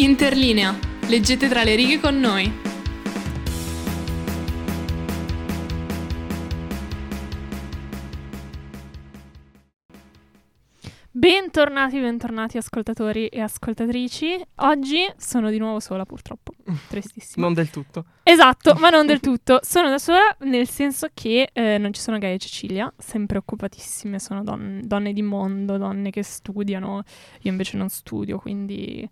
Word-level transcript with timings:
Interlinea. 0.00 0.78
Leggete 1.08 1.48
tra 1.48 1.64
le 1.64 1.74
righe 1.74 1.98
con 1.98 2.20
noi. 2.20 2.52
Bentornati, 11.10 11.98
bentornati 11.98 12.58
ascoltatori 12.58 13.26
e 13.26 13.40
ascoltatrici. 13.40 14.40
Oggi 14.58 14.98
sono 15.16 15.50
di 15.50 15.58
nuovo 15.58 15.80
sola, 15.80 16.04
purtroppo. 16.04 16.52
Tristissimo. 16.86 17.44
Non 17.44 17.54
del 17.54 17.70
tutto. 17.70 18.04
Esatto, 18.22 18.74
ma 18.74 18.90
non 18.90 19.04
del 19.04 19.18
tutto. 19.20 19.58
Sono 19.62 19.88
da 19.88 19.98
sola 19.98 20.36
nel 20.42 20.68
senso 20.68 21.08
che 21.12 21.50
eh, 21.52 21.76
non 21.76 21.92
ci 21.92 22.00
sono 22.00 22.18
Gaia 22.18 22.34
e 22.34 22.38
Cecilia, 22.38 22.92
sempre 22.96 23.38
occupatissime, 23.38 24.20
sono 24.20 24.44
don- 24.44 24.80
donne 24.84 25.12
di 25.12 25.22
mondo, 25.22 25.76
donne 25.76 26.10
che 26.10 26.22
studiano. 26.22 27.02
Io 27.40 27.50
invece 27.50 27.76
non 27.76 27.88
studio, 27.88 28.38
quindi, 28.38 29.10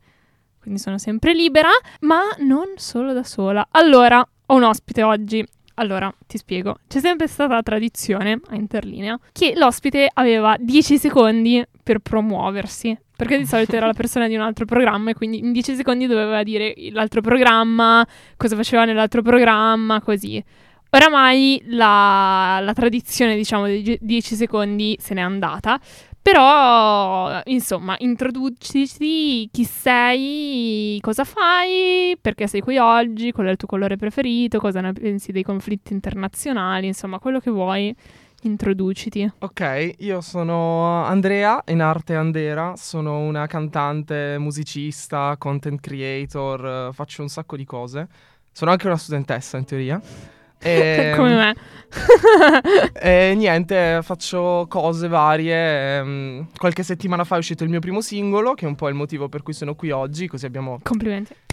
quindi 0.66 0.82
sono 0.82 0.98
sempre 0.98 1.32
libera, 1.32 1.68
ma 2.00 2.22
non 2.38 2.72
solo 2.74 3.12
da 3.12 3.22
sola. 3.22 3.68
Allora, 3.70 4.18
ho 4.46 4.54
un 4.56 4.64
ospite 4.64 5.04
oggi. 5.04 5.46
Allora, 5.74 6.12
ti 6.26 6.38
spiego. 6.38 6.78
C'è 6.88 6.98
sempre 6.98 7.28
stata 7.28 7.54
la 7.54 7.62
tradizione 7.62 8.40
a 8.48 8.56
Interlinea 8.56 9.16
che 9.30 9.52
l'ospite 9.54 10.10
aveva 10.12 10.56
10 10.58 10.98
secondi 10.98 11.64
per 11.84 12.00
promuoversi. 12.00 12.98
Perché 13.16 13.38
di 13.38 13.46
solito 13.46 13.76
era 13.76 13.86
la 13.86 13.92
persona 13.92 14.26
di 14.26 14.34
un 14.34 14.40
altro 14.40 14.64
programma 14.64 15.10
e 15.10 15.14
quindi 15.14 15.38
in 15.38 15.52
10 15.52 15.76
secondi 15.76 16.06
doveva 16.06 16.42
dire 16.42 16.74
l'altro 16.90 17.20
programma, 17.20 18.04
cosa 18.36 18.56
faceva 18.56 18.84
nell'altro 18.84 19.22
programma, 19.22 20.00
così. 20.00 20.42
Oramai 20.90 21.62
la, 21.66 22.58
la 22.60 22.72
tradizione, 22.72 23.36
diciamo, 23.36 23.66
dei 23.66 23.98
10 24.00 24.34
secondi 24.34 24.96
se 25.00 25.14
n'è 25.14 25.20
andata. 25.20 25.78
Però, 26.26 27.40
insomma, 27.44 27.94
introduciti 28.00 29.48
chi 29.52 29.62
sei, 29.62 30.98
cosa 31.00 31.22
fai, 31.22 32.18
perché 32.20 32.48
sei 32.48 32.62
qui 32.62 32.78
oggi, 32.78 33.30
qual 33.30 33.46
è 33.46 33.50
il 33.50 33.56
tuo 33.56 33.68
colore 33.68 33.96
preferito, 33.96 34.58
cosa 34.58 34.80
ne 34.80 34.92
pensi 34.92 35.30
dei 35.30 35.44
conflitti 35.44 35.92
internazionali, 35.92 36.88
insomma, 36.88 37.20
quello 37.20 37.38
che 37.38 37.52
vuoi, 37.52 37.94
introduciti. 38.42 39.34
Ok, 39.38 39.94
io 39.98 40.20
sono 40.20 41.04
Andrea, 41.04 41.62
in 41.68 41.80
arte 41.80 42.16
Andera, 42.16 42.74
sono 42.74 43.20
una 43.20 43.46
cantante, 43.46 44.36
musicista, 44.36 45.36
content 45.38 45.80
creator, 45.80 46.92
faccio 46.92 47.22
un 47.22 47.28
sacco 47.28 47.54
di 47.54 47.64
cose. 47.64 48.08
Sono 48.50 48.72
anche 48.72 48.88
una 48.88 48.96
studentessa 48.96 49.58
in 49.58 49.64
teoria. 49.64 50.00
E, 50.58 51.12
Come 51.16 51.36
me. 51.36 51.54
e 52.92 53.34
niente, 53.36 54.00
faccio 54.02 54.66
cose 54.68 55.08
varie. 55.08 55.98
Ehm, 55.98 56.48
qualche 56.56 56.82
settimana 56.82 57.24
fa 57.24 57.36
è 57.36 57.38
uscito 57.38 57.64
il 57.64 57.70
mio 57.70 57.80
primo 57.80 58.00
singolo, 58.00 58.54
che 58.54 58.64
è 58.64 58.68
un 58.68 58.74
po' 58.74 58.88
il 58.88 58.94
motivo 58.94 59.28
per 59.28 59.42
cui 59.42 59.52
sono 59.52 59.74
qui 59.74 59.90
oggi, 59.90 60.26
così 60.26 60.46
abbiamo 60.46 60.78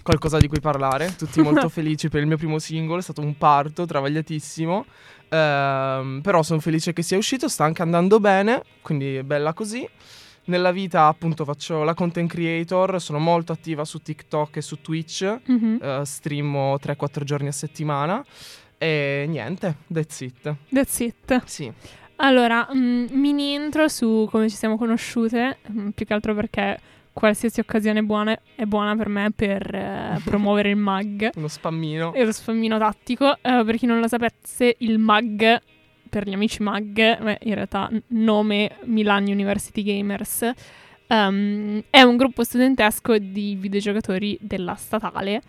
qualcosa 0.02 0.38
di 0.38 0.48
cui 0.48 0.60
parlare. 0.60 1.14
Tutti 1.16 1.42
molto 1.42 1.70
felici 1.70 2.10
per 2.10 2.22
il 2.22 2.28
mio 2.28 2.38
primo 2.38 2.60
singolo, 2.60 3.00
è 3.00 3.04
stato 3.04 3.22
un 3.22 3.38
parto 3.38 3.86
travagliatissimo. 3.86 4.86
Ehm, 5.30 6.20
però 6.22 6.44
sono 6.44 6.60
felice 6.60 6.94
che 6.94 7.02
sia 7.02 7.18
uscito, 7.18 7.48
sta 7.48 7.64
anche 7.64 7.82
andando 7.82 8.20
bene, 8.20 8.64
quindi 8.82 9.16
è 9.16 9.24
bella 9.24 9.54
così. 9.54 9.88
Nella 10.46 10.72
vita 10.74 11.06
appunto 11.08 11.46
faccio 11.46 11.84
la 11.84 11.94
content 11.94 12.30
creator, 12.30 13.00
sono 13.02 13.18
molto 13.18 13.54
attiva 13.54 13.86
su 13.86 14.02
TikTok 14.02 14.58
e 14.58 14.62
su 14.62 14.82
Twitch, 14.82 15.40
Mhm. 15.46 15.80
eh, 15.82 16.02
streamo 16.04 16.78
3-4 16.80 17.24
giorni 17.24 17.48
a 17.48 17.54
settimana 17.54 18.22
e 18.84 19.26
niente, 19.28 19.76
that's 19.92 20.20
it. 20.22 20.56
That's 20.70 21.00
it. 21.00 21.44
Sì. 21.46 21.72
Allora, 22.18 22.68
mm, 22.74 23.06
mini 23.12 23.54
intro 23.54 23.88
su 23.88 24.28
come 24.30 24.50
ci 24.50 24.56
siamo 24.56 24.78
conosciute, 24.78 25.58
mm, 25.72 25.90
più 25.90 26.06
che 26.06 26.14
altro 26.14 26.36
perché 26.36 26.78
qualsiasi 27.14 27.60
occasione 27.60 28.02
buona 28.02 28.38
è 28.56 28.66
buona 28.66 28.96
per 28.96 29.08
me 29.08 29.32
per 29.36 29.74
eh, 29.74 30.20
promuovere 30.26 30.70
il 30.70 30.76
MAG 30.78 31.30
Uno 31.36 31.48
spammino. 31.48 32.14
e 32.14 32.26
lo 32.26 32.32
sfammino 32.32 32.78
tattico. 32.78 33.38
Eh, 33.42 33.64
per 33.66 33.76
chi 33.78 33.86
non 33.86 34.00
lo 34.00 34.08
sapesse, 34.08 34.76
il 34.80 35.00
MAG, 35.00 35.62
per 36.10 36.28
gli 36.28 36.34
amici 36.34 36.62
MAG, 36.62 37.22
beh, 37.22 37.40
in 37.44 37.54
realtà 37.56 37.90
nome 38.08 38.78
Milan 38.84 39.26
University 39.26 39.84
Gamers, 39.84 40.52
ehm, 41.08 41.84
è 41.90 42.02
un 42.02 42.16
gruppo 42.18 42.44
studentesco 42.44 43.18
di 43.18 43.56
videogiocatori 43.56 44.38
della 44.42 44.76
statale. 44.76 45.42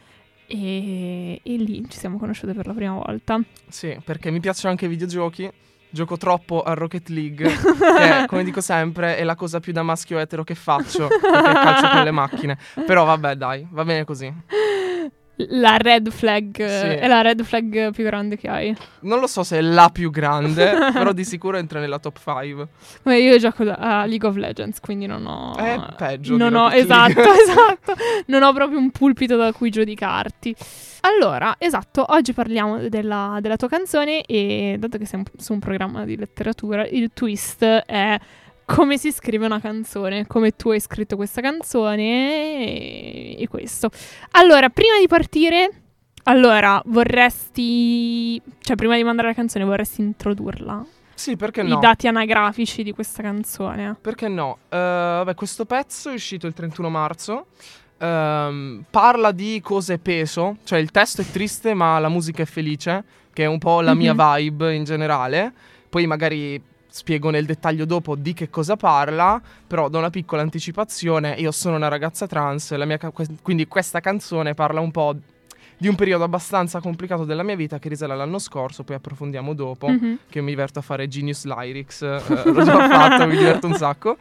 E, 0.55 1.41
e 1.43 1.57
lì 1.57 1.85
ci 1.89 1.99
siamo 1.99 2.17
conosciute 2.17 2.53
per 2.53 2.69
la 2.69 2.73
prima 2.73 2.95
volta. 2.95 3.41
Sì, 3.69 3.99
perché 4.05 4.31
mi 4.31 4.39
piacciono 4.39 4.71
anche 4.71 4.85
i 4.85 4.89
videogiochi. 4.89 5.51
Gioco 5.91 6.17
troppo 6.17 6.63
a 6.63 6.75
Rocket 6.75 7.09
League, 7.09 7.47
che 7.55 8.25
come 8.27 8.43
dico 8.43 8.61
sempre 8.61 9.17
è 9.17 9.23
la 9.23 9.37
cosa 9.37 9.61
più 9.61 9.73
da 9.73 9.83
maschio 9.83 10.19
etero 10.19 10.43
che 10.43 10.57
faccio, 10.57 11.07
perché 11.07 11.53
calcio 11.53 11.89
con 11.89 12.03
le 12.03 12.11
macchine. 12.11 12.59
Però 12.85 13.05
vabbè, 13.05 13.37
dai, 13.37 13.67
va 13.71 13.85
bene 13.85 14.05
così. 14.05 14.33
La 15.37 15.77
red 15.79 16.11
flag 16.11 16.61
eh, 16.61 16.69
Sì. 16.69 16.87
è 16.87 17.09
la 17.09 17.21
red 17.21 17.43
flag 17.43 17.91
più 17.93 18.05
grande 18.05 18.37
che 18.37 18.49
hai. 18.49 18.77
Non 19.01 19.19
lo 19.19 19.27
so 19.27 19.43
se 19.43 19.59
è 19.59 19.61
la 19.61 19.89
più 19.93 20.11
grande, 20.11 20.73
però 20.93 21.13
di 21.13 21.25
sicuro 21.25 21.57
entra 21.57 21.81
nella 21.81 21.99
top 21.99 22.19
5. 22.23 22.69
Beh, 23.03 23.19
io 23.21 23.37
gioco 23.39 23.65
a 23.65 24.05
League 24.07 24.29
of 24.29 24.37
Legends, 24.37 24.79
quindi 24.79 25.07
non 25.07 25.27
ho. 25.27 25.57
È 25.57 25.77
peggio 25.97 26.37
Non 26.37 26.51
di 26.51 26.55
ho, 26.57 26.71
esatto, 26.73 27.21
esatto. 27.35 27.95
Non 28.27 28.43
ho 28.45 28.53
proprio 28.53 28.79
un 28.79 28.91
pulpito 28.91 29.37
da 29.37 29.53
cui 29.53 29.71
giudicarti. 29.71 30.55
Allora, 31.01 31.57
esatto, 31.59 32.05
oggi 32.09 32.33
parliamo 32.33 32.89
della, 32.89 33.39
della 33.41 33.57
tua 33.57 33.69
canzone 33.69 34.23
e 34.23 34.77
dato 34.79 34.97
che 34.99 35.05
siamo 35.05 35.25
su 35.37 35.53
un 35.53 35.59
programma 35.59 36.05
di 36.05 36.17
letteratura, 36.17 36.87
il 36.87 37.11
twist 37.13 37.63
è 37.65 38.19
come 38.65 38.99
si 38.99 39.13
scrive 39.13 39.47
una 39.47 39.61
canzone, 39.61 40.27
come 40.27 40.53
tu 40.57 40.71
hai 40.71 40.81
scritto 40.81 41.17
questa 41.17 41.41
canzone 41.41 42.03
e, 42.67 43.37
e 43.39 43.49
questo. 43.49 43.91
Allora, 44.33 44.69
prima 44.71 44.99
di 44.99 45.07
partire, 45.07 45.71
allora, 46.25 46.81
vorresti, 46.87 48.41
cioè 48.61 48.77
prima 48.77 48.97
di 48.97 49.05
mandare 49.05 49.29
la 49.29 49.35
canzone 49.35 49.65
vorresti 49.65 50.01
introdurla? 50.01 50.85
Sì, 51.15 51.37
perché 51.37 51.61
I 51.61 51.69
no? 51.69 51.79
dati 51.79 52.09
anagrafici 52.09 52.83
di 52.83 52.93
questa 52.93 53.23
canzone. 53.23 53.97
Perché 54.01 54.27
no? 54.29 54.59
Eh, 54.69 54.77
vabbè, 54.77 55.35
questo 55.35 55.65
pezzo 55.65 56.11
è 56.11 56.15
uscito 56.15 56.47
il 56.47 56.55
31 56.55 56.89
marzo. 56.91 57.47
Ehm, 57.99 58.85
parla 58.91 59.31
di 59.31 59.61
cose 59.63 59.99
peso, 59.99 60.57
cioè 60.65 60.79
il 60.81 60.91
testo 60.91 61.21
è 61.23 61.25
triste, 61.31 61.73
ma 61.75 61.99
la 62.01 62.09
musica 62.09 62.43
è 62.43 62.47
felice, 62.47 63.05
che 63.33 63.45
è 63.45 63.47
un 63.47 63.59
po' 63.59 63.81
la 63.81 63.95
mia 63.95 64.13
Mhm. 64.15 64.35
vibe 64.37 64.75
in 64.75 64.85
generale. 64.85 65.53
Poi 65.89 66.07
magari 66.07 66.61
spiego 66.97 67.31
nel 67.31 67.45
dettaglio 67.45 67.85
dopo 67.87 68.15
di 68.15 68.35
che 68.35 68.51
cosa 68.51 68.77
parla, 68.77 69.43
però 69.67 69.89
do 69.89 69.99
una 69.99 70.11
piccola 70.11 70.43
anticipazione. 70.43 71.33
Io 71.39 71.51
sono 71.51 71.75
una 71.75 71.89
ragazza 71.89 72.29
trans, 72.29 72.73
ca- 72.99 73.13
quindi 73.43 73.67
questa 73.67 73.99
canzone 73.99 74.55
parla 74.55 74.79
un 74.79 74.93
po' 74.93 75.13
di 75.77 75.89
un 75.89 75.97
periodo 75.97 76.23
abbastanza 76.23 76.81
complicato 76.81 77.25
della 77.25 77.43
mia 77.43 77.57
vita 77.57 77.81
che 77.81 77.89
risale 77.89 78.13
all'anno 78.13 78.39
scorso, 78.39 78.85
poi 78.85 78.95
approfondiamo 78.95 79.55
dopo 79.55 79.89
Mhm. 79.89 80.19
che 80.31 80.41
mi 80.41 80.51
diverto 80.51 80.79
a 80.79 80.83
fare 80.83 81.09
Genius 81.09 81.45
Lyrics, 81.47 82.03
eh, 82.03 82.21
l'ho 82.45 82.63
già 82.63 82.89
fatto, 82.89 83.27
mi 83.27 83.37
diverto 83.37 83.67
un 83.67 83.75
sacco. 83.75 84.17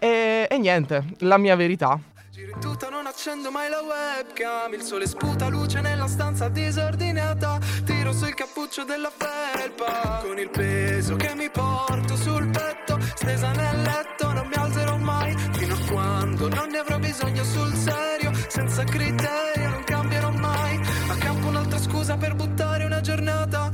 E, 0.00 0.48
e 0.50 0.58
niente, 0.58 1.04
la 1.18 1.38
mia 1.38 1.54
verità. 1.54 1.98
Giro 2.36 2.52
in 2.52 2.60
tutta, 2.60 2.90
non 2.90 3.06
accendo 3.06 3.50
mai 3.50 3.70
la 3.70 3.80
webcam. 3.80 4.74
Il 4.74 4.82
sole 4.82 5.06
sputa 5.06 5.48
luce 5.48 5.80
nella 5.80 6.06
stanza 6.06 6.50
disordinata. 6.50 7.58
Tiro 7.82 8.12
sul 8.12 8.34
cappuccio 8.34 8.84
della 8.84 9.10
felpa. 9.10 10.20
Con 10.22 10.38
il 10.38 10.50
peso 10.50 11.16
che 11.16 11.34
mi 11.34 11.48
porto 11.48 12.14
sul 12.14 12.46
petto. 12.50 12.98
Stesa 13.14 13.52
nel 13.52 13.80
letto, 13.80 14.32
non 14.32 14.48
mi 14.48 14.54
alzerò 14.54 14.98
mai. 14.98 15.34
Fino 15.52 15.76
a 15.76 15.78
quando 15.90 16.48
non 16.50 16.68
ne 16.68 16.76
avrò 16.76 16.98
bisogno 16.98 17.42
sul 17.42 17.72
serio. 17.72 18.30
Senza 18.48 18.84
criterio, 18.84 19.70
non 19.70 19.84
cambierò 19.84 20.30
mai. 20.30 20.78
Accampo 21.08 21.46
un'altra 21.46 21.78
scusa 21.78 22.18
per 22.18 22.34
buttare 22.34 22.84
una 22.84 23.00
giornata. 23.00 23.65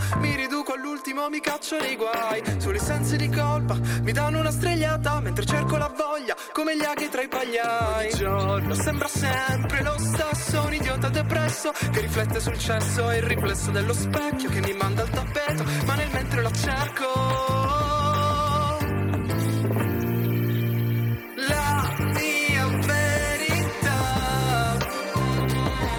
All'ultimo, 1.22 1.28
mi 1.28 1.40
caccio 1.40 1.78
nei 1.78 1.96
guai. 1.96 2.42
I 2.42 2.78
sensi 2.78 3.16
di 3.16 3.28
colpa 3.28 3.78
mi 4.02 4.12
danno 4.12 4.40
una 4.40 4.50
stregliata. 4.50 5.20
Mentre 5.20 5.44
cerco 5.44 5.76
la 5.76 5.92
voglia, 5.94 6.34
come 6.52 6.76
gli 6.76 6.84
aghi 6.84 7.08
tra 7.08 7.22
i 7.22 7.28
pagliai. 7.28 8.06
Ogni 8.06 8.14
giorno 8.16 8.74
sembra 8.74 9.08
sempre 9.08 9.82
lo 9.82 9.94
stesso. 9.98 10.64
Un 10.64 10.74
idiota 10.74 11.08
depresso 11.08 11.72
che 11.92 12.00
riflette 12.00 12.40
sul 12.40 12.58
cesso. 12.58 13.10
E 13.10 13.18
il 13.18 13.22
riflesso 13.22 13.70
dello 13.70 13.92
specchio 13.92 14.48
che 14.50 14.60
mi 14.60 14.72
manda 14.72 15.02
al 15.02 15.10
tappeto. 15.10 15.64
Ma 15.86 15.94
nel 15.94 16.10
mentre 16.12 16.42
la 16.42 16.52
cerco. 16.52 17.06
La 21.48 21.94
mia 21.98 22.66
verità 22.86 23.98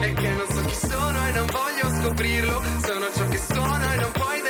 è 0.02 0.14
che 0.14 0.30
non 0.30 0.48
so 0.50 0.62
chi 0.66 0.76
sono 0.88 1.28
e 1.28 1.32
non 1.32 1.46
voglio 1.46 2.02
scoprirlo. 2.02 2.62
Sono 2.84 3.06
ciò 3.16 3.28
che 3.28 3.38
sono 3.38 3.92
e 3.92 3.96
non 3.96 4.12
puoi 4.12 4.42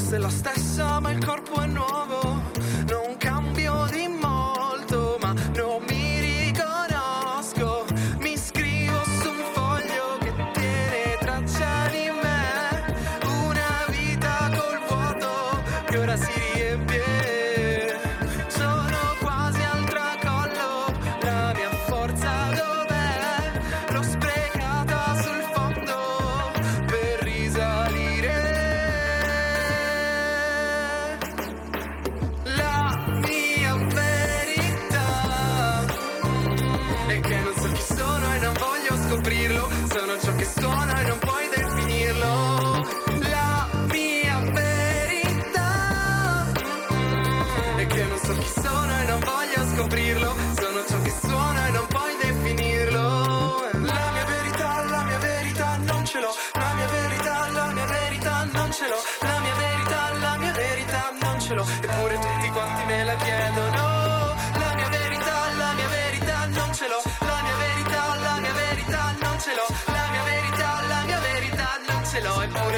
testa 0.00 0.16
è 0.16 0.18
la 0.18 0.30
stessa, 0.30 1.00
ma 1.00 1.10
il 1.10 1.24
corpo 1.24 1.60
è 1.60 1.66
nuovo. 1.66 2.39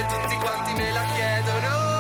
Eppure 0.03 0.21
tutti 0.23 0.35
quanti 0.37 0.73
me 0.75 0.93
la 0.93 1.05
chiedono. 1.15 1.91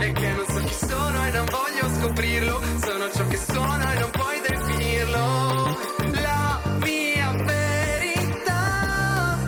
E 0.00 0.12
che 0.12 0.32
non 0.32 0.44
sono 0.68 1.26
e 1.26 1.30
non 1.30 1.46
voglio 1.46 1.88
scoprirlo. 1.98 2.60
Sono 2.78 3.10
ciò 3.10 3.26
che 3.26 3.36
sono 3.36 3.90
e 3.90 3.98
non 3.98 4.10
puoi 4.10 4.40
definirlo. 4.46 5.76
La 6.20 6.60
mia 6.80 7.32
verità 7.44 9.38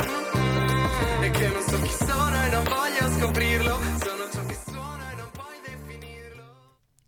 E 1.20 1.30
che 1.30 1.48
non 1.48 1.62
so 1.62 1.80
chi 1.80 1.90
sono 1.90 2.44
e 2.44 2.48
non 2.48 2.64
voglio 2.64 3.10
scoprirlo. 3.18 3.78
Sono 4.02 4.30
ciò 4.32 4.46
che 4.46 4.56
sono 4.64 5.10
e 5.10 5.14
non 5.16 5.30
puoi 5.32 5.60
definirlo. 5.62 6.44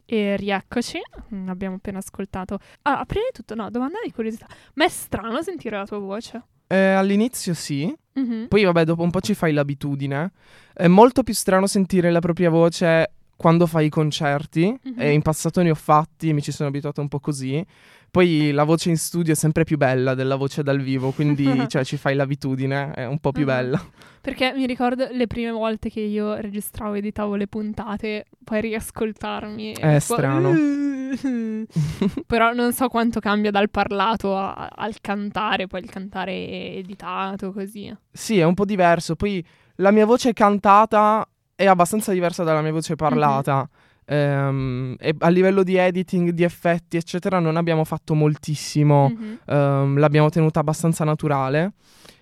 E 0.04 0.36
rieccoci, 0.36 1.00
abbiamo 1.49 1.76
appena 1.76 1.99
ascoltato. 1.99 2.58
Ah, 2.82 3.05
prima 3.06 3.25
di 3.31 3.37
tutto, 3.37 3.55
no, 3.55 3.70
domanda 3.70 3.99
di 4.05 4.12
curiosità. 4.12 4.46
Ma 4.75 4.84
è 4.84 4.88
strano 4.88 5.43
sentire 5.43 5.76
la 5.76 5.84
tua 5.87 5.99
voce? 5.99 6.43
Eh, 6.69 6.76
all'inizio 6.93 7.55
sì, 7.55 7.94
Mhm. 8.14 8.46
poi 8.49 8.64
vabbè 8.64 8.84
dopo 8.84 9.02
un 9.02 9.11
po' 9.11 9.20
ci 9.20 9.34
fai 9.34 9.52
l'abitudine. 9.52 10.32
È 10.73 10.87
molto 10.88 11.23
più 11.23 11.34
strano 11.34 11.67
sentire 11.67 12.11
la 12.11 12.19
propria 12.20 12.50
voce 12.50 13.12
quando 13.37 13.67
fai 13.67 13.87
i 13.87 13.88
concerti 13.90 14.76
Mhm. 14.82 14.94
e 15.00 15.12
in 15.12 15.23
passato 15.23 15.62
ne 15.62 15.70
ho 15.70 15.75
fatti 15.75 16.31
e 16.31 16.32
mi 16.32 16.43
ci 16.43 16.50
sono 16.52 16.69
abituato 16.70 17.00
un 17.00 17.08
po' 17.08 17.20
così. 17.20 17.64
Poi 18.11 18.50
la 18.50 18.64
voce 18.64 18.88
in 18.88 18.96
studio 18.96 19.32
è 19.34 19.37
sempre 19.37 19.64
più 19.64 19.76
bella 19.76 20.14
della 20.14 20.37
voce 20.37 20.62
dal 20.62 20.81
vivo, 20.81 21.11
quindi 21.11 21.44
cioè, 21.69 21.84
ci 21.84 21.99
fai 21.99 22.14
l'abitudine, 22.14 22.93
è 22.93 23.05
un 23.05 23.19
po' 23.19 23.31
più 23.31 23.43
Mhm. 23.43 23.46
bella. 23.46 23.84
Perché 24.22 24.52
mi 24.56 24.67
ricordo 24.67 25.06
le 25.11 25.26
prime 25.26 25.50
volte 25.50 25.90
che 25.90 26.00
io 26.00 26.34
registravo 26.34 26.94
e 26.94 26.99
editavo 26.99 27.34
le 27.37 27.46
puntate, 27.46 28.25
poi 28.43 28.61
riascoltarmi. 28.62 29.72
È 29.75 29.99
strano. 29.99 30.55
Però 32.26 32.53
non 32.53 32.73
so 32.73 32.88
quanto 32.88 33.20
cambia 33.20 33.50
dal 33.50 33.70
parlato 33.70 34.37
a- 34.37 34.69
al 34.75 35.00
cantare, 35.00 35.67
poi 35.67 35.81
il 35.81 35.91
cantare 35.91 36.32
editato, 36.76 37.53
così. 37.53 37.94
Sì, 38.12 38.38
è 38.38 38.44
un 38.44 38.55
po' 38.55 38.64
diverso. 38.64 39.14
Poi 39.17 39.44
la 39.76 39.91
mia 39.91 40.06
voce 40.06 40.32
cantata 40.32 41.26
è 41.55 41.67
abbastanza 41.67 42.12
diversa 42.12 42.43
dalla 42.44 42.62
mia 42.62 42.73
voce 42.73 42.94
parlata. 42.97 43.69
Ehm, 44.08 44.94
e 44.99 45.14
a 45.19 45.29
livello 45.29 45.62
di 45.62 45.76
editing, 45.76 46.31
di 46.31 46.44
effetti, 46.44 46.97
eccetera, 46.97 47.38
non 47.41 47.56
abbiamo 47.56 47.85
fatto 47.85 48.14
moltissimo. 48.14 49.08
Mhm. 49.08 49.38
Ehm, 49.47 49.99
l'abbiamo 49.99 50.29
tenuta 50.31 50.61
abbastanza 50.61 51.05
naturale. 51.05 51.73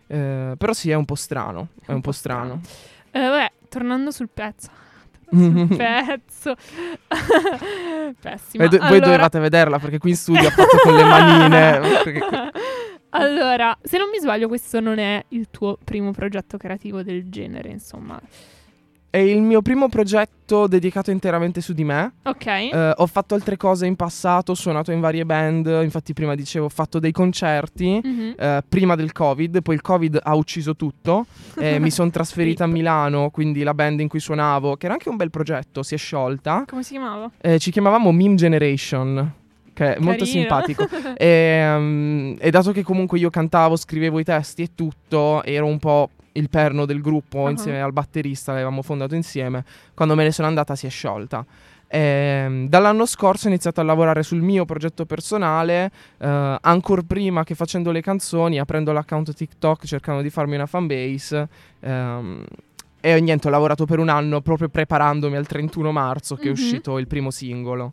Eh, 0.06 0.54
però 0.56 0.72
sì, 0.72 0.90
è 0.90 0.94
un 0.94 1.04
po' 1.04 1.14
strano. 1.14 1.68
È 1.84 1.92
un 1.92 2.00
po' 2.00 2.12
strano. 2.12 2.60
Eh, 3.10 3.20
vabbè, 3.20 3.50
tornando 3.68 4.10
sul 4.10 4.28
pezzo. 4.32 4.68
Sul 5.34 5.66
pezzo. 5.76 6.54
Pessimo. 8.20 8.66
Voi, 8.66 8.68
do- 8.68 8.78
voi 8.78 8.86
Allora- 8.86 9.04
dovevate 9.04 9.38
vederla 9.38 9.78
perché 9.78 9.98
qui 9.98 10.10
in 10.10 10.16
studio 10.16 10.48
ha 10.48 10.50
fatto 10.50 10.76
con 10.82 10.94
le 10.94 11.04
manine. 11.04 11.80
perché- 12.04 12.24
allora, 13.10 13.76
se 13.82 13.98
non 13.98 14.08
mi 14.10 14.18
sbaglio, 14.18 14.48
questo 14.48 14.80
non 14.80 14.98
è 14.98 15.24
il 15.28 15.48
tuo 15.50 15.78
primo 15.82 16.10
progetto 16.12 16.56
creativo 16.56 17.02
del 17.02 17.28
genere, 17.30 17.68
insomma. 17.70 18.20
È 19.14 19.18
il 19.18 19.42
mio 19.42 19.62
primo 19.62 19.88
progetto 19.88 20.66
dedicato 20.66 21.12
interamente 21.12 21.60
su 21.60 21.72
di 21.72 21.84
me. 21.84 22.14
Ok. 22.24 22.46
Eh, 22.46 22.94
ho 22.96 23.06
fatto 23.06 23.36
altre 23.36 23.56
cose 23.56 23.86
in 23.86 23.94
passato, 23.94 24.50
ho 24.50 24.54
suonato 24.56 24.90
in 24.90 24.98
varie 24.98 25.24
band, 25.24 25.66
infatti 25.84 26.12
prima 26.12 26.34
dicevo 26.34 26.64
ho 26.64 26.68
fatto 26.68 26.98
dei 26.98 27.12
concerti. 27.12 28.00
Mhm. 28.02 28.34
eh, 28.36 28.64
prima 28.68 28.96
del 28.96 29.12
covid, 29.12 29.62
poi 29.62 29.76
il 29.76 29.82
covid 29.82 30.18
ha 30.20 30.34
ucciso 30.34 30.74
tutto 30.74 31.26
e 31.56 31.78
mi 31.78 31.92
sono 31.92 32.10
trasferita 32.10 32.64
a. 32.64 32.66
Milano, 32.66 33.30
quindi 33.30 33.62
la 33.62 33.72
band 33.72 34.00
in 34.00 34.08
cui 34.08 34.18
suonavo, 34.18 34.76
che 34.76 34.86
era 34.86 34.94
anche 34.94 35.08
un 35.08 35.14
bel 35.14 35.30
progetto, 35.30 35.84
si 35.84 35.94
è 35.94 35.96
sciolta. 35.96 36.64
Come 36.66 36.82
si 36.82 36.94
chiamava? 36.94 37.30
Eh, 37.40 37.60
ci 37.60 37.70
chiamavamo 37.70 38.10
Meme 38.10 38.34
Generation, 38.34 39.32
che 39.72 39.94
è 39.94 39.98
molto 40.00 40.24
Carino. 40.24 40.40
simpatico. 40.40 40.88
e, 41.16 41.72
um, 41.72 42.36
e 42.36 42.50
dato 42.50 42.72
che 42.72 42.82
comunque 42.82 43.20
io 43.20 43.30
cantavo, 43.30 43.76
scrivevo 43.76 44.18
i 44.18 44.24
testi 44.24 44.62
e 44.62 44.70
tutto, 44.74 45.44
ero 45.44 45.66
un 45.66 45.78
po' 45.78 46.10
il 46.36 46.48
perno 46.48 46.84
del 46.84 47.00
gruppo 47.00 47.46
Ah. 47.46 47.50
insieme 47.50 47.80
al 47.80 47.92
batterista, 47.92 48.52
l'avevamo 48.52 48.82
fondato 48.82 49.14
insieme. 49.14 49.64
Quando 49.94 50.14
me 50.14 50.22
ne 50.24 50.32
sono 50.32 50.48
andata 50.48 50.74
si 50.76 50.86
è 50.86 50.90
sciolta. 50.90 51.44
Ehm, 51.86 52.68
dall'anno 52.68 53.06
scorso 53.06 53.46
ho 53.46 53.50
iniziato 53.50 53.80
a 53.80 53.84
lavorare 53.84 54.22
sul 54.24 54.40
mio 54.40 54.64
progetto 54.64 55.04
personale, 55.06 55.90
eh, 56.18 56.56
ancora 56.60 57.02
prima 57.02 57.44
che 57.44 57.54
facendo 57.54 57.92
le 57.92 58.00
canzoni, 58.00 58.58
aprendo 58.58 58.90
l'account 58.92 59.32
TikTok, 59.32 59.84
cercando 59.84 60.20
di 60.22 60.30
farmi 60.30 60.54
una 60.56 60.66
fanbase. 60.66 61.48
ehm, 61.80 62.44
e 63.00 63.20
niente, 63.20 63.48
ho 63.48 63.50
lavorato 63.50 63.84
per 63.84 63.98
un 63.98 64.08
anno 64.08 64.40
proprio 64.40 64.68
preparandomi 64.70 65.36
al 65.36 65.46
31 65.46 65.92
marzo 65.92 66.36
che 66.36 66.44
è 66.44 66.46
Mhm. 66.46 66.52
uscito 66.52 66.98
il 66.98 67.06
primo 67.06 67.30
singolo. 67.30 67.92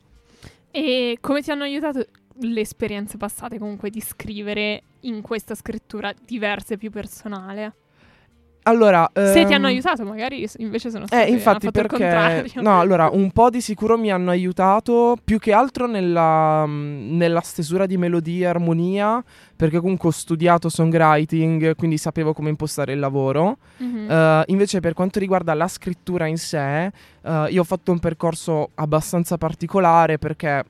E 0.71 1.17
come 1.19 1.41
ti 1.41 1.51
hanno 1.51 1.63
aiutato 1.63 2.05
le 2.39 2.61
esperienze 2.61 3.17
passate 3.17 3.59
comunque 3.59 3.89
di 3.89 3.99
scrivere 3.99 4.83
in 5.01 5.21
questa 5.21 5.53
scrittura 5.53 6.13
diversa 6.25 6.73
e 6.75 6.77
più 6.77 6.89
personale? 6.89 7.73
Allora, 8.63 9.09
Se 9.13 9.33
ti 9.33 9.39
ehm, 9.39 9.53
hanno 9.53 9.67
aiutato, 9.67 10.03
magari 10.03 10.47
invece 10.57 10.91
sono 10.91 11.07
state 11.07 11.25
Eh, 11.25 11.31
infatti, 11.31 11.71
perché 11.71 12.45
no, 12.55 12.79
allora, 12.79 13.09
un 13.11 13.31
po' 13.31 13.49
di 13.49 13.59
sicuro 13.59 13.97
mi 13.97 14.11
hanno 14.11 14.29
aiutato 14.29 15.17
più 15.23 15.39
che 15.39 15.51
altro 15.51 15.87
nella, 15.87 16.65
mm, 16.67 17.17
nella 17.17 17.41
stesura 17.41 17.87
di 17.87 17.97
melodie 17.97 18.43
e 18.43 18.47
armonia, 18.47 19.23
perché 19.55 19.79
comunque 19.79 20.09
ho 20.09 20.11
studiato 20.11 20.69
songwriting, 20.69 21.75
quindi 21.75 21.97
sapevo 21.97 22.33
come 22.33 22.49
impostare 22.49 22.93
il 22.93 22.99
lavoro. 22.99 23.57
Mhm. 23.77 24.09
Eh, 24.09 24.43
invece, 24.47 24.79
per 24.79 24.93
quanto 24.93 25.17
riguarda 25.17 25.53
la 25.55 25.67
scrittura 25.67 26.27
in 26.27 26.37
sé, 26.37 26.85
eh, 26.85 27.47
io 27.49 27.61
ho 27.61 27.65
fatto 27.65 27.91
un 27.91 27.99
percorso 27.99 28.69
abbastanza 28.75 29.37
particolare 29.37 30.19
perché 30.19 30.63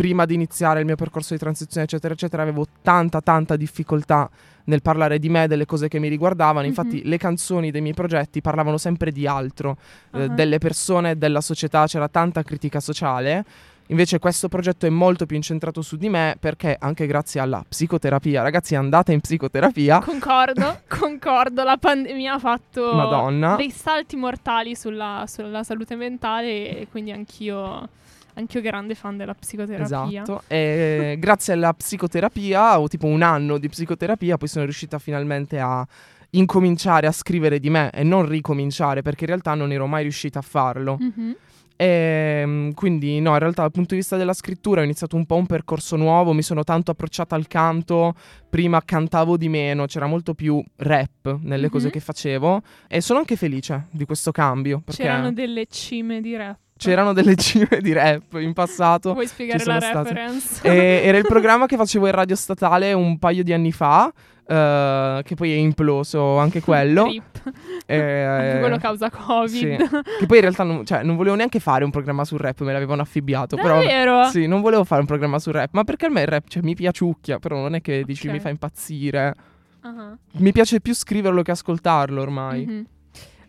prima 0.00 0.24
di 0.24 0.32
iniziare 0.32 0.80
il 0.80 0.86
mio 0.86 0.96
percorso 0.96 1.34
di 1.34 1.38
transizione, 1.38 1.84
eccetera, 1.84 2.14
eccetera, 2.14 2.40
avevo 2.42 2.64
tanta, 2.80 3.20
tanta 3.20 3.54
difficoltà 3.56 4.30
nel 4.64 4.80
parlare 4.80 5.18
di 5.18 5.28
me, 5.28 5.46
delle 5.46 5.66
cose 5.66 5.88
che 5.88 5.98
mi 5.98 6.08
riguardavano. 6.08 6.64
Infatti, 6.66 7.02
Mhm. 7.02 7.08
le 7.10 7.18
canzoni 7.18 7.70
dei 7.70 7.82
miei 7.82 7.92
progetti 7.92 8.40
parlavano 8.40 8.78
sempre 8.78 9.10
di 9.12 9.26
altro, 9.26 9.76
eh, 10.14 10.22
Ah. 10.22 10.28
delle 10.28 10.56
persone, 10.56 11.18
della 11.18 11.42
società, 11.42 11.86
c'era 11.86 12.08
tanta 12.08 12.42
critica 12.42 12.80
sociale. 12.80 13.44
Invece 13.88 14.18
questo 14.20 14.48
progetto 14.48 14.86
è 14.86 14.88
molto 14.88 15.26
più 15.26 15.34
incentrato 15.36 15.82
su 15.82 15.96
di 15.96 16.08
me 16.08 16.36
perché 16.40 16.76
anche 16.78 17.06
grazie 17.06 17.40
alla 17.40 17.62
psicoterapia, 17.68 18.40
ragazzi 18.40 18.76
andate 18.76 19.12
in 19.12 19.20
psicoterapia, 19.20 19.98
Concordo, 20.00 20.80
concordo. 20.88 21.62
La 21.64 21.76
pandemia 21.76 22.34
ha 22.34 22.38
fatto 22.38 22.94
Madonna. 22.94 23.56
dei 23.56 23.70
salti 23.70 24.14
mortali 24.16 24.74
sulla, 24.76 25.24
sulla 25.26 25.62
salute 25.64 25.96
mentale 25.96 26.78
e 26.78 26.86
quindi 26.88 27.10
anch'io, 27.10 27.88
anch'io 28.40 28.60
grande 28.60 28.94
fan 28.94 29.16
della 29.16 29.34
psicoterapia. 29.34 30.22
Esatto. 30.22 30.42
E 30.48 31.16
grazie 31.20 31.52
alla 31.52 31.72
psicoterapia, 31.72 32.80
ho 32.80 32.88
tipo 32.88 33.06
un 33.06 33.22
anno 33.22 33.58
di 33.58 33.68
psicoterapia, 33.68 34.36
poi 34.36 34.48
sono 34.48 34.64
riuscita 34.64 34.98
finalmente 34.98 35.58
a 35.58 35.86
incominciare 36.30 37.06
a 37.06 37.12
scrivere 37.12 37.58
di 37.58 37.70
me 37.70 37.90
e 37.90 38.02
non 38.04 38.26
ricominciare 38.26 39.02
perché 39.02 39.22
in 39.24 39.30
realtà 39.30 39.54
non 39.54 39.72
ero 39.72 39.86
mai 39.86 40.02
riuscita 40.02 40.38
a 40.38 40.42
farlo. 40.42 40.96
Mhm. 41.00 41.36
E 41.76 42.42
mm, 42.44 42.70
quindi 42.72 43.20
no, 43.20 43.32
in 43.32 43.38
realtà 43.38 43.62
dal 43.62 43.70
punto 43.70 43.94
di 43.94 44.00
vista 44.00 44.18
della 44.18 44.34
scrittura 44.34 44.82
ho 44.82 44.84
iniziato 44.84 45.16
un 45.16 45.24
po' 45.24 45.36
un 45.36 45.46
percorso 45.46 45.96
nuovo, 45.96 46.34
mi 46.34 46.42
sono 46.42 46.62
tanto 46.62 46.90
approcciata 46.90 47.34
al 47.34 47.46
canto, 47.46 48.14
prima 48.50 48.82
cantavo 48.84 49.38
di 49.38 49.48
meno, 49.48 49.86
c'era 49.86 50.06
molto 50.06 50.34
più 50.34 50.62
rap 50.76 51.38
nelle 51.40 51.70
cose 51.70 51.86
Mhm. 51.86 51.92
che 51.92 52.00
facevo 52.00 52.60
e 52.86 53.00
sono 53.00 53.18
anche 53.20 53.34
felice 53.34 53.86
di 53.92 54.04
questo 54.04 54.30
cambio 54.30 54.82
perché 54.84 55.04
C'erano 55.04 55.32
delle 55.32 55.66
cime 55.68 56.20
di 56.20 56.36
rap. 56.36 56.58
C'erano 56.80 57.12
delle 57.12 57.36
cime 57.36 57.78
di 57.80 57.92
rap 57.92 58.32
in 58.40 58.52
passato. 58.54 59.12
Vuoi 59.12 59.26
spiegare 59.26 59.62
la 59.64 59.80
state. 59.80 60.08
reference? 60.14 60.60
E- 60.66 61.02
era 61.04 61.18
il 61.18 61.26
programma 61.26 61.66
che 61.66 61.76
facevo 61.76 62.06
in 62.06 62.12
radio 62.12 62.34
statale 62.34 62.92
un 62.94 63.18
paio 63.18 63.42
di 63.44 63.52
anni 63.52 63.70
fa, 63.70 64.10
eh, 64.46 65.20
che 65.24 65.34
poi 65.34 65.52
è 65.52 65.56
imploso 65.56 66.38
anche 66.38 66.60
quello. 66.64 67.06
Eh, 67.86 68.22
Anche 68.22 68.58
quello 68.60 68.78
causa 68.78 69.10
Covid. 69.10 69.48
sì. 69.48 69.66
Che 70.18 70.26
poi 70.26 70.36
in 70.36 70.42
realtà 70.42 70.62
non, 70.62 70.84
cioè, 70.84 71.02
non 71.02 71.16
volevo 71.16 71.34
neanche 71.36 71.58
fare 71.60 71.84
un 71.84 71.90
programma 71.90 72.24
sul 72.24 72.38
rap, 72.38 72.60
me 72.60 72.72
l'avevano 72.72 73.02
affibbiato. 73.02 73.56
Però 73.56 73.76
Davvero? 73.76 74.24
sì, 74.28 74.46
non 74.46 74.60
volevo 74.60 74.84
fare 74.84 75.00
un 75.00 75.06
programma 75.06 75.38
sul 75.38 75.52
rap, 75.54 75.70
ma 75.72 75.84
perché 75.84 76.06
a 76.06 76.10
me 76.10 76.22
il 76.22 76.26
rap 76.28 76.48
cioè, 76.48 76.62
mi 76.62 76.74
piaciucchia, 76.74 77.38
però 77.38 77.56
non 77.56 77.74
è 77.74 77.80
che 77.80 78.02
dici 78.04 78.28
mi 78.28 78.38
fa 78.40 78.48
impazzire. 78.48 79.34
Ah. 79.82 80.14
Mi 80.32 80.52
piace 80.52 80.80
più 80.80 80.94
scriverlo 80.94 81.40
che 81.42 81.50
ascoltarlo 81.52 82.20
ormai. 82.20 82.66
Mhm. 82.66 82.86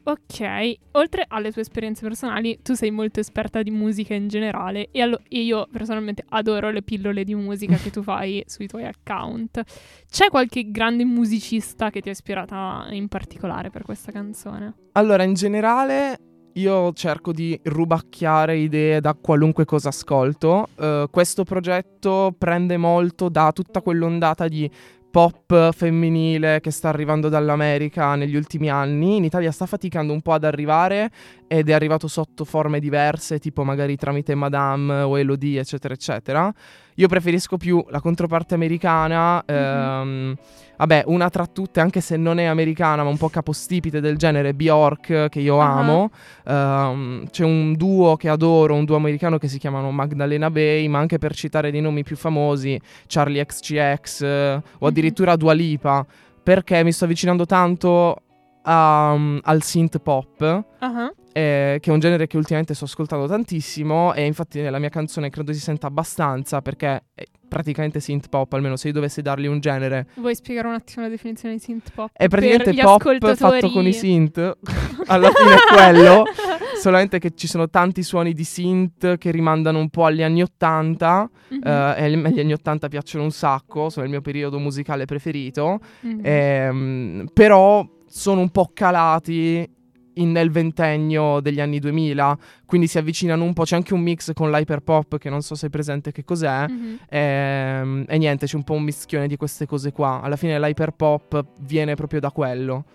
Ok, 0.03 0.74
oltre 0.93 1.25
alle 1.27 1.51
tue 1.51 1.62
esperienze 1.62 2.01
personali, 2.01 2.60
tu 2.63 2.74
sei 2.74 2.89
molto 2.89 3.20
esperta 3.20 3.62
di 3.62 3.70
musica 3.70 4.15
in 4.15 4.27
generale 4.29 4.89
e, 4.91 5.01
allo- 5.01 5.22
io 5.29 5.67
personalmente 5.72 6.25
adoro 6.29 6.72
le 6.72 6.81
pillole 6.81 7.24
di 7.24 7.36
musica 7.36 7.75
che 7.75 7.91
tu 7.91 8.01
fai 8.03 8.43
sui 8.48 8.67
tuoi 8.67 8.86
account. 8.86 9.62
C'è 10.10 10.29
qualche 10.29 10.72
grande 10.72 11.05
musicista 11.05 11.91
che 11.91 12.01
ti 12.01 12.10
ha 12.10 12.13
ispirata 12.13 12.88
in 12.89 13.08
particolare 13.08 13.70
per 13.70 13.84
questa 13.84 14.12
canzone? 14.12 14.74
Allora, 14.93 15.22
in 15.22 15.36
generale 15.36 16.17
io 16.53 16.91
cerco 16.93 17.31
di 17.31 17.58
rubacchiare 17.63 18.58
idee 18.58 19.00
da 19.00 19.13
qualunque 19.13 19.65
cosa 19.65 19.89
ascolto. 19.89 20.67
Uh, 20.75 21.10
questo 21.10 21.43
progetto 21.43 22.34
prende 22.38 22.77
molto 22.77 23.29
da 23.29 23.51
tutta 23.53 23.81
quell'ondata 23.81 24.48
di 24.48 24.70
pop 25.12 25.72
femminile 25.74 26.62
che 26.62 26.72
sta 26.72 26.89
arrivando 26.89 27.30
dall'America 27.30 28.15
negli 28.15 28.36
ultimi 28.36 28.70
anni. 28.70 29.18
In 29.18 29.25
Italia 29.25 29.51
sta 29.51 29.65
faticando 29.65 30.13
un 30.13 30.22
po' 30.22 30.32
ad 30.32 30.46
arrivare 30.46 31.12
ed 31.51 31.67
è 31.67 31.74
arrivato 31.74 32.08
sotto 32.08 32.46
forme 32.46 32.79
diverse, 32.79 33.38
tipo 33.38 33.65
magari 33.65 33.98
tramite 33.98 34.36
Madame 34.36 35.01
o 35.01 35.20
Elodie, 35.20 35.60
eccetera, 35.60 35.93
eccetera. 35.93 36.50
Io 36.96 37.08
preferisco 37.10 37.58
più 37.58 37.84
la 37.89 38.00
controparte 38.00 38.53
americana. 38.53 39.43
Mm-hmm. 39.51 39.62
Ehm, 39.62 40.36
vabbè, 40.77 41.03
una 41.08 41.29
tra 41.29 41.46
tutte, 41.48 41.81
anche 41.81 42.00
se 42.00 42.15
non 42.15 42.39
è 42.39 42.46
americana, 42.46 43.03
ma 43.03 43.10
un 43.10 43.17
po' 43.17 43.27
capostipite 43.27 44.00
del 44.00 44.15
genere, 44.15 44.53
Bjork, 44.53 45.27
che 45.27 45.39
io 45.41 45.55
uh-huh. 45.55 45.62
amo. 45.62 46.10
Um, 46.46 47.29
c'è 47.29 47.43
un 47.43 47.74
duo 47.74 48.15
che 48.15 48.29
adoro, 48.29 48.74
un 48.74 48.86
duo 48.86 48.96
americano 48.96 49.38
che 49.38 49.50
si 49.50 49.60
chiamano 49.60 49.91
Magdalena 49.91 50.50
Bay, 50.50 50.88
ma 50.88 51.00
anche 51.00 51.17
per 51.17 51.36
citare 51.36 51.70
dei 51.70 51.81
nomi 51.81 52.03
più 52.03 52.15
famosi, 52.15 52.79
Charlie 53.08 53.46
XCX 53.46 54.22
eh, 54.22 54.62
o 54.79 54.88
addirittura 54.88 55.31
mm-hmm. 55.31 55.39
Dua 55.39 55.51
Lipa, 55.51 56.05
perché 56.41 56.81
mi 56.81 56.93
sto 56.93 57.03
avvicinando 57.03 57.46
tanto 57.46 58.22
a, 58.62 59.12
um, 59.12 59.38
al 59.43 59.62
synth 59.63 59.98
pop. 60.00 60.63
Uh-huh 60.79 61.20
eh, 61.33 61.77
che 61.79 61.89
è 61.89 61.93
un 61.93 62.00
genere 62.00 62.27
che 62.27 62.38
ultimamente 62.38 62.73
sto 62.73 62.85
ascoltando 62.85 63.27
tantissimo 63.27 64.13
e 64.13 64.25
infatti 64.25 64.61
nella 64.61 64.79
mia 64.79 64.89
canzone 64.89 65.29
credo 65.29 65.53
si 65.53 65.59
senta 65.59 65.88
abbastanza 65.88 66.61
perché 66.61 67.03
è 67.13 67.23
praticamente 67.51 68.00
synth 68.00 68.29
pop, 68.29 68.53
almeno 68.53 68.77
se 68.77 68.88
io 68.88 68.93
dovessi 68.93 69.21
dargli 69.21 69.45
un 69.45 69.59
genere. 69.59 70.07
Vuoi 70.15 70.35
spiegare 70.35 70.69
un 70.69 70.73
attimo 70.73 71.03
la 71.03 71.11
definizione 71.11 71.55
di 71.55 71.59
synth 71.59 71.91
pop? 71.93 72.09
È 72.13 72.27
praticamente 72.29 72.73
pop 72.81 73.35
fatto 73.35 73.69
con 73.71 73.85
i 73.85 73.91
synth, 73.91 74.38
alla 75.07 75.29
fine 75.31 75.55
è 75.55 75.73
quello, 75.73 76.23
solamente 76.79 77.19
che 77.19 77.33
ci 77.35 77.47
sono 77.47 77.69
tanti 77.69 78.03
suoni 78.03 78.31
di 78.31 78.45
synth 78.45 79.17
che 79.17 79.31
rimandano 79.31 79.79
un 79.79 79.89
po' 79.89 80.05
agli 80.05 80.23
anni 80.23 80.41
80 80.41 81.29
mm-hmm. 81.53 81.61
eh, 81.65 81.95
e 81.97 82.31
gli 82.31 82.39
anni 82.39 82.53
80 82.53 82.88
piacciono 82.88 83.25
un 83.25 83.31
sacco, 83.31 83.89
sono 83.89 84.05
il 84.05 84.11
mio 84.11 84.21
periodo 84.21 84.57
musicale 84.57 85.03
preferito, 85.03 85.79
mm-hmm. 86.05 86.19
ehm, 86.23 87.29
però 87.33 87.85
sono 88.07 88.39
un 88.39 88.50
po' 88.50 88.71
calati 88.73 89.69
in, 90.15 90.32
nel 90.32 90.51
ventennio 90.51 91.39
degli 91.39 91.60
anni 91.60 91.80
2000, 91.80 92.38
quindi 92.65 92.88
si 92.88 92.98
avvicinano 92.98 93.44
un 93.44 93.53
po', 93.53 93.63
c'è 93.63 93.75
anche 93.75 93.94
un 93.94 94.01
mix 94.01 94.32
con 94.34 94.51
l'hyperpop 94.51 95.18
che 95.18 95.30
non 95.30 95.41
so 95.41 95.56
se 95.56 95.68
è 95.68 95.70
presente 95.70 96.12
che 96.12 96.24
cos'è, 96.24 96.68
mm-hmm. 96.68 96.96
e, 97.10 97.20
ehm, 97.20 98.06
e, 98.08 98.18
niente, 98.18 98.46
c'è 98.46 98.56
un 98.56 98.63
po' 98.63 98.74
un 98.74 98.84
mischione 98.84 99.27
di 99.27 99.38
queste 99.38 99.65
cose 99.65 99.91
qua, 99.91 100.22
alla 100.22 100.36
fine 100.36 100.60
l'hyperpop 100.60 101.46
viene 101.62 101.96
proprio 101.96 102.20
da 102.20 102.32
quello. 102.32 102.86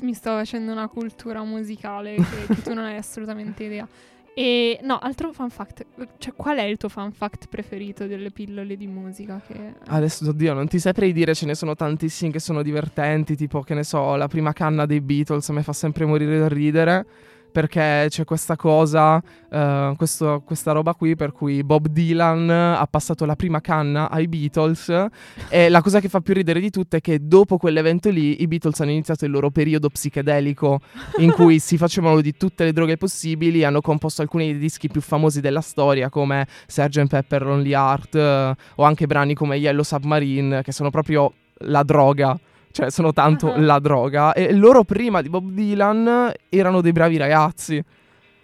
Mi 0.00 0.14
sto 0.14 0.30
facendo 0.30 0.70
una 0.70 0.86
cultura 0.86 1.42
musicale 1.42 2.14
che, 2.14 2.54
che 2.54 2.62
tu 2.62 2.72
non 2.72 2.84
hai 2.84 2.96
assolutamente 2.96 3.64
idea. 3.64 3.86
E 4.34 4.80
no, 4.82 4.98
altro 4.98 5.32
fun 5.32 5.50
fact. 5.50 5.84
Cioè, 6.18 6.32
qual 6.34 6.58
è 6.58 6.62
il 6.62 6.78
tuo 6.78 6.88
fun 6.88 7.12
fact 7.12 7.48
preferito 7.48 8.06
delle 8.06 8.30
pillole 8.30 8.76
di 8.76 8.86
musica? 8.86 9.40
Che... 9.46 9.74
Adesso, 9.86 10.28
oddio, 10.28 10.54
non 10.54 10.68
ti 10.68 10.78
saprei 10.78 11.12
dire, 11.12 11.34
ce 11.34 11.46
ne 11.46 11.54
sono 11.54 11.74
tantissimi 11.74 12.32
che 12.32 12.40
sono 12.40 12.62
divertenti. 12.62 13.36
Tipo, 13.36 13.60
che 13.60 13.74
ne 13.74 13.84
so, 13.84 14.16
la 14.16 14.28
prima 14.28 14.52
canna 14.52 14.86
dei 14.86 15.00
Beatles 15.00 15.48
mi 15.50 15.62
fa 15.62 15.72
sempre 15.72 16.06
morire 16.06 16.38
da 16.38 16.48
ridere 16.48 17.06
perché 17.52 18.06
c'è 18.08 18.24
questa 18.24 18.56
cosa, 18.56 19.16
uh, 19.16 19.94
questo, 19.96 20.42
questa 20.44 20.72
roba 20.72 20.94
qui 20.94 21.14
per 21.14 21.32
cui 21.32 21.62
Bob 21.62 21.86
Dylan 21.86 22.50
ha 22.50 22.86
passato 22.90 23.24
la 23.24 23.36
prima 23.36 23.60
canna 23.60 24.10
ai 24.10 24.26
Beatles 24.26 25.06
e 25.48 25.68
la 25.68 25.82
cosa 25.82 26.00
che 26.00 26.08
fa 26.08 26.20
più 26.20 26.34
ridere 26.34 26.58
di 26.58 26.70
tutte 26.70 26.96
è 26.96 27.00
che 27.00 27.18
dopo 27.22 27.58
quell'evento 27.58 28.10
lì 28.10 28.42
i 28.42 28.48
Beatles 28.48 28.80
hanno 28.80 28.90
iniziato 28.90 29.24
il 29.24 29.30
loro 29.30 29.50
periodo 29.50 29.88
psichedelico 29.88 30.80
in 31.18 31.30
cui 31.30 31.58
si 31.60 31.76
facevano 31.76 32.20
di 32.20 32.36
tutte 32.36 32.64
le 32.64 32.72
droghe 32.72 32.96
possibili, 32.96 33.64
hanno 33.64 33.80
composto 33.80 34.22
alcuni 34.22 34.52
dei 34.52 34.58
dischi 34.58 34.88
più 34.88 35.00
famosi 35.00 35.40
della 35.40 35.60
storia 35.60 36.08
come 36.08 36.46
Sgt. 36.66 37.10
Pepper 37.12 37.44
Lonely 37.44 37.72
Heart 37.72 38.14
uh, 38.14 38.80
o 38.80 38.84
anche 38.84 39.06
brani 39.06 39.34
come 39.34 39.56
Yellow 39.56 39.82
Submarine 39.82 40.62
che 40.62 40.72
sono 40.72 40.88
proprio 40.88 41.32
la 41.64 41.82
droga 41.82 42.38
cioè 42.72 42.90
sono 42.90 43.12
tanto 43.12 43.46
uh-huh. 43.46 43.60
la 43.60 43.78
droga. 43.78 44.32
E 44.32 44.52
loro 44.52 44.82
prima 44.84 45.22
di 45.22 45.28
Bob 45.28 45.50
Dylan 45.50 46.32
erano 46.48 46.80
dei 46.80 46.92
bravi 46.92 47.16
ragazzi. 47.16 47.84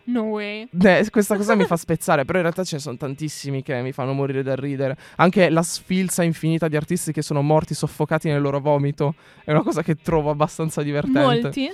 No 0.09 0.23
way. 0.23 0.67
Eh, 0.83 1.07
questa 1.11 1.37
cosa 1.37 1.55
mi 1.55 1.65
fa 1.67 1.77
spezzare, 1.77 2.25
però 2.25 2.39
in 2.39 2.45
realtà 2.45 2.65
ce 2.65 2.77
ne 2.77 2.81
sono 2.81 2.97
tantissimi 2.97 3.63
che 3.63 3.81
mi 3.83 3.93
fanno 3.93 4.13
morire 4.13 4.43
dal 4.43 4.57
ridere. 4.57 4.97
Anche 5.17 5.51
la 5.51 5.63
sfilza 5.63 6.23
infinita 6.23 6.69
di 6.69 6.77
artisti 6.77 7.13
che 7.13 7.23
sono 7.23 7.43
morti 7.43 7.75
soffocati 7.75 8.29
nel 8.29 8.41
loro 8.41 8.61
vomito 8.61 9.15
è 9.45 9.51
una 9.51 9.63
cosa 9.63 9.83
che 9.83 9.97
trovo 9.97 10.31
abbastanza 10.31 10.83
divertente. 10.83 11.21
Molti? 11.21 11.71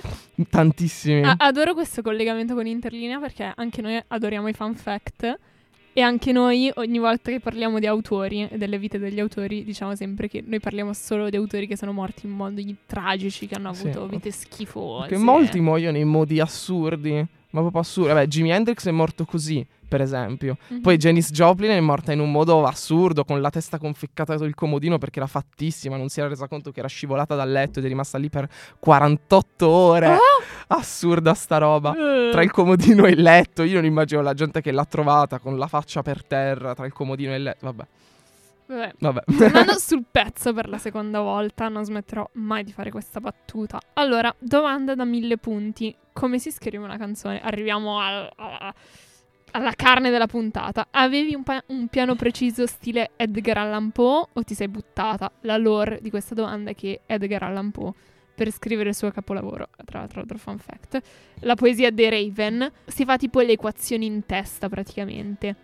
Tantissimi. 0.49 1.23
A- 1.23 1.35
adoro 1.37 1.73
questo 1.73 2.01
collegamento 2.01 2.55
con 2.55 2.65
Interlinea 2.65 3.19
perché 3.19 3.51
anche 3.55 3.81
noi 3.81 4.01
adoriamo 4.05 4.47
i 4.49 4.53
fan 4.53 4.75
fact. 4.75 5.39
E 5.97 6.01
anche 6.01 6.33
noi, 6.33 6.69
ogni 6.75 6.99
volta 6.99 7.31
che 7.31 7.39
parliamo 7.39 7.79
di 7.79 7.87
autori 7.87 8.45
e 8.51 8.57
delle 8.57 8.77
vite 8.77 8.99
degli 8.99 9.17
autori, 9.17 9.63
diciamo 9.63 9.95
sempre 9.95 10.27
che 10.27 10.43
noi 10.45 10.59
parliamo 10.59 10.91
solo 10.91 11.29
di 11.29 11.37
autori 11.37 11.67
che 11.67 11.77
sono 11.77 11.93
morti 11.93 12.25
in 12.25 12.33
modi 12.33 12.75
tragici, 12.85 13.47
che 13.47 13.55
hanno 13.55 13.69
avuto 13.69 14.03
sì. 14.03 14.09
vite 14.09 14.29
schifose. 14.29 15.07
Che 15.07 15.15
molti 15.15 15.61
muoiono 15.61 15.95
in 15.95 16.09
modi 16.09 16.41
assurdi, 16.41 17.13
ma 17.51 17.61
proprio 17.61 17.79
assurdi. 17.79 18.09
Vabbè, 18.09 18.27
Jimi 18.27 18.49
Hendrix 18.51 18.85
è 18.85 18.91
morto 18.91 19.23
così, 19.23 19.65
per 19.87 20.01
esempio. 20.01 20.57
Mm-hmm. 20.71 20.81
Poi 20.81 20.97
Janis 20.97 21.31
Joplin 21.31 21.71
è 21.71 21.79
morta 21.79 22.11
in 22.11 22.19
un 22.19 22.31
modo 22.31 22.63
assurdo, 22.65 23.23
con 23.23 23.41
la 23.41 23.49
testa 23.49 23.77
conficcata 23.77 24.37
sul 24.37 24.53
comodino 24.55 24.97
perché 24.97 25.19
era 25.19 25.27
fattissima, 25.27 25.97
non 25.97 26.09
si 26.09 26.19
era 26.19 26.29
resa 26.29 26.47
conto 26.47 26.71
che 26.71 26.79
era 26.79 26.87
scivolata 26.87 27.35
dal 27.35 27.51
letto 27.51 27.79
ed 27.79 27.85
è 27.85 27.87
rimasta 27.87 28.17
lì 28.17 28.29
per 28.29 28.47
48 28.79 29.67
ore. 29.67 30.07
Oh! 30.07 30.19
Assurda 30.67 31.33
sta 31.33 31.57
roba. 31.57 31.91
Uh. 31.91 32.31
Tra 32.31 32.41
il 32.41 32.51
comodino 32.51 33.05
e 33.05 33.11
il 33.11 33.21
letto. 33.21 33.63
Io 33.63 33.75
non 33.75 33.85
immagino 33.85 34.21
la 34.21 34.33
gente 34.33 34.61
che 34.61 34.71
l'ha 34.71 34.85
trovata 34.85 35.39
con 35.39 35.57
la 35.57 35.67
faccia 35.67 36.01
per 36.01 36.25
terra 36.25 36.73
tra 36.73 36.85
il 36.85 36.93
comodino 36.93 37.31
e 37.31 37.35
il 37.35 37.43
letto. 37.43 37.65
Vabbè. 37.65 37.85
Vabbè. 38.67 38.93
Vabbè. 38.97 39.23
Tornando 39.37 39.73
sul 39.77 40.03
pezzo 40.09 40.53
per 40.53 40.67
la 40.67 40.77
seconda 40.77 41.21
volta, 41.21 41.67
non 41.67 41.83
smetterò 41.83 42.27
mai 42.33 42.63
di 42.63 42.71
fare 42.71 42.89
questa 42.91 43.19
battuta. 43.19 43.79
Allora, 43.93 44.33
domanda 44.39 44.95
da 44.95 45.05
mille 45.05 45.37
punti. 45.37 45.95
Come 46.13 46.39
si 46.39 46.51
scrive 46.51 46.83
una 46.83 46.97
canzone? 46.97 47.41
Arriviamo 47.41 47.99
al, 47.99 48.31
a, 48.35 48.73
alla 49.55 49.73
carne 49.73 50.09
della 50.09 50.27
puntata. 50.27 50.87
Avevi 50.91 51.33
un, 51.33 51.43
pa- 51.43 51.63
un, 51.67 51.87
piano 51.87 52.15
preciso 52.15 52.67
stile 52.67 53.11
Edgar 53.15 53.59
Allan 53.59 53.91
Poe 53.91 54.27
o 54.33 54.43
ti 54.43 54.53
sei 54.53 54.67
buttata? 54.67 55.31
La 55.41 55.55
lore 55.55 55.99
di 56.01 56.09
questa 56.09 56.35
domanda 56.35 56.73
che 56.73 57.01
Edgar 57.05 57.43
Allan 57.43 57.71
Poe 57.71 57.93
per 58.35 58.51
scrivere 58.51 58.89
il 58.89 58.95
suo 58.95 59.11
capolavoro, 59.11 59.69
tra 59.85 59.99
l'altro 59.99 60.19
altro 60.19 60.37
fun 60.37 60.57
fact, 60.57 60.99
la 61.39 61.55
poesia 61.55 61.89
dei 61.89 62.09
Raven, 62.09 62.69
si 62.85 63.05
fa 63.05 63.15
tipo 63.15 63.39
le 63.39 63.53
equazioni 63.53 64.05
in 64.05 64.25
testa 64.25 64.67
praticamente. 64.67 65.55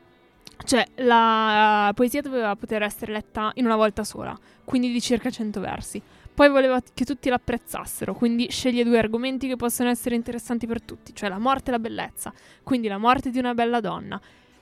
Cioè, 0.64 0.86
la 0.98 1.92
poesia 1.94 2.22
doveva 2.22 2.56
poter 2.56 2.84
essere 2.84 3.12
letta 3.12 3.52
in 3.56 3.66
una 3.66 3.76
volta 3.76 4.06
sola, 4.06 4.38
quindi 4.64 4.90
di 4.90 5.02
circa 5.02 5.30
100 5.30 5.60
versi. 5.60 6.02
Poi 6.34 6.50
voleva 6.50 6.82
che 6.94 7.06
tutti 7.06 7.30
l'apprezzassero, 7.30 8.14
quindi 8.14 8.50
sceglie 8.50 8.84
due 8.84 8.98
argomenti 8.98 9.48
che 9.48 9.56
possono 9.56 9.90
essere 9.90 10.16
interessanti 10.16 10.66
per 10.66 10.82
tutti, 10.82 11.14
cioè 11.14 11.30
la 11.30 11.38
morte 11.38 11.70
e 11.70 11.74
la 11.74 11.80
bellezza, 11.80 12.34
quindi 12.64 12.88
la 12.88 12.98
morte 12.98 13.30
di 13.30 13.38
una 13.38 13.54
bella 13.54 13.80
donna. 13.80 14.20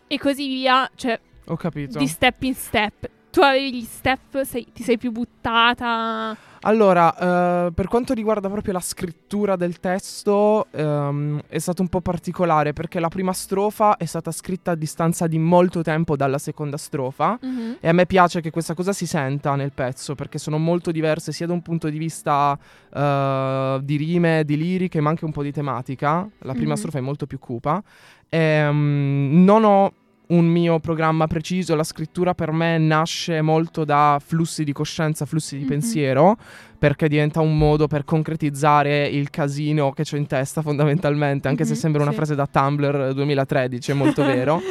E 0.08 0.18
così 0.18 0.48
via, 0.48 0.90
cioè... 0.96 1.20
Ho 1.46 1.56
capito. 1.56 2.00
Di 2.00 2.08
step 2.08 2.44
in 2.44 2.56
step. 2.56 3.10
Tu 3.40 3.46
avevi 3.46 3.74
gli 3.74 3.84
step, 3.86 4.44
sei, 4.44 4.68
ti 4.74 4.84
sei 4.84 4.98
più 4.98 5.14
buttata... 5.14 6.36
Allora, 6.64 7.68
uh, 7.68 7.74
per 7.74 7.88
quanto 7.88 8.14
riguarda 8.14 8.50
proprio 8.50 8.74
la 8.74 8.82
scrittura 8.82 9.56
del 9.56 9.80
testo, 9.80 10.68
um, 10.72 11.40
è 11.48 11.58
stato 11.58 11.82
un 11.82 11.88
po' 11.88 12.02
particolare 12.02 12.74
perché 12.74 13.00
la 13.00 13.08
prima 13.08 13.32
strofa 13.32 13.96
è 13.96 14.04
stata 14.04 14.34
scritta 14.34 14.72
a 14.72 14.76
distanza 14.76 15.26
di 15.28 15.40
molto 15.40 15.82
tempo 15.84 16.18
dalla 16.18 16.38
seconda 16.38 16.76
strofa 16.76 17.40
mm-hmm. 17.42 17.72
e 17.80 17.88
a 17.88 17.94
me 17.94 18.06
piace 18.06 18.42
che 18.42 18.52
questa 18.52 18.74
cosa 18.74 18.92
si 18.92 19.08
senta 19.08 19.56
nel 19.56 19.72
pezzo 19.74 20.16
perché 20.16 20.38
sono 20.38 20.58
molto 20.58 20.92
diverse 20.92 21.32
sia 21.32 21.48
da 21.48 21.54
un 21.54 21.62
punto 21.62 21.88
di 21.88 21.98
vista 21.98 22.60
uh, 22.60 23.80
di 23.82 23.96
rime, 23.96 24.44
di 24.44 24.58
liriche, 24.58 25.00
ma 25.00 25.12
anche 25.12 25.24
un 25.24 25.32
po' 25.32 25.44
di 25.44 25.54
tematica. 25.54 26.28
La 26.40 26.52
prima 26.52 26.72
mm-hmm. 26.72 26.76
strofa 26.76 26.98
è 26.98 27.02
molto 27.02 27.26
più 27.26 27.40
cupa. 27.40 27.82
E, 28.28 28.68
um, 28.68 29.30
non 29.46 29.64
ho 29.64 29.94
un 30.30 30.46
mio 30.46 30.80
programma 30.80 31.28
preciso, 31.28 31.76
la 31.76 31.84
scrittura 31.84 32.34
per 32.34 32.52
me 32.52 32.78
nasce 32.78 33.42
molto 33.42 33.84
da 33.84 34.20
flussi 34.24 34.64
di 34.64 34.74
coscienza, 34.74 35.26
flussi 35.26 35.56
di 35.56 35.62
mm-hmm. 35.62 35.70
pensiero, 35.70 36.38
perché 36.78 37.08
diventa 37.08 37.42
un 37.42 37.58
modo 37.58 37.88
per 37.88 38.06
concretizzare 38.06 39.08
il 39.08 39.30
casino 39.30 39.92
che 39.92 40.04
ho 40.12 40.16
in 40.16 40.28
testa 40.28 40.62
fondamentalmente, 40.62 41.48
anche 41.48 41.64
mm-hmm, 41.64 41.74
se 41.74 41.80
sembra 41.80 42.04
una 42.04 42.12
frase 42.12 42.36
da 42.36 42.46
Tumblr 42.46 43.14
2013, 43.14 43.92
è 43.92 43.94
molto 43.94 44.24
vero. 44.26 44.62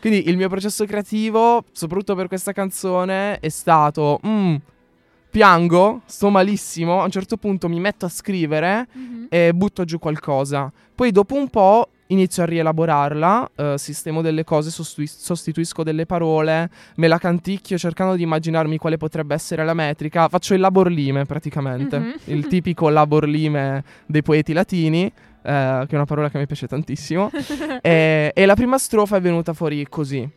Quindi 0.00 0.28
il 0.28 0.36
mio 0.36 0.48
processo 0.48 0.84
creativo, 0.86 1.64
soprattutto 1.72 2.14
per 2.14 2.28
questa 2.28 2.52
canzone, 2.52 3.38
è 3.40 3.48
stato... 3.48 4.20
Mm, 4.26 4.56
piango, 5.30 6.02
sto 6.06 6.28
malissimo, 6.28 7.00
a 7.00 7.04
un 7.04 7.10
certo 7.10 7.36
punto 7.36 7.68
mi 7.68 7.78
metto 7.78 8.04
a 8.04 8.08
scrivere 8.08 8.88
Mhm. 8.92 9.26
e 9.28 9.52
butto 9.54 9.84
giù 9.84 10.00
qualcosa. 10.00 10.72
Poi 10.92 11.12
dopo 11.12 11.36
un 11.36 11.48
po' 11.48 11.88
inizio 12.10 12.42
a 12.42 12.46
rielaborarla, 12.46 13.50
eh, 13.56 13.74
sistemo 13.76 14.22
delle 14.22 14.44
cose, 14.44 14.70
sostituisco 14.70 15.82
delle 15.82 16.06
parole, 16.06 16.70
me 16.96 17.08
la 17.08 17.18
canticchio 17.18 17.76
cercando 17.78 18.14
di 18.14 18.22
immaginarmi 18.22 18.78
quale 18.78 18.96
potrebbe 18.96 19.34
essere 19.34 19.64
la 19.64 19.74
metrica. 19.74 20.28
Faccio 20.28 20.54
il 20.54 20.60
labor 20.60 20.90
lime 20.90 21.24
praticamente, 21.24 21.98
Mhm. 21.98 22.14
il 22.24 22.46
tipico 22.48 22.88
labor 22.88 23.26
lime 23.26 23.82
dei 24.06 24.22
poeti 24.22 24.52
latini, 24.52 25.04
eh, 25.06 25.12
che 25.42 25.88
è 25.90 25.94
una 25.94 26.04
parola 26.04 26.30
che 26.30 26.38
mi 26.38 26.46
piace 26.46 26.66
tantissimo. 26.66 27.30
e, 27.82 28.32
e 28.34 28.46
la 28.46 28.54
prima 28.54 28.78
strofa 28.78 29.16
è 29.16 29.20
venuta 29.20 29.52
fuori 29.52 29.86
così. 29.88 30.28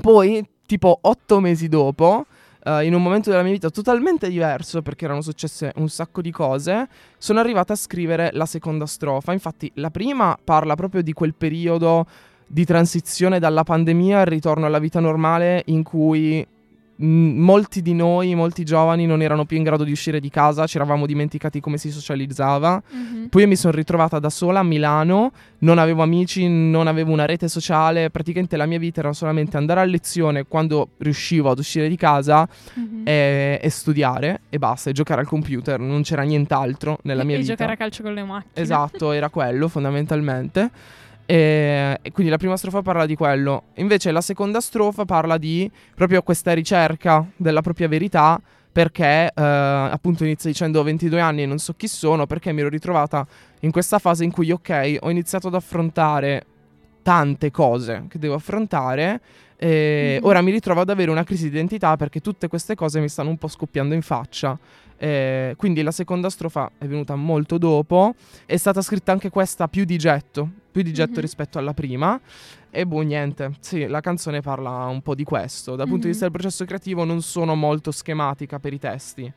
Poi, 0.00 0.44
tipo 0.66 0.98
otto 1.02 1.40
mesi 1.40 1.68
dopo, 1.68 2.26
eh, 2.64 2.84
in 2.86 2.94
un 2.94 3.02
momento 3.02 3.30
della 3.30 3.42
mia 3.42 3.52
vita 3.52 3.70
totalmente 3.70 4.28
diverso, 4.28 4.82
perché 4.82 5.04
erano 5.04 5.20
successe 5.20 5.72
un 5.76 5.88
sacco 5.88 6.20
di 6.20 6.30
cose, 6.30 6.88
sono 7.18 7.40
arrivata 7.40 7.74
a 7.74 7.76
scrivere 7.76 8.30
la 8.32 8.46
seconda 8.46 8.86
strofa. 8.86 9.32
Infatti, 9.32 9.70
la 9.74 9.90
prima 9.90 10.36
parla 10.42 10.74
proprio 10.74 11.02
di 11.02 11.12
quel 11.12 11.34
periodo 11.34 12.06
di 12.46 12.64
transizione 12.64 13.38
dalla 13.38 13.62
pandemia 13.62 14.20
al 14.20 14.26
ritorno 14.26 14.66
alla 14.66 14.78
vita 14.78 15.00
normale 15.00 15.62
in 15.66 15.82
cui 15.82 16.46
molti 16.96 17.82
di 17.82 17.92
noi, 17.92 18.34
molti 18.34 18.64
giovani 18.64 19.04
non 19.06 19.20
erano 19.22 19.44
più 19.44 19.56
in 19.56 19.62
grado 19.64 19.82
di 19.84 19.90
uscire 19.90 20.20
di 20.20 20.30
casa, 20.30 20.66
ci 20.66 20.76
eravamo 20.76 21.06
dimenticati 21.06 21.58
come 21.60 21.76
si 21.76 21.90
socializzava. 21.90 22.82
Mhm. 22.90 23.28
Poi 23.28 23.42
io 23.42 23.48
mi 23.48 23.56
sono 23.56 23.72
ritrovata 23.74 24.18
da 24.18 24.30
sola 24.30 24.60
a 24.60 24.62
Milano, 24.62 25.32
non 25.58 25.78
avevo 25.78 26.02
amici, 26.02 26.46
non 26.48 26.86
avevo 26.86 27.10
una 27.12 27.24
rete 27.26 27.48
sociale, 27.48 28.10
praticamente 28.10 28.56
la 28.56 28.66
mia 28.66 28.78
vita 28.78 29.00
era 29.00 29.12
solamente 29.12 29.56
andare 29.56 29.80
a 29.80 29.84
lezione 29.84 30.44
quando 30.44 30.90
riuscivo 30.98 31.50
ad 31.50 31.58
uscire 31.58 31.88
di 31.88 31.96
casa 31.96 32.46
Mhm. 32.74 33.02
e, 33.04 33.58
e 33.62 33.70
studiare 33.70 34.42
e 34.48 34.58
basta, 34.58 34.90
e 34.90 34.92
giocare 34.92 35.20
al 35.20 35.26
computer, 35.26 35.80
non 35.80 36.02
c'era 36.02 36.22
nient'altro 36.22 36.98
nella 37.02 37.22
E- 37.22 37.24
mia 37.24 37.36
e 37.36 37.38
vita. 37.40 37.50
giocare 37.52 37.72
a 37.72 37.76
calcio 37.76 38.02
con 38.02 38.14
le 38.14 38.22
macchine. 38.22 38.52
Esatto, 38.54 39.10
era 39.12 39.28
quello 39.30 39.68
fondamentalmente. 39.68 40.70
E, 41.26 41.98
e 42.02 42.12
quindi 42.12 42.30
la 42.30 42.38
prima 42.38 42.56
strofa 42.56 42.82
parla 42.82 43.06
di 43.06 43.14
quello. 43.16 43.64
Invece 43.74 44.10
la 44.12 44.20
seconda 44.20 44.60
strofa 44.60 45.04
parla 45.04 45.38
di 45.38 45.70
proprio 45.94 46.22
questa 46.22 46.52
ricerca 46.52 47.26
della 47.36 47.60
propria 47.62 47.88
verità. 47.88 48.40
Perché 48.74 49.26
eh, 49.32 49.40
appunto 49.40 50.24
inizio 50.24 50.50
dicendo 50.50 50.80
ho 50.80 50.82
22 50.82 51.20
anni 51.20 51.42
e 51.42 51.46
non 51.46 51.58
so 51.58 51.74
chi 51.74 51.86
sono, 51.86 52.26
perché 52.26 52.50
mi 52.52 52.58
ero 52.58 52.68
ritrovata 52.68 53.24
in 53.60 53.70
questa 53.70 54.00
fase 54.00 54.24
in 54.24 54.32
cui, 54.32 54.50
ok, 54.50 54.96
ho 54.98 55.10
iniziato 55.10 55.46
ad 55.46 55.54
affrontare 55.54 56.44
tante 57.00 57.52
cose 57.52 58.06
che 58.08 58.18
devo 58.18 58.34
affrontare. 58.34 59.20
E 59.56 60.18
Mhm. 60.20 60.26
ora 60.26 60.40
mi 60.40 60.50
ritrovo 60.50 60.80
ad 60.80 60.90
avere 60.90 61.12
una 61.12 61.22
crisi 61.22 61.44
di 61.44 61.54
identità 61.54 61.96
perché 61.96 62.18
tutte 62.20 62.48
queste 62.48 62.74
cose 62.74 62.98
mi 62.98 63.08
stanno 63.08 63.28
un 63.28 63.38
po' 63.38 63.46
scoppiando 63.46 63.94
in 63.94 64.02
faccia. 64.02 64.58
Eh, 64.98 65.54
quindi 65.56 65.82
la 65.82 65.92
seconda 65.92 66.28
strofa 66.28 66.72
è 66.76 66.86
venuta 66.86 67.14
molto 67.14 67.58
dopo. 67.58 68.16
È 68.44 68.56
stata 68.56 68.82
scritta 68.82 69.12
anche 69.12 69.30
questa 69.30 69.68
più 69.68 69.84
di 69.84 69.96
getto, 69.98 70.48
più 70.74 70.82
di 70.82 70.92
getto 70.92 71.12
Mhm. 71.14 71.20
rispetto 71.20 71.58
alla 71.60 71.72
prima. 71.72 72.20
E 72.68 72.84
boh, 72.84 73.02
niente. 73.02 73.52
Sì, 73.60 73.86
la 73.86 74.00
canzone 74.00 74.40
parla 74.40 74.86
un 74.86 75.02
po' 75.02 75.14
di 75.14 75.22
questo. 75.22 75.76
Dal 75.76 75.86
punto 75.86 76.00
di 76.02 76.06
Mhm. 76.06 76.10
vista 76.10 76.24
del 76.28 76.32
processo 76.32 76.64
creativo 76.64 77.04
non 77.04 77.22
sono 77.22 77.54
molto 77.54 77.92
schematica 77.92 78.58
per 78.58 78.72
i 78.72 78.80
testi. 78.80 79.32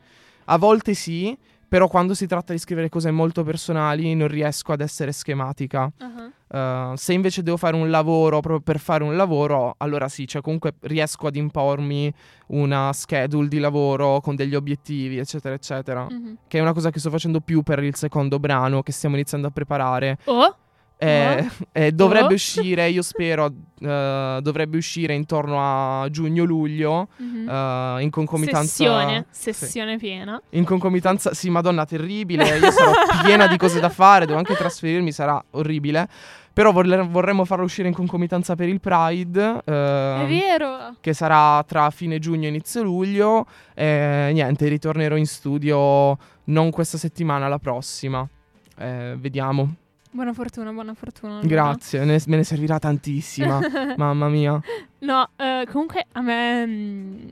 A 0.46 0.58
volte 0.58 0.94
sì, 0.94 1.38
però 1.68 1.86
quando 1.86 2.14
si 2.14 2.26
tratta 2.26 2.52
di 2.52 2.58
scrivere 2.58 2.88
cose 2.88 3.12
molto 3.12 3.44
personali 3.44 4.12
non 4.16 4.26
riesco 4.26 4.72
ad 4.72 4.80
essere 4.80 5.12
schematica. 5.12 5.92
Ah, 5.98 6.26
Uh, 6.50 6.94
se 6.96 7.12
invece 7.12 7.42
devo 7.42 7.58
fare 7.58 7.76
un 7.76 7.90
lavoro 7.90 8.40
proprio 8.40 8.60
per 8.62 8.78
fare 8.78 9.04
un 9.04 9.14
lavoro, 9.18 9.74
allora 9.76 10.08
sì, 10.08 10.26
cioè 10.26 10.40
comunque 10.40 10.76
riesco 10.80 11.26
ad 11.26 11.36
impormi 11.36 12.10
una 12.46 12.90
schedule 12.94 13.48
di 13.48 13.58
lavoro 13.58 14.20
con 14.22 14.34
degli 14.34 14.54
obiettivi, 14.54 15.18
eccetera, 15.18 15.54
eccetera. 15.54 16.06
mhm. 16.10 16.38
Che 16.48 16.56
è 16.56 16.62
una 16.62 16.72
cosa 16.72 16.88
che 16.90 17.00
sto 17.00 17.10
facendo 17.10 17.40
più 17.42 17.60
per 17.62 17.82
il 17.82 17.94
secondo 17.96 18.38
brano 18.38 18.82
che 18.82 18.92
stiamo 18.92 19.16
iniziando 19.16 19.48
a 19.48 19.50
preparare. 19.50 20.16
Oh, 20.24 20.56
Eh, 21.00 21.48
eh, 21.70 21.92
dovrebbe 21.92 22.32
Oh. 22.32 22.34
uscire, 22.34 22.88
io 22.88 23.02
spero, 23.02 23.52
eh, 23.80 24.38
dovrebbe 24.42 24.76
uscire 24.76 25.14
intorno 25.14 25.58
a 26.02 26.08
giugno-luglio. 26.10 27.08
mhm. 27.16 27.48
eh, 27.48 28.02
in 28.02 28.10
concomitanza 28.10 28.66
sessione, 28.66 29.26
sì. 29.30 29.52
sessione 29.52 29.96
piena. 29.96 30.40
in 30.50 30.64
concomitanza, 30.64 31.34
sì, 31.34 31.50
madonna, 31.50 31.84
terribile. 31.84 32.58
Io 32.58 32.70
sarò 32.72 32.92
piena 33.24 33.46
di 33.46 33.56
cose 33.56 33.78
da 33.78 33.88
fare, 33.88 34.26
devo 34.26 34.38
anche 34.38 34.54
trasferirmi, 34.54 35.12
sarà 35.12 35.42
orribile. 35.50 36.08
Però 36.52 36.72
vorle- 36.72 37.02
vorremmo 37.02 37.44
farlo 37.44 37.64
uscire 37.64 37.86
in 37.86 37.94
concomitanza 37.94 38.56
per 38.56 38.68
il 38.68 38.80
Pride. 38.80 39.60
È 39.64 39.70
ehm, 39.70 40.26
vero. 40.26 40.96
che 41.00 41.12
sarà 41.14 41.62
tra 41.62 41.88
fine 41.90 42.18
giugno 42.18 42.46
e 42.46 42.48
inizio 42.48 42.82
luglio. 42.82 43.46
E 43.74 44.30
niente, 44.32 44.66
ritornerò 44.66 45.14
in 45.14 45.26
studio 45.26 46.18
non 46.46 46.70
questa 46.70 46.98
settimana, 46.98 47.46
la 47.46 47.58
prossima. 47.58 48.28
Eh, 48.76 49.14
vediamo. 49.16 49.74
Buona 50.18 50.32
fortuna, 50.32 50.72
buona 50.72 50.94
fortuna. 50.94 51.34
allora. 51.34 51.46
Grazie, 51.46 52.04
ne- 52.04 52.20
me 52.26 52.36
ne 52.38 52.42
servirà 52.42 52.80
tantissima. 52.80 53.60
Mamma 53.96 54.28
mia. 54.28 54.60
No, 54.98 55.28
eh, 55.36 55.64
comunque 55.70 56.06
a 56.10 56.20
me 56.22 56.66
mm, 56.66 57.28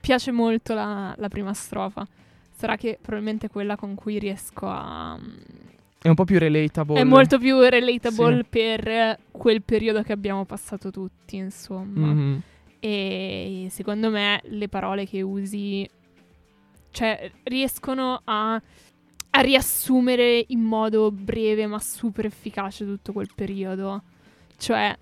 piace 0.00 0.30
molto 0.30 0.72
la, 0.72 1.14
la 1.18 1.28
prima 1.28 1.52
strofa. 1.52 2.06
Sarà 2.54 2.76
che 2.76 2.96
probabilmente 2.98 3.50
quella 3.50 3.76
con 3.76 3.94
cui 3.94 4.18
riesco 4.18 4.66
a... 4.66 5.14
mm, 5.20 5.34
È 6.00 6.08
un 6.08 6.14
po' 6.14 6.24
più 6.24 6.38
relatable. 6.38 6.98
È 6.98 7.04
molto 7.04 7.38
più 7.38 7.60
relatable 7.60 8.36
Sì. 8.36 8.44
per 8.48 9.18
quel 9.30 9.60
periodo 9.60 10.02
che 10.02 10.12
abbiamo 10.14 10.46
passato 10.46 10.90
tutti, 10.90 11.36
insomma. 11.36 12.06
Mhm. 12.06 12.40
E 12.80 13.66
secondo 13.68 14.08
me 14.08 14.40
le 14.44 14.68
parole 14.70 15.04
che 15.06 15.20
usi, 15.20 15.86
cioè, 16.92 17.30
riescono 17.42 18.22
a, 18.24 18.58
a 19.36 19.40
riassumere 19.40 20.44
in 20.48 20.60
modo 20.60 21.10
breve 21.10 21.66
ma 21.66 21.78
super 21.78 22.24
efficace 22.24 22.84
tutto 22.86 23.12
quel 23.12 23.28
periodo. 23.34 24.02
Cioè, 24.56 24.96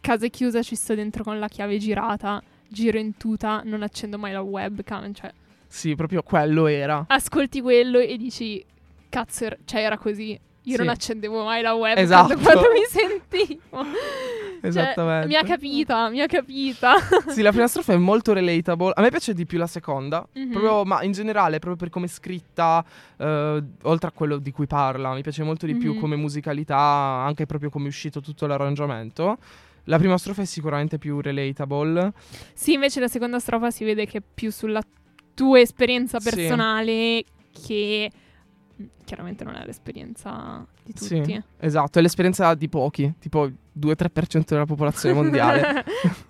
casa 0.00 0.26
chiusa 0.28 0.62
ci 0.62 0.74
sto 0.74 0.94
dentro 0.94 1.22
con 1.22 1.38
la 1.38 1.48
chiave 1.48 1.76
girata, 1.78 2.42
giro 2.68 2.98
in 2.98 3.16
tuta, 3.18 3.60
non 3.64 3.82
accendo 3.82 4.16
mai 4.18 4.32
la 4.32 4.40
webcam. 4.40 5.12
Cioè, 5.12 5.30
Sì, 5.66 5.94
proprio 5.94 6.22
quello 6.22 6.66
era. 6.66 7.04
ascolti 7.08 7.60
quello 7.60 7.98
e 7.98 8.16
dici, 8.16 8.64
cazzo, 9.10 9.44
er- 9.44 9.58
cioè 9.66 9.82
era 9.82 9.98
così. 9.98 10.38
Io 10.64 10.76
non 10.76 10.86
Sì. 10.86 10.92
accendevo 10.92 11.42
mai 11.44 11.62
la 11.62 11.74
webcam 11.74 12.02
Esatto. 12.04 12.36
quando 12.42 12.68
mi 12.72 12.84
sentivo. 12.88 13.84
Esattamente. 14.62 15.22
Cioè, 15.22 15.26
mi 15.26 15.34
ha 15.36 15.42
capita, 15.42 16.08
mi 16.10 16.20
ha 16.20 16.26
capita. 16.26 16.94
Sì, 17.28 17.40
la 17.40 17.50
prima 17.50 17.66
strofa 17.66 17.94
è 17.94 17.96
molto 17.96 18.32
relatable. 18.34 18.92
A 18.94 19.00
me 19.00 19.08
piace 19.08 19.32
di 19.32 19.46
più 19.46 19.56
la 19.58 19.66
seconda. 19.66 20.26
Mhm. 20.34 20.50
Proprio, 20.50 20.84
ma 20.84 21.02
in 21.02 21.12
generale, 21.12 21.58
proprio 21.58 21.76
per 21.76 21.88
come 21.88 22.06
è 22.06 22.08
scritta, 22.08 22.84
eh, 23.16 23.62
oltre 23.82 24.08
a 24.08 24.12
quello 24.12 24.36
di 24.36 24.50
cui 24.52 24.66
parla, 24.66 25.14
mi 25.14 25.22
piace 25.22 25.42
molto 25.42 25.64
di 25.66 25.74
più 25.76 25.94
Mhm. 25.94 26.00
come 26.00 26.16
musicalità, 26.16 26.76
anche 26.76 27.46
proprio 27.46 27.70
come 27.70 27.86
è 27.86 27.88
uscito 27.88 28.20
tutto 28.20 28.46
l'arrangiamento. 28.46 29.38
La 29.84 29.96
prima 29.98 30.18
strofa 30.18 30.42
è 30.42 30.44
sicuramente 30.44 30.98
più 30.98 31.20
relatable. 31.22 32.12
Sì, 32.52 32.74
invece 32.74 33.00
la 33.00 33.08
seconda 33.08 33.38
strofa 33.38 33.70
si 33.70 33.84
vede 33.84 34.04
che 34.06 34.18
è 34.18 34.22
più 34.34 34.50
sulla 34.52 34.82
tua 35.34 35.58
esperienza 35.58 36.20
Sì. 36.20 36.28
personale 36.30 37.24
che 37.66 38.10
mm, 38.14 38.18
chiaramente 39.04 39.44
non 39.44 39.54
è 39.54 39.64
l'esperienza 39.64 40.66
di 40.82 40.92
tutti. 40.92 41.24
Sì, 41.24 41.42
esatto, 41.58 41.98
è 41.98 42.02
l'esperienza 42.02 42.54
di 42.54 42.68
pochi, 42.68 43.14
tipo 43.18 43.50
2-3% 43.78 44.44
della 44.46 44.66
popolazione 44.66 45.14
mondiale. 45.14 45.84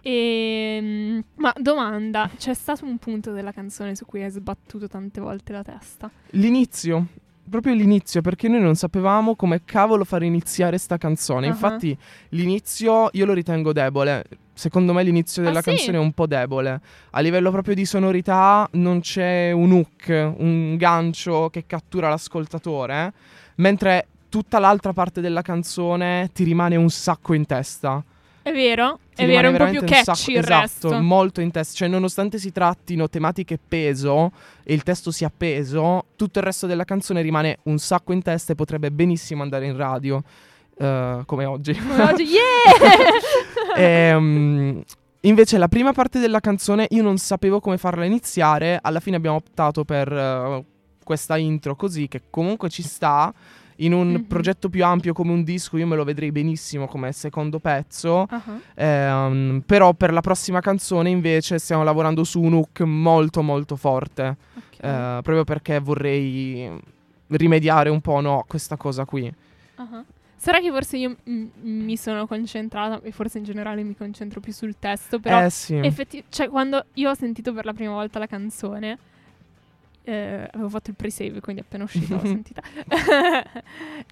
Ehm, 0.00 1.22
ma 1.34 1.52
domanda, 1.58 2.30
c'è 2.36 2.54
stato 2.54 2.84
un 2.86 2.96
punto 2.96 3.32
della 3.32 3.52
canzone 3.52 3.94
su 3.94 4.06
cui 4.06 4.22
hai 4.22 4.30
sbattuto 4.30 4.88
tante 4.88 5.20
volte 5.20 5.52
la 5.52 5.62
testa? 5.62 6.10
L'inizio, 6.30 7.06
proprio 7.50 7.74
l'inizio, 7.74 8.20
perché 8.20 8.48
noi 8.48 8.60
non 8.60 8.74
sapevamo 8.74 9.36
come 9.36 9.64
cavolo 9.64 10.04
fare 10.04 10.24
iniziare 10.24 10.78
sta 10.78 10.96
canzone. 10.96 11.46
Ah. 11.46 11.50
Infatti, 11.50 11.96
l'inizio 12.30 13.08
io 13.12 13.26
lo 13.26 13.32
ritengo 13.32 13.72
debole. 13.72 14.24
Secondo 14.58 14.92
me 14.92 15.04
l'inizio 15.04 15.40
Ah, 15.42 15.44
della 15.46 15.62
sì? 15.62 15.68
canzone 15.68 15.98
è 15.98 16.00
un 16.00 16.10
po' 16.10 16.26
debole. 16.26 16.80
A 17.10 17.20
livello 17.20 17.52
proprio 17.52 17.76
di 17.76 17.84
sonorità 17.84 18.68
non 18.72 18.98
c'è 18.98 19.52
un 19.52 19.70
hook, 19.70 20.32
un 20.38 20.76
gancio 20.76 21.48
che 21.48 21.62
cattura 21.64 22.08
l'ascoltatore, 22.08 23.12
mentre 23.56 24.08
tutta 24.28 24.58
l'altra 24.58 24.92
parte 24.92 25.20
della 25.20 25.42
canzone 25.42 26.30
ti 26.34 26.42
rimane 26.42 26.74
un 26.74 26.90
sacco 26.90 27.34
in 27.34 27.46
testa. 27.46 28.02
È 28.42 28.50
vero? 28.50 28.98
Ti 29.14 29.22
è 29.22 29.26
vero, 29.26 29.48
è 29.48 29.50
un 29.52 29.56
po' 29.58 29.70
più 29.70 29.80
catchy 29.80 30.02
sacco- 30.02 30.30
il 30.32 30.38
esatto, 30.38 30.88
resto. 30.90 31.00
molto 31.02 31.40
in 31.40 31.50
testa. 31.52 31.74
Cioè, 31.76 31.88
nonostante 31.88 32.38
si 32.38 32.50
trattino 32.50 33.08
tematiche 33.08 33.58
peso 33.58 34.32
e 34.64 34.74
il 34.74 34.82
testo 34.82 35.12
sia 35.12 35.30
peso, 35.34 36.06
tutto 36.16 36.40
il 36.40 36.44
resto 36.44 36.66
della 36.66 36.84
canzone 36.84 37.22
rimane 37.22 37.58
un 37.64 37.78
sacco 37.78 38.12
in 38.12 38.22
testa 38.22 38.52
e 38.52 38.56
potrebbe 38.56 38.90
benissimo 38.90 39.42
andare 39.42 39.66
in 39.66 39.76
radio. 39.76 40.22
Eh, 40.78 41.22
come 41.26 41.44
oggi. 41.44 41.74
Come 41.74 42.02
oggi, 42.02 42.24
yeah! 43.74 43.76
Ehm, 43.76 44.82
invece, 45.20 45.58
la 45.58 45.68
prima 45.68 45.92
parte 45.92 46.18
della 46.18 46.40
canzone 46.40 46.86
io 46.90 47.02
non 47.02 47.18
sapevo 47.18 47.60
come 47.60 47.78
farla 47.78 48.04
iniziare. 48.04 48.78
Alla 48.80 49.00
fine 49.00 49.16
abbiamo 49.16 49.36
optato 49.36 49.84
per 49.84 50.12
eh, 50.12 50.64
questa 51.04 51.36
intro 51.36 51.76
così, 51.76 52.08
che 52.08 52.22
comunque 52.30 52.68
ci 52.68 52.82
sta. 52.82 53.32
In 53.80 53.92
un 53.92 54.08
Mhm. 54.14 54.22
progetto 54.24 54.68
più 54.68 54.84
ampio 54.84 55.12
come 55.12 55.30
un 55.30 55.44
disco 55.44 55.76
io 55.76 55.86
me 55.86 55.94
lo 55.94 56.02
vedrei 56.02 56.32
benissimo 56.32 56.88
come 56.88 57.12
secondo 57.12 57.60
pezzo. 57.60 58.26
Ah, 58.28 58.42
Ehm, 58.74 59.62
però 59.64 59.94
per 59.94 60.12
la 60.12 60.20
prossima 60.20 60.58
canzone 60.60 61.10
invece 61.10 61.60
stiamo 61.60 61.84
lavorando 61.84 62.24
su 62.24 62.40
un 62.42 62.54
hook 62.54 62.80
molto 62.80 63.40
molto 63.40 63.76
forte. 63.76 64.36
ok. 64.56 64.82
eh, 64.84 65.18
proprio 65.22 65.44
perché 65.44 65.78
vorrei 65.78 66.68
rimediare 67.28 67.88
un 67.88 68.00
po' 68.00 68.20
no, 68.20 68.40
a 68.40 68.44
questa 68.44 68.76
cosa 68.76 69.04
qui. 69.04 69.32
Ah. 69.76 70.02
Sarà 70.40 70.60
che 70.60 70.70
forse 70.70 70.96
io 70.96 71.16
mm, 71.28 71.46
mi 71.62 71.96
sono 71.96 72.26
concentrata, 72.28 73.00
e 73.02 73.10
forse 73.10 73.38
in 73.38 73.44
generale 73.44 73.82
mi 73.82 73.96
concentro 73.96 74.38
più 74.40 74.52
sul 74.52 74.76
testo, 74.78 75.18
però 75.18 75.44
eh 75.44 75.50
sì. 75.50 75.74
effetti- 75.76 76.22
cioè 76.28 76.48
quando 76.48 76.84
io 76.94 77.10
ho 77.10 77.14
sentito 77.14 77.52
per 77.52 77.64
la 77.64 77.72
prima 77.72 77.92
volta 77.92 78.20
la 78.20 78.26
canzone, 78.26 78.98
eh, 80.04 80.48
avevo 80.52 80.68
fatto 80.68 80.90
il 80.90 80.96
pre-save, 80.96 81.40
quindi 81.40 81.60
appena 81.62 81.84
uscita 81.84 82.14
l'ho 82.14 82.20
sentita. 82.24 82.62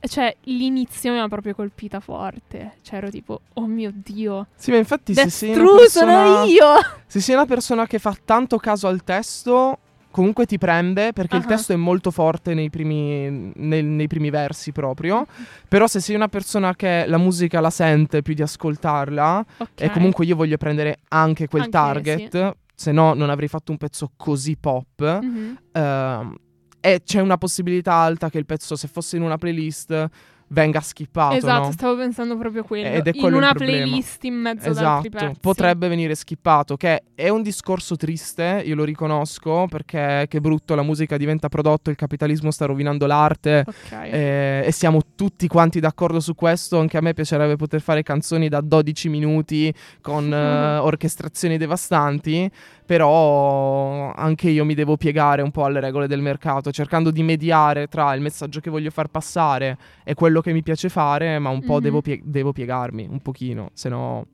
cioè 0.01 0.37
l'inizio 0.43 1.13
mi 1.13 1.21
ha 1.21 1.29
proprio 1.29 1.55
colpita 1.55 2.01
forte, 2.01 2.79
cioè 2.83 2.99
ero 2.99 3.09
tipo, 3.09 3.41
oh 3.55 3.67
mio 3.67 3.93
Dio, 3.95 4.49
Sì, 4.57 4.73
ma 4.73 4.79
infatti 4.79 5.15
se 5.15 5.31
sei, 5.31 5.53
persona, 5.55 6.43
io! 6.45 6.67
se 7.07 7.21
sei 7.21 7.35
una 7.37 7.47
persona 7.47 7.87
che 7.87 7.99
fa 8.01 8.17
tanto 8.25 8.59
caso 8.59 8.89
al 8.89 9.05
testo, 9.05 9.79
comunque 10.17 10.47
ti 10.47 10.57
prende 10.57 11.13
perché 11.13 11.37
il 11.37 11.43
Ah. 11.43 11.47
testo 11.49 11.75
è 11.75 11.77
molto 11.77 12.11
forte 12.11 12.55
nei 12.55 12.71
primi, 12.71 13.53
nel- 13.55 13.85
nei 13.85 14.07
primi 14.07 14.31
versi 14.31 14.73
proprio. 14.73 15.27
Però 15.69 15.87
se 15.87 16.01
sei 16.01 16.15
una 16.15 16.29
persona 16.29 16.75
che 16.75 17.05
la 17.07 17.19
musica 17.19 17.61
la 17.61 17.69
sente 17.69 18.23
più 18.23 18.33
di 18.33 18.41
ascoltarla, 18.41 19.45
Ok. 19.59 19.69
e 19.75 19.91
comunque 19.91 20.25
io 20.25 20.35
voglio 20.35 20.57
prendere 20.57 21.01
anche 21.09 21.49
quel 21.49 21.65
Anche, 21.65 21.77
target, 21.77 22.57
se 22.75 22.93
no 22.93 23.13
non 23.13 23.29
avrei 23.29 23.49
fatto 23.49 23.73
un 23.73 23.77
pezzo 23.77 24.11
così 24.17 24.57
pop. 24.57 25.21
Mhm. 25.23 25.59
ehm, 25.73 26.35
e 26.81 27.03
c'è 27.05 27.21
una 27.21 27.37
possibilità 27.37 27.93
alta 27.95 28.31
che 28.31 28.39
il 28.39 28.47
pezzo, 28.47 28.75
se 28.75 28.89
fosse 28.89 29.17
in 29.17 29.23
una 29.23 29.37
playlist, 29.37 30.09
venga 30.49 30.81
skippato. 30.81 31.35
Esatto, 31.35 31.67
no? 31.67 31.73
stavo 31.73 31.97
pensando 31.97 32.37
proprio 32.37 32.63
quello. 32.63 32.87
Ed 32.87 33.07
è 33.07 33.11
in 33.13 33.21
quello 33.21 33.37
il 33.37 33.43
una 33.43 33.53
playlist 33.53 34.25
in 34.25 34.35
mezzo 34.35 34.71
ad 34.71 34.77
altri 34.79 35.09
Esatto, 35.09 35.27
pezzi. 35.27 35.41
potrebbe 35.41 35.89
venire 35.89 36.15
skippato, 36.15 36.77
che 36.77 37.03
è 37.15 37.29
un 37.29 37.43
discorso 37.43 37.97
triste, 37.97 38.63
io 38.65 38.75
lo 38.75 38.85
riconosco, 38.85 39.67
perché 39.69 40.27
che 40.29 40.41
brutto, 40.41 40.75
la 40.75 40.83
musica 40.83 41.17
diventa 41.17 41.49
prodotto, 41.49 41.91
il 41.91 41.97
capitalismo 41.97 42.51
sta 42.51 42.67
rovinando 42.67 43.07
l'arte 43.07 43.65
Ok. 43.67 43.93
eh, 43.93 44.63
e 44.67 44.73
siamo 44.73 45.01
tutti 45.15 45.47
quanti 45.49 45.81
d'accordo 45.81 46.21
su 46.21 46.35
questo, 46.35 46.79
anche 46.79 46.97
a 46.97 47.01
me 47.01 47.15
piacerebbe 47.15 47.57
poter 47.57 47.81
fare 47.81 48.03
canzoni 48.03 48.49
da 48.49 48.61
12 48.61 49.09
minuti 49.09 49.73
con 50.01 50.31
eh, 50.33 50.77
orchestrazioni 50.79 51.57
devastanti, 51.57 52.51
però 52.87 54.13
anche 54.13 54.49
io 54.49 54.65
mi 54.65 54.75
devo 54.75 54.97
piegare 54.97 55.43
un 55.43 55.51
po' 55.51 55.65
alle 55.65 55.81
regole 55.81 56.07
del 56.07 56.23
mercato, 56.23 56.71
cercando 56.71 57.11
di 57.11 57.23
mediare 57.23 57.89
tra 57.89 58.15
il 58.15 58.21
messaggio 58.23 58.61
che 58.61 58.71
voglio 58.71 58.91
far 58.91 59.09
passare 59.09 59.77
e 60.05 60.15
quello 60.15 60.41
che 60.41 60.53
mi 60.53 60.63
piace 60.63 60.89
fare, 60.89 61.39
ma 61.39 61.51
un 61.51 61.63
po' 61.65 61.75
Mhm. 61.77 61.81
devo, 61.83 62.01
pie- 62.01 62.21
devo 62.23 62.53
piegarmi 62.53 63.07
un 63.11 63.21
pochino, 63.21 63.71
se 63.75 63.89
no, 63.89 64.27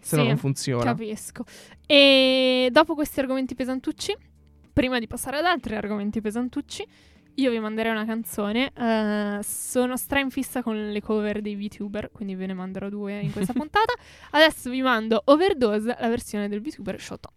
se 0.00 0.16
no 0.16 0.22
Sì, 0.22 0.28
non 0.28 0.36
funziona. 0.36 0.84
Capisco. 0.84 1.44
E 1.86 2.68
dopo 2.72 2.94
questi 2.94 3.20
argomenti 3.20 3.54
pesantucci, 3.54 4.16
prima 4.72 4.98
di 4.98 5.06
passare 5.06 5.38
ad 5.38 5.44
altri 5.44 5.76
argomenti 5.76 6.20
pesantucci, 6.20 6.86
io 7.34 7.50
vi 7.50 7.58
manderei 7.58 7.92
una 7.92 8.04
canzone. 8.04 8.70
eh, 8.76 9.38
sono 9.42 9.96
stra 9.96 10.20
in 10.20 10.30
fissa 10.30 10.62
con 10.62 10.90
le 10.90 11.00
cover 11.00 11.40
dei 11.40 11.54
VTuber, 11.54 12.10
quindi 12.12 12.34
ve 12.34 12.46
ne 12.46 12.54
manderò 12.54 12.88
due 12.88 13.18
in 13.20 13.32
questa 13.32 13.52
puntata. 13.54 13.94
Adesso 14.30 14.70
vi 14.70 14.82
mando 14.82 15.22
Overdose, 15.26 15.96
la 15.98 16.08
versione 16.08 16.48
del 16.48 16.60
VTuber 16.60 17.00
Shoto. 17.00 17.32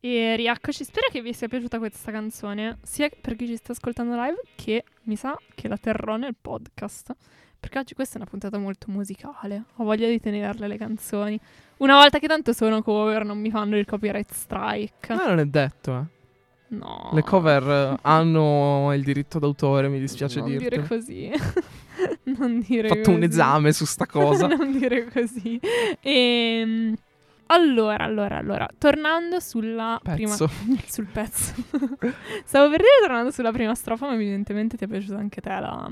E 0.00 0.36
rieccoci, 0.36 0.84
spero 0.84 1.06
che 1.10 1.22
vi 1.22 1.32
sia 1.32 1.48
piaciuta 1.48 1.78
questa 1.78 2.12
canzone, 2.12 2.78
sia 2.82 3.08
per 3.20 3.36
chi 3.36 3.46
ci 3.46 3.56
sta 3.56 3.72
ascoltando 3.72 4.14
live, 4.14 4.40
che 4.54 4.84
mi 5.04 5.16
sa 5.16 5.34
che 5.54 5.66
la 5.66 5.78
terrò 5.78 6.16
nel 6.16 6.34
podcast. 6.38 7.14
Perché 7.58 7.78
oggi 7.78 7.94
questa 7.94 8.16
è 8.16 8.20
una 8.20 8.28
puntata 8.28 8.58
molto 8.58 8.90
musicale, 8.90 9.64
ho 9.76 9.84
voglia 9.84 10.06
di 10.06 10.20
tenerle 10.20 10.68
le 10.68 10.76
canzoni. 10.76 11.40
Una 11.78 11.94
volta 11.94 12.18
che 12.18 12.26
tanto 12.26 12.52
sono 12.52 12.82
cover 12.82 13.24
non 13.24 13.38
mi 13.40 13.50
fanno 13.50 13.78
il 13.78 13.86
copyright 13.86 14.30
strike. 14.30 15.14
Ma 15.14 15.26
non 15.26 15.38
è 15.38 15.46
detto, 15.46 15.98
eh. 15.98 16.13
No. 16.78 17.10
Le 17.12 17.22
cover 17.22 17.62
eh, 17.68 17.98
hanno 18.02 18.92
il 18.94 19.02
diritto 19.02 19.38
d'autore, 19.38 19.88
mi 19.88 20.00
dispiace 20.00 20.40
non 20.40 20.48
dirti. 20.50 20.68
dire 20.68 20.86
così. 20.86 21.30
non 22.38 22.60
dire 22.60 22.88
Ho 22.90 22.94
fatto 22.94 23.10
un 23.10 23.16
così. 23.20 23.28
esame 23.28 23.72
su 23.72 23.84
sta 23.84 24.06
cosa. 24.06 24.46
non 24.54 24.72
dire 24.78 25.04
così. 25.10 25.60
Ehm, 26.00 26.94
allora, 27.46 28.04
allora, 28.04 28.38
allora, 28.38 28.68
tornando 28.78 29.38
sulla 29.40 30.00
prima 30.02 30.30
Pezzo. 30.30 30.48
sul 30.88 31.06
pezzo. 31.06 31.52
Stavo 32.44 32.70
per 32.70 32.78
dire 32.78 32.98
tornando 33.00 33.30
sulla 33.30 33.52
prima 33.52 33.74
strofa, 33.74 34.06
ma 34.06 34.14
evidentemente 34.14 34.76
ti 34.76 34.84
è 34.84 34.86
piaciuta 34.88 35.16
anche 35.18 35.40
te 35.40 35.48
la, 35.50 35.90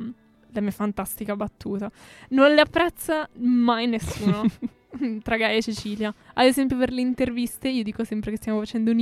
la 0.53 0.61
mia 0.61 0.71
fantastica 0.71 1.37
battuta. 1.37 1.91
Non 2.31 2.53
le 2.55 2.61
apprezza 2.63 3.29
mai 3.39 3.87
nessuno. 3.87 4.45
tra 5.23 5.37
Gaia 5.37 5.57
e 5.57 5.63
Cecilia. 5.63 6.13
Ad 6.35 6.47
esempio 6.47 6.77
per 6.77 6.91
le 6.93 7.01
interviste 7.01 7.69
io 7.69 7.83
dico 7.83 8.05
sempre 8.05 8.31
che 8.31 8.37
stiamo 8.37 8.59
facendo 8.59 8.93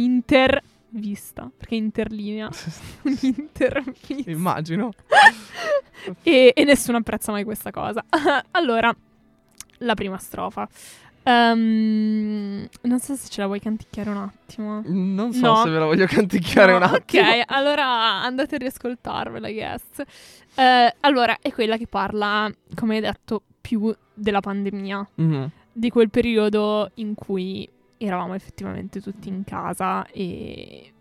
un'intervista, 0.91 1.51
perché 1.57 1.75
interlinea, 1.77 2.49
un'intervista. 3.03 4.31
Immagino. 4.31 4.91
E, 6.23 6.53
e 6.57 6.65
nessuno 6.65 6.97
apprezza 6.97 7.31
mai 7.31 7.45
questa 7.45 7.71
cosa. 7.71 8.03
allora, 8.53 8.91
la 9.81 9.93
prima 9.95 10.17
strofa. 10.17 10.67
Ehm, 11.25 12.67
non 12.83 13.01
so 13.01 13.15
se 13.17 13.29
ce 13.29 13.41
la 13.43 13.47
vuoi 13.47 13.61
canticchiare 13.61 14.09
un 14.09 14.17
attimo. 14.17 14.83
Non 14.87 15.35
so 15.35 15.47
No. 15.47 15.63
se 15.63 15.69
ve 15.69 15.79
la 15.79 15.85
voglio 15.85 16.07
canticchiare 16.07 16.71
No, 16.73 16.79
un 16.79 16.83
attimo. 16.85 17.23
Ok, 17.29 17.43
allora 17.47 17.85
andate 18.23 18.55
a 18.55 18.59
riascoltarvela, 18.59 19.49
yes. 19.49 19.83
Eh, 20.55 20.95
allora, 21.01 21.37
è 21.41 21.53
quella 21.53 21.77
che 21.77 21.87
parla, 21.87 22.51
come 22.75 22.95
hai 22.97 23.01
detto, 23.03 23.43
più 23.61 23.95
della 24.15 24.41
pandemia, 24.41 25.07
Mhm. 25.17 25.51
di 25.71 25.91
quel 25.91 26.09
periodo 26.09 26.91
in 26.95 27.15
cui 27.15 27.69
eravamo 28.07 28.35
effettivamente 28.35 29.01
tutti 29.01 29.29
in 29.29 29.45
casa 29.45 30.07
e 30.07 30.93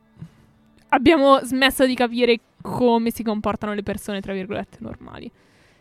abbiamo 0.89 1.39
smesso 1.43 1.85
di 1.85 1.95
capire 1.95 2.39
come 2.61 3.11
si 3.11 3.23
comportano 3.23 3.73
le 3.73 3.83
persone, 3.83 4.21
tra 4.21 4.33
virgolette, 4.33 4.77
normali. 4.81 5.31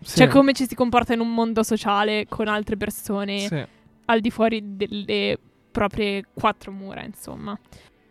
Sì. 0.00 0.18
Cioè, 0.18 0.28
come 0.28 0.52
ci 0.52 0.66
si 0.66 0.74
comporta 0.74 1.12
in 1.12 1.20
un 1.20 1.34
mondo 1.34 1.62
sociale 1.62 2.26
con 2.28 2.46
altre 2.46 2.76
persone 2.76 3.38
Sì. 3.40 3.66
al 4.04 4.20
di 4.20 4.30
fuori 4.30 4.76
delle 4.76 5.38
proprie 5.72 6.24
quattro 6.32 6.70
mura, 6.70 7.02
insomma. 7.04 7.58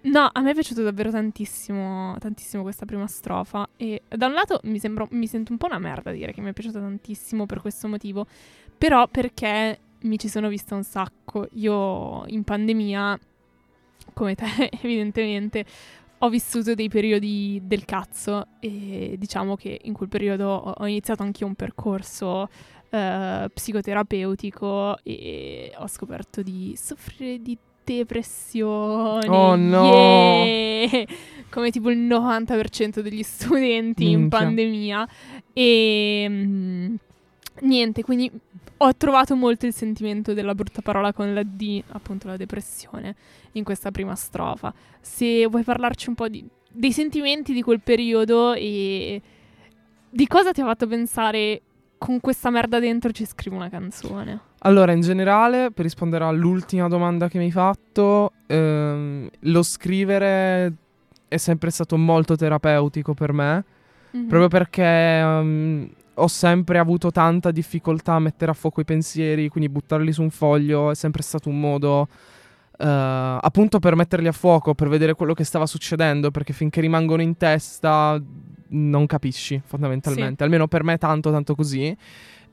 No, 0.02 0.30
a 0.32 0.42
me 0.42 0.52
è 0.52 0.54
piaciuto 0.54 0.84
davvero 0.84 1.10
tantissimo, 1.12 2.16
tantissimo 2.20 2.62
questa 2.62 2.86
prima 2.86 3.08
strofa 3.08 3.68
e 3.76 4.04
da 4.08 4.28
un 4.28 4.34
lato 4.34 4.60
mi, 4.64 4.80
sembra, 4.80 5.06
mi 5.12 5.28
sento 5.28 5.52
un 5.52 5.58
po' 5.58 5.66
una 5.66 5.80
merda 5.80 6.12
a 6.12 6.14
dire 6.14 6.32
che 6.32 6.40
mi 6.40 6.50
è 6.50 6.54
piaciuta 6.54 6.80
tantissimo 6.80 7.46
per 7.46 7.60
questo 7.62 7.88
motivo, 7.88 8.26
però 8.78 9.08
perché 9.08 9.80
mi 10.02 10.18
ci 10.18 10.28
sono 10.28 10.48
vista 10.50 10.76
un 10.76 10.84
sacco. 10.84 11.48
Io 11.54 12.26
in 12.28 12.44
pandemia, 12.44 13.20
come 14.14 14.36
te 14.36 14.46
evidentemente, 14.82 15.66
ho 16.20 16.30
vissuto 16.30 16.74
dei 16.74 16.90
periodi 16.90 17.62
del 17.64 17.86
cazzo 17.86 18.48
e 18.60 19.16
diciamo 19.18 19.56
che 19.56 19.80
in 19.84 19.94
quel 19.94 20.10
periodo 20.10 20.74
ho 20.78 20.88
iniziato 20.88 21.24
anch'io 21.24 21.46
un 21.46 21.56
percorso 21.56 22.50
eh, 22.90 23.50
psicoterapeutico 23.54 24.98
e 25.04 25.74
ho 25.78 25.88
scoperto 25.88 26.42
di 26.42 26.74
soffrire 26.76 27.42
di 27.42 27.58
depressione. 27.84 29.28
Oh, 29.28 29.56
no. 29.56 29.94
Yeah! 30.44 31.06
Come 31.50 31.72
tipo 31.72 31.90
il 31.90 32.00
90% 32.00 33.00
degli 33.00 33.24
studenti 33.24 34.10
in 34.10 34.22
Minchia. 34.22 34.40
pandemia. 34.40 35.08
E 35.54 36.26
mm, 36.28 36.96
niente, 37.62 38.04
quindi 38.04 38.30
ho 38.78 38.96
trovato 38.96 39.36
molto 39.36 39.66
il 39.66 39.74
sentimento 39.74 40.34
della 40.34 40.54
brutta 40.56 40.82
parola 40.82 41.12
con 41.14 41.34
la 41.34 41.44
D, 41.44 41.82
appunto 41.90 42.28
la 42.28 42.38
depressione, 42.38 43.16
in 43.54 43.64
questa 43.64 43.92
prima 43.92 44.16
strofa. 44.16 44.74
Se 45.02 45.46
vuoi 45.48 45.64
parlarci 45.64 46.10
un 46.10 46.16
po' 46.16 46.28
di- 46.28 46.48
dei 46.72 46.92
sentimenti 46.92 47.54
di 47.54 47.62
quel 47.62 47.80
periodo 47.82 48.54
e 48.54 49.22
di 50.10 50.28
cosa 50.28 50.52
ti 50.52 50.62
ha 50.62 50.66
fatto 50.66 50.88
pensare 50.88 51.62
con 51.98 52.20
questa 52.20 52.52
merda 52.52 52.80
dentro 52.80 53.12
ci 53.12 53.26
scrivo 53.26 53.56
una 53.56 53.70
canzone. 53.70 54.40
Allora, 54.60 54.92
in 54.92 55.02
generale, 55.02 55.72
per 55.72 55.84
rispondere 55.84 56.24
all'ultima 56.26 56.88
domanda 56.88 57.28
che 57.28 57.40
mi 57.40 57.46
hai 57.46 57.52
fatto, 57.52 58.34
ehm, 58.46 59.28
lo 59.40 59.64
scrivere 59.64 60.74
è 61.28 61.38
sempre 61.38 61.72
stato 61.72 61.98
molto 61.98 62.36
terapeutico 62.36 63.14
per 63.14 63.34
me, 63.34 63.64
Mhm. 64.12 64.28
proprio 64.28 64.48
perché 64.48 64.84
ehm, 64.84 65.90
ho 66.18 66.28
sempre 66.28 66.80
avuto 66.80 67.12
tanta 67.12 67.52
difficoltà 67.52 68.14
a 68.14 68.20
mettere 68.20 68.52
a 68.52 68.54
fuoco 68.54 68.82
i 68.82 68.86
pensieri, 68.86 69.50
quindi 69.50 69.70
buttarli 69.70 70.12
su 70.12 70.22
un 70.22 70.30
foglio 70.30 70.92
è 70.92 70.96
sempre 70.96 71.22
stato 71.22 71.50
un 71.50 71.60
modo 71.60 72.08
eh, 72.80 72.86
appunto 73.42 73.80
per 73.80 73.96
metterli 73.96 74.28
a 74.28 74.32
fuoco, 74.32 74.74
per 74.74 74.88
vedere 74.90 75.14
quello 75.14 75.34
che 75.34 75.44
stava 75.44 75.66
succedendo, 75.66 76.32
perché 76.32 76.54
finché 76.54 76.82
rimangono 76.82 77.22
in 77.22 77.38
testa 77.38 78.22
non 78.70 79.06
capisci 79.06 79.62
fondamentalmente, 79.66 80.44
almeno 80.44 80.68
per 80.68 80.84
me 80.84 80.98
tanto 80.98 81.32
tanto 81.32 81.56
così. 81.56 81.96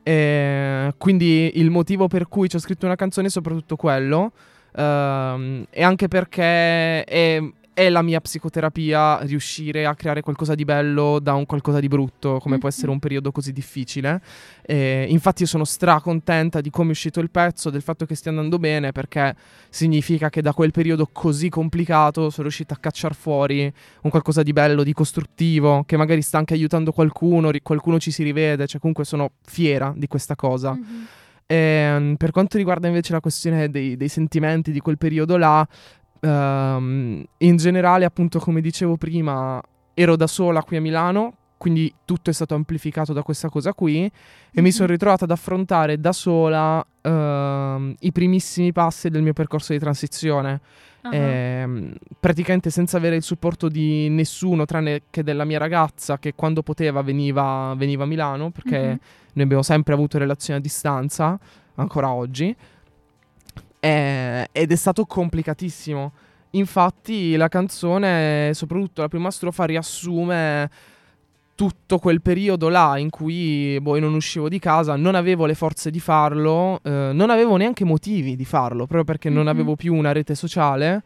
E 0.03 0.93
quindi 0.99 1.53
il 1.55 1.71
motivo 1.71 2.09
per 2.09 2.29
cui 2.29 2.49
ci 2.49 2.57
ho 2.57 2.59
scritto 2.59 2.85
una 2.87 2.95
canzone 2.97 3.29
è 3.29 3.31
soprattutto 3.31 3.77
quello. 3.77 4.33
ehm, 4.77 5.67
e 5.71 5.83
anche 5.83 6.09
perché 6.09 7.05
è, 7.05 7.43
è 7.75 7.89
la 7.89 8.03
mia 8.03 8.21
psicoterapia 8.21 9.19
riuscire 9.23 9.85
a 9.85 9.95
creare 9.97 10.23
qualcosa 10.23 10.55
di 10.55 10.65
bello 10.65 11.19
da 11.19 11.35
un 11.35 11.45
qualcosa 11.45 11.81
di 11.81 11.89
brutto, 11.89 12.39
come 12.39 12.59
può 12.59 12.69
essere 12.69 12.91
un 12.91 13.01
periodo 13.01 13.33
così 13.33 13.53
difficile. 13.53 14.23
E 14.63 15.07
infatti 15.09 15.43
io 15.43 15.49
sono 15.49 15.65
stracontenta 15.65 16.61
di 16.61 16.71
come 16.71 16.89
è 16.89 16.91
uscito 16.93 17.19
il 17.19 17.31
pezzo, 17.31 17.71
del 17.71 17.83
fatto 17.83 18.07
che 18.07 18.15
stia 18.15 18.31
andando 18.31 18.59
bene, 18.61 18.93
perché 18.93 19.35
significa 19.69 20.31
che 20.31 20.41
da 20.41 20.55
quel 20.55 20.71
periodo 20.71 21.09
così 21.13 21.49
complicato 21.49 22.31
sono 22.31 22.45
riuscita 22.45 22.75
a 22.75 22.79
cacciare 22.79 23.15
fuori 23.15 23.71
un 24.03 24.11
qualcosa 24.11 24.45
di 24.45 24.53
bello, 24.53 24.85
di 24.85 24.93
costruttivo, 24.93 25.83
che 25.85 25.97
magari 25.97 26.23
sta 26.23 26.39
anche 26.39 26.55
aiutando 26.55 26.93
qualcuno, 26.93 27.51
ri- 27.51 27.61
qualcuno 27.61 27.99
ci 27.99 28.13
si 28.13 28.23
rivede, 28.23 28.69
cioè 28.69 28.79
comunque 28.79 29.05
sono 29.05 29.33
fiera 29.45 29.93
di 29.97 30.07
questa 30.07 30.37
cosa. 30.37 30.75
Mhm. 30.75 31.07
Ehm, 31.47 32.15
per 32.17 32.31
quanto 32.31 32.57
riguarda 32.57 32.87
invece 32.87 33.13
la 33.13 33.21
questione 33.21 33.69
dei, 33.69 33.97
dei 33.97 34.09
sentimenti 34.09 34.73
di 34.73 34.81
quel 34.81 34.97
periodo 34.97 35.37
là, 35.37 35.67
ehm, 36.29 37.25
in 37.39 37.57
generale, 37.57 38.05
appunto, 38.05 38.39
come 38.39 38.61
dicevo 38.61 38.97
prima, 38.97 39.61
ero 39.95 40.17
da 40.17 40.27
sola 40.27 40.63
qui 40.63 40.77
a 40.77 40.81
Milano, 40.81 41.35
quindi 41.57 41.93
tutto 42.05 42.31
è 42.31 42.33
stato 42.33 42.55
amplificato 42.55 43.13
da 43.13 43.23
questa 43.23 43.49
cosa 43.49 43.73
qui 43.73 44.11
e 44.53 44.61
mi 44.61 44.71
sono 44.71 44.89
ritrovata 44.89 45.25
ad 45.25 45.31
affrontare 45.31 45.99
da 45.99 46.13
sola 46.13 46.85
ehm, 47.01 47.95
i 48.01 48.13
primissimi 48.13 48.73
passi 48.73 49.09
del 49.09 49.23
mio 49.23 49.33
percorso 49.33 49.73
di 49.73 49.79
transizione. 49.79 50.61
Ah. 51.03 51.15
Ehm, 51.15 51.93
praticamente 52.19 52.71
senza 52.71 52.97
avere 52.97 53.17
il 53.17 53.23
supporto 53.23 53.69
di 53.69 54.09
nessuno 54.09 54.65
tranne 54.65 55.03
che 55.11 55.23
della 55.23 55.45
mia 55.45 55.59
ragazza 55.59 56.19
che 56.19 56.35
quando 56.35 56.63
poteva 56.63 57.03
veniva, 57.03 57.75
veniva 57.77 58.05
a 58.05 58.07
Milano 58.07 58.51
perché 58.51 58.79
Mhm. 58.79 58.99
noi 59.35 59.45
abbiamo 59.45 59.63
sempre 59.63 59.95
avuto 59.95 60.19
relazioni 60.19 60.59
a 60.59 60.63
distanza, 60.63 61.39
ancora 61.77 62.11
oggi, 62.11 62.55
Eh, 63.85 64.49
ed 64.51 64.73
è 64.73 64.77
stato 64.77 65.05
complicatissimo. 65.05 66.13
Infatti 66.53 67.37
la 67.37 67.49
canzone, 67.49 68.53
soprattutto 68.55 69.03
la 69.03 69.09
prima 69.09 69.31
strofa, 69.31 69.65
riassume 69.65 70.71
tutto 71.55 71.99
quel 71.99 72.23
periodo 72.23 72.69
là 72.71 72.97
in 72.97 73.11
cui 73.11 73.79
boh, 73.83 73.99
non 73.99 74.15
uscivo 74.15 74.49
di 74.49 74.59
casa, 74.59 74.97
non 74.97 75.15
avevo 75.15 75.45
le 75.45 75.55
forze 75.55 75.91
di 75.91 76.01
farlo, 76.01 76.81
eh, 76.83 77.11
non 77.13 77.29
avevo 77.29 77.57
neanche 77.57 77.85
motivi 77.85 78.37
di 78.37 78.45
farlo, 78.47 78.87
proprio 78.87 79.05
perché 79.05 79.29
non 79.29 79.43
Mhm. 79.43 79.49
avevo 79.49 79.77
più 79.77 79.95
una 79.95 80.13
rete 80.13 80.35
sociale. 80.35 81.03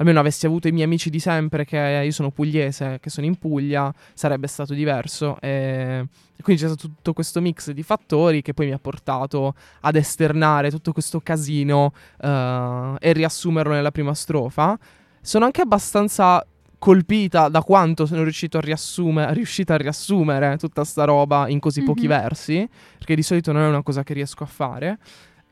Almeno 0.00 0.18
avessi 0.20 0.46
avuto 0.46 0.66
i 0.66 0.72
miei 0.72 0.84
amici 0.86 1.10
di 1.10 1.18
sempre, 1.20 1.66
che 1.66 1.76
io 2.02 2.10
sono 2.10 2.30
pugliese, 2.30 2.98
che 3.02 3.10
sono 3.10 3.26
in 3.26 3.36
Puglia, 3.36 3.92
sarebbe 4.14 4.46
stato 4.46 4.72
diverso. 4.72 5.36
E 5.40 6.06
quindi 6.42 6.62
c'è 6.62 6.68
stato 6.68 6.88
tutto 6.88 7.12
questo 7.12 7.42
mix 7.42 7.70
di 7.70 7.82
fattori 7.82 8.40
che 8.40 8.54
poi 8.54 8.66
mi 8.68 8.72
ha 8.72 8.78
portato 8.78 9.54
ad 9.80 9.96
esternare 9.96 10.70
tutto 10.70 10.92
questo 10.92 11.20
casino 11.20 11.92
eh, 12.18 12.94
e 12.98 13.12
riassumerlo 13.12 13.74
nella 13.74 13.90
prima 13.90 14.14
strofa. 14.14 14.78
Sono 15.20 15.44
anche 15.44 15.60
abbastanza 15.60 16.42
colpita 16.78 17.50
da 17.50 17.60
quanto 17.60 18.06
sono 18.06 18.22
riuscito 18.22 18.56
a 18.56 18.62
riassumere, 18.62 19.34
riuscita 19.34 19.74
a 19.74 19.76
riassumere 19.76 20.56
tutta 20.56 20.82
sta 20.82 21.04
roba 21.04 21.46
in 21.46 21.58
così 21.60 21.82
pochi 21.82 22.04
Mhm. 22.04 22.08
versi, 22.08 22.66
perché 22.96 23.14
di 23.14 23.22
solito 23.22 23.52
non 23.52 23.60
è 23.64 23.68
una 23.68 23.82
cosa 23.82 24.02
che 24.02 24.14
riesco 24.14 24.44
a 24.44 24.46
fare. 24.46 24.98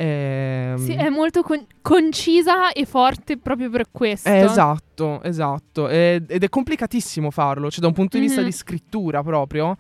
Ehm, 0.01 0.77
Sì, 0.79 0.93
è 0.93 1.09
molto 1.09 1.43
con- 1.43 1.67
concisa 1.83 2.71
e 2.73 2.85
forte 2.87 3.37
proprio 3.37 3.69
per 3.69 3.87
questo. 3.91 4.29
eh, 4.29 4.43
esatto, 4.45 5.21
esatto. 5.25 5.89
E- 5.89 6.23
ed 6.27 6.43
è 6.45 6.49
complicatissimo 6.49 7.31
farlo, 7.33 7.69
cioè 7.69 7.81
da 7.81 7.89
un 7.89 7.95
punto 7.95 8.17
di 8.17 8.23
vista 8.25 8.41
Mhm. 8.41 8.47
di 8.47 8.53
scrittura 8.53 9.23
proprio. 9.25 9.77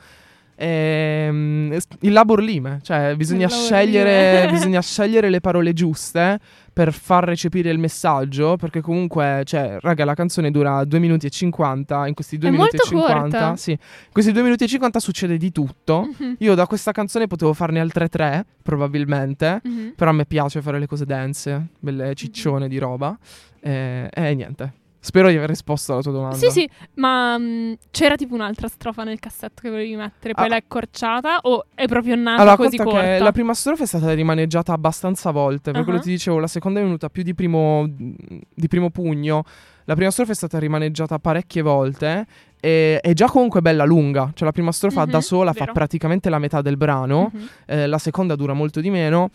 Ehm, 0.58 1.78
il 2.00 2.12
labor 2.12 2.42
lime, 2.42 2.80
cioè 2.82 3.14
bisogna 3.16 3.48
scegliere, 3.48 4.48
bisogna 4.50 4.80
scegliere 4.80 5.30
le 5.30 5.40
parole 5.40 5.72
giuste 5.72 6.38
per 6.72 6.92
far 6.92 7.24
recepire 7.24 7.70
il 7.70 7.78
messaggio, 7.78 8.56
perché 8.56 8.80
comunque, 8.80 9.42
cioè, 9.44 9.78
raga, 9.80 10.04
la 10.04 10.14
canzone 10.14 10.50
dura 10.52 10.84
2 10.84 10.98
minuti 11.00 11.26
e 11.26 11.30
50, 11.30 12.06
in 12.06 12.14
questi 12.14 12.38
2 12.38 12.48
È 12.48 12.52
minuti 12.52 12.76
e 12.76 12.78
molto 12.92 12.96
50, 13.06 13.38
corta. 13.38 13.56
sì, 13.56 13.70
in 13.72 13.78
questi 14.12 14.30
2 14.32 14.42
minuti 14.42 14.64
e 14.64 14.68
50 14.68 15.00
succede 15.00 15.36
di 15.38 15.50
tutto. 15.50 16.08
Mhm, 16.18 16.36
Io 16.38 16.54
da 16.54 16.66
questa 16.66 16.92
canzone 16.92 17.26
potevo 17.26 17.52
farne 17.52 17.80
altre 17.80 18.08
tre, 18.08 18.44
probabilmente. 18.62 19.60
mhm. 19.64 19.92
Però 19.96 20.10
a 20.10 20.14
me 20.14 20.24
piace 20.26 20.62
fare 20.62 20.78
le 20.78 20.86
cose 20.86 21.04
dense, 21.04 21.66
belle 21.80 22.14
ciccione 22.14 22.68
di 22.68 22.78
roba. 22.78 23.16
E, 23.60 24.08
e 24.12 24.34
niente. 24.34 24.72
Spero 25.00 25.28
di 25.30 25.36
aver 25.36 25.48
risposto 25.48 25.92
alla 25.92 26.02
tua 26.02 26.10
domanda. 26.12 26.36
Sì, 26.36 26.50
sì, 26.50 26.68
ma 26.94 27.38
mh, 27.38 27.76
c'era 27.90 28.16
tipo 28.16 28.34
un'altra 28.34 28.66
strofa 28.68 29.04
nel 29.04 29.20
cassetto 29.20 29.62
che 29.62 29.70
volevi 29.70 29.94
mettere, 29.94 30.34
poi 30.34 30.46
Ah. 30.46 30.48
l'hai 30.48 30.58
accorciata 30.58 31.38
o 31.42 31.66
è 31.74 31.86
proprio 31.86 32.16
nata 32.16 32.42
Allora, 32.42 32.56
così 32.56 32.76
corta? 32.76 33.00
che 33.02 33.18
la 33.20 33.32
prima 33.32 33.54
strofa 33.54 33.84
è 33.84 33.86
stata 33.86 34.12
rimaneggiata 34.12 34.72
abbastanza 34.72 35.30
volte. 35.30 35.70
Per 35.70 35.84
quello 35.84 35.98
Ah. 36.00 36.02
ti 36.02 36.10
dicevo, 36.10 36.38
la 36.40 36.48
seconda 36.48 36.80
è 36.80 36.82
venuta 36.82 37.08
più 37.08 37.22
di 37.22 37.34
primo, 37.34 37.86
di 37.88 38.68
primo 38.68 38.90
pugno. 38.90 39.44
La 39.84 39.94
prima 39.94 40.10
strofa 40.10 40.32
è 40.32 40.34
stata 40.34 40.58
rimaneggiata 40.58 41.18
parecchie 41.18 41.62
volte. 41.62 42.26
E 42.60 42.98
è 43.00 43.12
già 43.12 43.28
comunque 43.28 43.60
bella 43.62 43.84
lunga. 43.84 44.32
Cioè, 44.34 44.44
la 44.44 44.50
prima 44.52 44.72
strofa 44.72 45.04
Mhm, 45.04 45.10
da 45.12 45.20
sola 45.20 45.52
fa 45.52 45.60
vero. 45.60 45.72
praticamente 45.74 46.28
la 46.28 46.40
metà 46.40 46.60
del 46.60 46.76
brano. 46.76 47.30
Mhm. 47.32 47.48
Eh, 47.66 47.86
la 47.86 47.98
seconda 47.98 48.34
dura 48.34 48.52
molto 48.52 48.80
di 48.80 48.90
meno. 48.90 49.30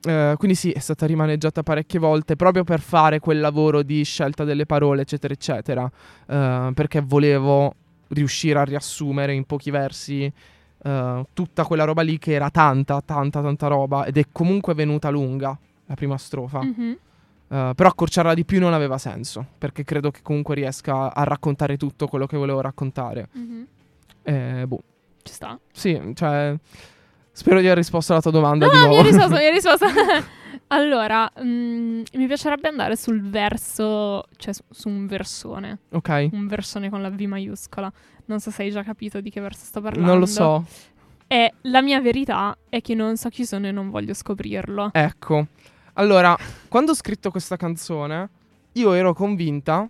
Eh, 0.00 0.34
quindi 0.36 0.56
sì, 0.56 0.70
è 0.70 0.78
stata 0.78 1.06
rimaneggiata 1.06 1.62
parecchie 1.62 1.98
volte 1.98 2.36
proprio 2.36 2.62
per 2.64 2.80
fare 2.80 3.18
quel 3.18 3.40
lavoro 3.40 3.82
di 3.82 4.04
scelta 4.04 4.44
delle 4.44 4.64
parole, 4.66 5.02
eccetera, 5.02 5.32
eccetera. 5.32 5.90
Eh, 6.26 6.70
perché 6.74 7.00
volevo 7.00 7.74
riuscire 8.08 8.58
a 8.58 8.64
riassumere 8.64 9.34
in 9.34 9.44
pochi 9.44 9.70
versi 9.70 10.32
eh, 10.82 11.26
tutta 11.32 11.64
quella 11.64 11.84
roba 11.84 12.02
lì 12.02 12.18
che 12.18 12.32
era 12.32 12.50
tanta, 12.50 13.00
tanta, 13.00 13.42
tanta 13.42 13.66
roba 13.66 14.04
ed 14.04 14.16
è 14.16 14.24
comunque 14.30 14.74
venuta 14.74 15.10
lunga 15.10 15.58
la 15.86 15.94
prima 15.94 16.16
strofa. 16.16 16.62
Mhm. 16.62 16.98
Eh, 17.50 17.72
però 17.74 17.88
accorciarla 17.88 18.34
di 18.34 18.44
più 18.44 18.60
non 18.60 18.74
aveva 18.74 18.98
senso, 18.98 19.44
perché 19.58 19.82
credo 19.82 20.10
che 20.10 20.20
comunque 20.22 20.54
riesca 20.54 21.12
a 21.12 21.24
raccontare 21.24 21.76
tutto 21.76 22.06
quello 22.06 22.26
che 22.26 22.36
volevo 22.36 22.60
raccontare. 22.60 23.28
Mhm. 23.32 23.66
Eh, 24.22 24.64
boh, 24.66 24.82
Ci 25.22 25.32
sta. 25.32 25.58
sì, 25.72 26.12
cioè... 26.14 26.56
Spero 27.38 27.60
di 27.60 27.66
aver 27.66 27.76
risposto 27.78 28.10
alla 28.10 28.20
tua 28.20 28.32
domanda 28.32 28.66
di 28.66 28.74
No, 28.74 28.80
mi 28.80 28.86
nuovo. 28.88 29.00
hai 29.00 29.10
risposto, 29.12 29.36
mi 29.36 29.44
hai 29.44 29.52
risposto. 29.54 29.86
allora, 30.74 31.30
mm, 31.40 32.02
mi 32.14 32.26
piacerebbe 32.26 32.66
andare 32.66 32.96
sul 32.96 33.22
verso, 33.22 34.24
cioè 34.36 34.52
su, 34.52 34.62
su 34.68 34.88
un 34.88 35.06
versone, 35.06 35.78
ok. 35.92 36.30
un 36.32 36.48
versone 36.48 36.90
con 36.90 37.00
la 37.00 37.10
V 37.10 37.20
maiuscola. 37.20 37.92
Non 38.24 38.40
so 38.40 38.50
se 38.50 38.64
hai 38.64 38.72
già 38.72 38.82
capito 38.82 39.20
di 39.20 39.30
che 39.30 39.40
verso 39.40 39.64
sto 39.66 39.80
parlando. 39.80 40.10
Non 40.10 40.18
lo 40.18 40.26
so. 40.26 40.64
E 41.28 41.52
la 41.60 41.80
mia 41.80 42.00
verità 42.00 42.56
è 42.68 42.80
che 42.80 42.96
non 42.96 43.16
so 43.16 43.28
chi 43.28 43.46
sono 43.46 43.68
e 43.68 43.70
non 43.70 43.88
voglio 43.88 44.14
scoprirlo. 44.14 44.90
Ecco. 44.92 45.46
Allora, 45.92 46.36
quando 46.66 46.90
ho 46.90 46.94
scritto 46.96 47.30
questa 47.30 47.54
canzone, 47.54 48.28
io 48.72 48.92
ero 48.94 49.14
convinta 49.14 49.88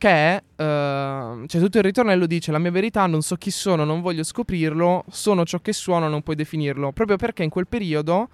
che, 0.00 0.42
eh, 0.56 1.44
cioè 1.46 1.60
tutto 1.60 1.76
il 1.76 1.84
ritornello 1.84 2.24
dice 2.24 2.50
la 2.52 2.58
mia 2.58 2.70
verità, 2.70 3.04
non 3.04 3.20
so 3.20 3.36
chi 3.36 3.50
sono, 3.50 3.84
non 3.84 4.00
voglio 4.00 4.22
scoprirlo, 4.22 5.04
sono 5.10 5.44
ciò 5.44 5.58
che 5.58 5.74
suono, 5.74 6.08
non 6.08 6.22
puoi 6.22 6.36
definirlo. 6.36 6.90
Proprio 6.92 7.18
perché 7.18 7.42
in 7.42 7.50
quel 7.50 7.66
periodo 7.66 8.30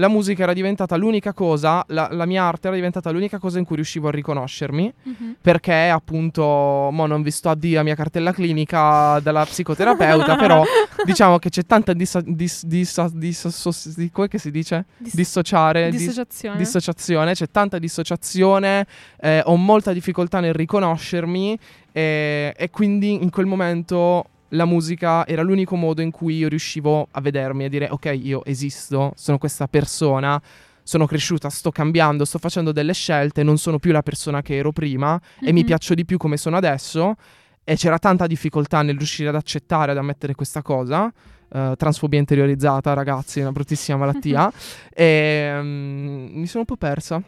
la 0.00 0.08
musica 0.08 0.42
era 0.42 0.52
diventata 0.52 0.96
l'unica 0.96 1.32
cosa, 1.32 1.84
la, 1.88 2.08
la 2.10 2.24
mia 2.26 2.42
arte 2.42 2.66
era 2.68 2.76
diventata 2.76 3.10
l'unica 3.10 3.38
cosa 3.38 3.58
in 3.58 3.64
cui 3.64 3.76
riuscivo 3.76 4.08
a 4.08 4.10
riconoscermi. 4.10 4.92
Mhm. 5.02 5.36
Perché 5.40 5.88
appunto, 5.88 6.42
mo 6.90 7.06
non 7.06 7.22
vi 7.22 7.30
sto 7.30 7.50
a 7.50 7.54
dire 7.54 7.76
la 7.76 7.82
mia 7.82 7.94
cartella 7.94 8.32
clinica 8.32 9.20
dalla 9.20 9.44
psicoterapeuta, 9.44 10.36
però 10.36 10.64
diciamo 11.04 11.38
che 11.38 11.50
c'è 11.50 11.64
tanta 11.66 11.92
dissa, 11.92 12.20
dis, 12.24 12.64
dissa, 12.64 13.08
dissos- 13.12 13.94
di- 13.96 14.10
come 14.10 14.28
si 14.32 14.50
dice? 14.50 14.86
Dis- 14.96 15.14
Dissociare, 15.14 15.90
dis- 15.90 16.00
dissociazione. 16.00 16.56
dissociazione, 16.56 17.32
c'è 17.34 17.50
tanta 17.50 17.78
dissociazione, 17.78 18.86
eh, 19.20 19.42
ho 19.44 19.56
molta 19.56 19.92
difficoltà 19.92 20.40
nel 20.40 20.54
riconoscermi 20.54 21.58
eh, 21.92 22.54
e 22.56 22.70
quindi 22.70 23.22
in 23.22 23.30
quel 23.30 23.46
momento 23.46 24.24
la 24.50 24.64
musica 24.64 25.26
era 25.26 25.42
l'unico 25.42 25.76
modo 25.76 26.02
in 26.02 26.10
cui 26.10 26.36
io 26.36 26.48
riuscivo 26.48 27.08
a 27.10 27.20
vedermi 27.20 27.64
e 27.64 27.68
dire 27.68 27.88
ok 27.90 28.18
io 28.20 28.44
esisto, 28.44 29.12
sono 29.16 29.38
questa 29.38 29.66
persona, 29.68 30.40
sono 30.82 31.06
cresciuta, 31.06 31.48
sto 31.50 31.70
cambiando, 31.70 32.24
sto 32.24 32.38
facendo 32.38 32.72
delle 32.72 32.92
scelte, 32.94 33.42
non 33.42 33.58
sono 33.58 33.78
più 33.78 33.92
la 33.92 34.02
persona 34.02 34.42
che 34.42 34.56
ero 34.56 34.72
prima 34.72 35.20
e 35.40 35.52
mi 35.52 35.60
Mhm. 35.60 35.66
piaccio 35.66 35.94
di 35.94 36.04
più 36.04 36.16
come 36.18 36.36
sono 36.36 36.56
adesso 36.56 37.14
e 37.62 37.76
c'era 37.76 37.98
tanta 37.98 38.26
difficoltà 38.26 38.82
nel 38.82 38.96
riuscire 38.96 39.28
ad 39.28 39.36
accettare, 39.36 39.92
ad 39.92 39.98
ammettere 39.98 40.34
questa 40.34 40.62
cosa. 40.62 41.12
Eh, 41.52 41.74
transfobia 41.76 42.18
interiorizzata, 42.18 42.92
ragazzi, 42.94 43.38
è 43.40 43.42
una 43.42 43.52
bruttissima 43.52 43.98
malattia. 44.06 44.52
e 44.92 45.50
mm, 45.60 46.38
mi 46.38 46.46
sono 46.46 46.60
un 46.60 46.64
po' 46.64 46.76
persa. 46.76 47.22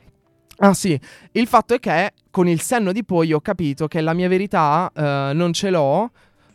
Ah 0.58 0.74
sì, 0.74 0.98
il 1.32 1.46
fatto 1.48 1.74
è 1.74 1.80
che 1.80 2.12
con 2.30 2.46
il 2.46 2.60
senno 2.60 2.92
di 2.92 3.04
poi 3.04 3.32
ho 3.32 3.40
capito 3.40 3.88
che 3.88 4.00
la 4.00 4.12
mia 4.12 4.28
verità 4.28 4.90
eh, 4.94 5.32
non 5.34 5.52
ce 5.52 5.70
l'ho, 5.70 6.10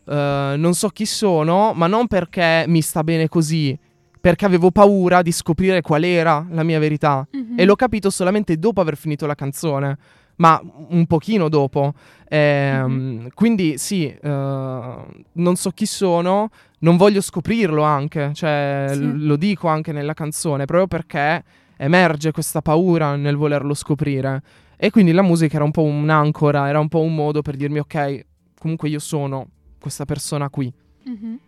eh, 0.08 0.56
non 0.58 0.74
so 0.74 0.90
chi 0.90 1.06
sono, 1.06 1.74
ma 1.74 1.88
non 1.88 2.08
perché 2.08 2.66
mi 2.68 2.82
sta 2.82 3.04
bene 3.04 3.28
così, 3.28 3.78
perché 4.20 4.46
avevo 4.46 4.72
paura 4.72 5.22
di 5.22 5.32
scoprire 5.32 5.82
qual 5.82 6.04
era 6.04 6.46
la 6.50 6.64
mia 6.64 6.80
verità. 6.80 7.26
Mhm. 7.32 7.54
E 7.60 7.66
l'ho 7.66 7.76
capito 7.76 8.10
solamente 8.10 8.58
dopo 8.58 8.82
aver 8.82 8.98
finito 8.98 9.26
la 9.26 9.36
canzone, 9.36 9.98
ma 10.38 10.62
un 10.90 11.06
pochino 11.08 11.50
dopo. 11.50 11.94
Ehm, 12.28 12.92
Mhm. 12.92 13.28
Quindi 13.34 13.78
sì, 13.78 14.08
eh, 14.08 14.20
non 14.30 15.56
so 15.56 15.70
chi 15.72 15.86
sono, 15.86 16.50
non 16.80 16.98
voglio 16.98 17.22
scoprirlo 17.22 17.82
anche, 17.84 18.32
cioè 18.34 18.90
Sì. 18.92 19.00
l- 19.00 19.26
lo 19.26 19.36
dico 19.36 19.68
anche 19.68 19.92
nella 19.92 20.14
canzone, 20.14 20.66
proprio 20.66 20.88
perché 20.88 21.44
emerge 21.78 22.32
questa 22.32 22.62
paura 22.62 23.16
nel 23.16 23.36
volerlo 23.36 23.74
scoprire. 23.74 24.42
E 24.78 24.90
quindi 24.92 25.12
la 25.12 25.22
musica 25.24 25.56
era 25.56 25.64
un 25.64 25.72
po' 25.72 25.84
un'ancora, 25.84 26.68
era 26.68 26.80
un 26.80 26.88
po' 26.88 27.02
un 27.02 27.16
modo 27.16 27.42
per 27.42 27.56
dirmi 27.56 27.80
ok, 27.80 28.26
comunque 28.60 28.90
io 28.90 29.00
sono 29.00 29.48
questa 29.80 30.06
persona 30.06 30.50
qui. 30.50 30.72
Mhm. 31.06 31.40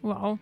Wow. 0.00 0.38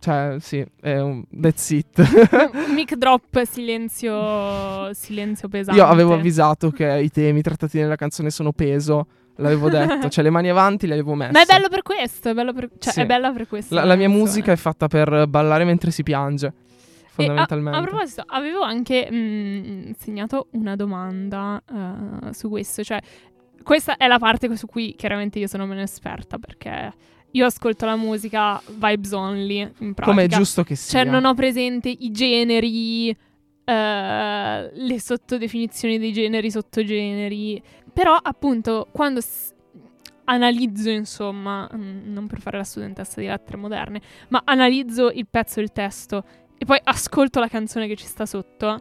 Cioè, 0.00 0.36
sì, 0.38 0.64
è 0.80 0.98
un 1.00 1.24
that's 1.40 1.70
it. 1.70 2.70
Mic 2.72 2.94
drop, 2.94 3.42
silenzio, 3.44 4.92
silenzio 4.94 5.48
pesante. 5.48 5.80
Io 5.80 5.86
avevo 5.86 6.14
avvisato 6.14 6.70
che 6.70 6.86
i 7.00 7.10
temi 7.10 7.42
trattati 7.42 7.78
nella 7.80 7.96
canzone 7.96 8.30
sono 8.30 8.52
peso, 8.52 9.06
l'avevo 9.36 9.68
detto, 9.70 10.08
cioè 10.08 10.22
le 10.22 10.30
mani 10.30 10.50
avanti 10.50 10.86
le 10.86 10.92
avevo 10.92 11.14
messe. 11.14 11.32
Ma 11.32 11.42
è 11.42 11.46
bello 11.46 11.68
per 11.68 11.82
questo, 11.82 12.28
è 12.28 12.34
bello 12.34 12.52
per, 12.52 12.70
cioè, 12.78 12.92
Sì. 12.92 13.00
è 13.00 13.06
bella 13.06 13.32
per 13.32 13.48
questo. 13.48 13.74
La, 13.74 13.82
la 13.84 13.96
mia 13.96 14.08
musica 14.08 14.52
è 14.52 14.56
fatta 14.56 14.86
per 14.86 15.26
ballare 15.26 15.64
mentre 15.64 15.90
si 15.90 16.04
piange, 16.04 16.46
E 16.46 16.52
a, 16.52 17.08
fondamentalmente. 17.10 17.78
a 17.78 17.82
proposito, 17.82 18.22
avevo 18.24 18.60
anche 18.62 19.08
mm, 19.10 19.90
segnato 19.98 20.46
una 20.52 20.76
domanda 20.76 21.60
eh, 22.28 22.32
su 22.34 22.48
questo, 22.48 22.84
cioè 22.84 23.00
questa 23.68 23.98
è 23.98 24.06
la 24.06 24.18
parte 24.18 24.56
su 24.56 24.66
cui 24.66 24.94
chiaramente 24.96 25.38
io 25.38 25.46
sono 25.46 25.66
meno 25.66 25.82
esperta 25.82 26.38
perché 26.38 26.90
io 27.32 27.44
ascolto 27.44 27.84
la 27.84 27.96
musica 27.96 28.58
vibes 28.66 29.12
only 29.12 29.58
in 29.58 29.92
pratica. 29.92 30.04
Come 30.04 30.24
è 30.24 30.26
giusto 30.26 30.64
che 30.64 30.74
sia. 30.74 31.02
Cioè 31.02 31.10
non 31.10 31.26
ho 31.26 31.34
presente 31.34 31.90
i 31.90 32.10
generi, 32.10 33.10
eh, 33.10 34.70
le 34.72 35.00
sottodefinizioni 35.00 35.98
dei 35.98 36.14
generi, 36.14 36.50
sottogeneri, 36.50 37.62
però 37.92 38.14
appunto 38.14 38.88
quando 38.90 39.20
s- 39.20 39.52
analizzo 40.24 40.88
insomma, 40.88 41.68
mm, 41.70 42.10
non 42.10 42.26
per 42.26 42.40
fare 42.40 42.56
la 42.56 42.64
studentessa 42.64 43.20
di 43.20 43.26
lettere 43.26 43.58
moderne, 43.58 44.00
ma 44.28 44.40
analizzo 44.46 45.10
il 45.10 45.26
pezzo 45.30 45.60
il 45.60 45.72
testo 45.72 46.24
e 46.56 46.64
poi 46.64 46.80
ascolto 46.84 47.38
la 47.38 47.48
canzone 47.48 47.86
che 47.86 47.96
ci 47.96 48.06
sta 48.06 48.24
sotto 48.24 48.80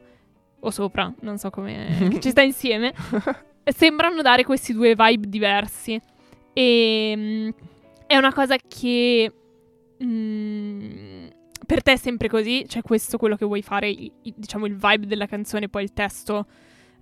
o 0.61 0.71
sopra, 0.71 1.13
non 1.23 1.37
so 1.37 1.49
come 1.49 2.07
che 2.09 2.21
ci 2.21 2.29
sta 2.29 2.41
insieme, 2.41 2.93
sembrano 3.73 4.21
dare 4.21 4.43
questi 4.43 4.73
due 4.73 4.95
vibe 4.95 5.27
diversi. 5.27 5.99
E 6.53 7.13
mm, 7.15 7.49
è 8.07 8.15
una 8.17 8.33
cosa 8.33 8.55
che 8.57 9.31
mm, 10.03 11.27
per 11.65 11.83
te 11.83 11.93
è 11.93 11.97
sempre 11.97 12.29
così, 12.29 12.65
cioè 12.67 12.81
questo 12.81 13.17
quello 13.17 13.35
che 13.35 13.45
vuoi 13.45 13.61
fare, 13.61 13.89
i- 13.89 14.11
i- 14.23 14.33
diciamo 14.35 14.65
il 14.65 14.75
vibe 14.75 15.05
della 15.05 15.25
canzone, 15.25 15.69
poi 15.69 15.83
il 15.83 15.93
testo, 15.93 16.45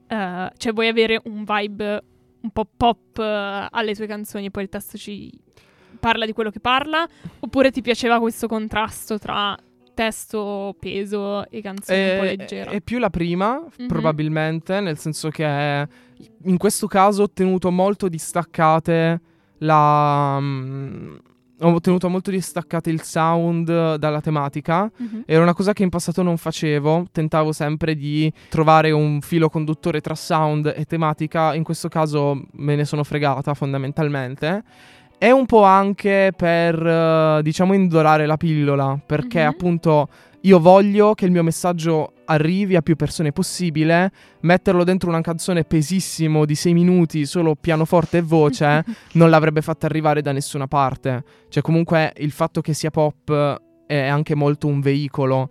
eh, 0.07 0.51
cioè 0.57 0.73
vuoi 0.73 0.87
avere 0.87 1.21
un 1.25 1.43
vibe 1.45 2.03
un 2.41 2.49
po' 2.51 2.67
pop 2.77 3.17
eh, 3.17 3.67
alle 3.71 3.95
tue 3.95 4.05
canzoni 4.05 4.51
poi 4.51 4.63
il 4.63 4.69
testo 4.69 4.97
ci 4.99 5.31
parla 5.99 6.25
di 6.27 6.33
quello 6.33 6.51
che 6.51 6.59
parla, 6.59 7.07
oppure 7.39 7.71
ti 7.71 7.81
piaceva 7.81 8.19
questo 8.19 8.47
contrasto 8.47 9.17
tra 9.17 9.57
testo 9.95 10.75
peso 10.79 11.49
e 11.49 11.61
canzone 11.61 12.11
un 12.11 12.17
po' 12.19 12.23
È, 12.25 12.35
leggera? 12.35 12.69
è 12.69 12.81
più 12.81 12.99
la 12.99 13.09
prima, 13.09 13.59
Mhm. 13.79 13.87
probabilmente, 13.87 14.79
nel 14.81 14.97
senso 14.99 15.29
che 15.29 15.87
in 16.43 16.57
questo 16.57 16.85
caso 16.87 17.23
ho 17.23 17.29
tenuto 17.31 17.71
molto 17.71 18.07
distaccate 18.07 19.19
la... 19.59 20.37
mm, 20.39 21.15
ho 21.61 21.79
tenuto 21.79 22.09
molto 22.09 22.31
distaccate 22.31 22.89
il 22.89 23.01
sound 23.01 23.95
dalla 23.95 24.19
tematica. 24.19 24.91
Mhm. 24.97 25.23
Era 25.25 25.41
una 25.41 25.53
cosa 25.53 25.71
che 25.71 25.83
in 25.83 25.89
passato 25.89 26.21
non 26.21 26.35
facevo, 26.35 27.07
tentavo 27.13 27.53
sempre 27.53 27.95
di 27.95 28.31
trovare 28.49 28.91
un 28.91 29.21
filo 29.21 29.47
conduttore 29.47 30.01
tra 30.01 30.15
sound 30.15 30.71
e 30.75 30.83
tematica, 30.83 31.53
in 31.55 31.63
questo 31.63 31.87
caso 31.87 32.43
me 32.55 32.75
ne 32.75 32.83
sono 32.83 33.05
fregata 33.05 33.53
fondamentalmente. 33.53 34.63
È 35.17 35.31
un 35.31 35.45
po' 35.45 35.63
anche 35.63 36.33
per, 36.35 36.85
eh, 36.85 37.39
diciamo, 37.41 37.73
indorare 37.73 38.25
la 38.25 38.37
pillola, 38.37 38.99
perché 39.03 39.41
Mhm. 39.41 39.47
appunto 39.47 40.07
io 40.41 40.59
voglio 40.59 41.13
che 41.15 41.25
il 41.25 41.31
mio 41.31 41.41
messaggio 41.41 42.11
arrivi 42.25 42.75
a 42.75 42.81
più 42.81 42.95
persone 42.95 43.31
possibile, 43.31 44.11
metterlo 44.41 44.83
dentro 44.83 45.09
una 45.09 45.21
canzone 45.21 45.63
pesissimo 45.63 46.45
di 46.45 46.53
6 46.53 46.73
minuti, 46.73 47.25
solo 47.25 47.55
pianoforte 47.55 48.17
e 48.17 48.21
voce, 48.21 48.83
non 49.13 49.29
l'avrebbe 49.29 49.61
fatta 49.61 49.85
arrivare 49.87 50.21
da 50.21 50.31
nessuna 50.31 50.67
parte. 50.67 51.23
Cioè, 51.49 51.63
comunque, 51.63 52.13
il 52.17 52.31
fatto 52.31 52.61
che 52.61 52.73
sia 52.73 52.91
pop 52.91 53.61
è 53.87 53.97
anche 54.07 54.35
molto 54.35 54.67
un 54.67 54.81
veicolo. 54.81 55.49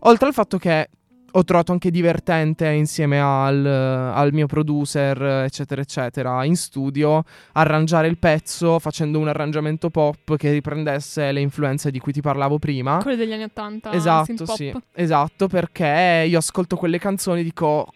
Oltre 0.00 0.26
al 0.26 0.32
fatto 0.34 0.58
che 0.58 0.88
ho 1.32 1.44
trovato 1.44 1.72
anche 1.72 1.90
divertente 1.90 2.68
insieme 2.68 3.20
al, 3.20 3.64
al 3.64 4.32
mio 4.32 4.46
producer, 4.46 5.20
eccetera, 5.44 5.80
eccetera, 5.80 6.44
in 6.44 6.56
studio, 6.56 7.24
arrangiare 7.52 8.08
il 8.08 8.18
pezzo 8.18 8.78
facendo 8.78 9.18
un 9.18 9.28
arrangiamento 9.28 9.90
pop 9.90 10.36
che 10.36 10.50
riprendesse 10.50 11.32
le 11.32 11.40
influenze 11.40 11.90
di 11.90 11.98
cui 11.98 12.12
ti 12.12 12.20
parlavo 12.20 12.58
prima. 12.58 12.98
Quello 13.02 13.16
degli 13.16 13.32
anni 13.32 13.44
80, 13.44 13.92
Esatto, 13.92 14.46
sì. 14.46 14.72
Esatto, 14.94 15.48
perché 15.48 16.24
io 16.28 16.38
ascolto 16.38 16.76
quelle 16.76 16.98
canzoni 16.98 17.40
e 17.40 17.44
dico... 17.44 17.88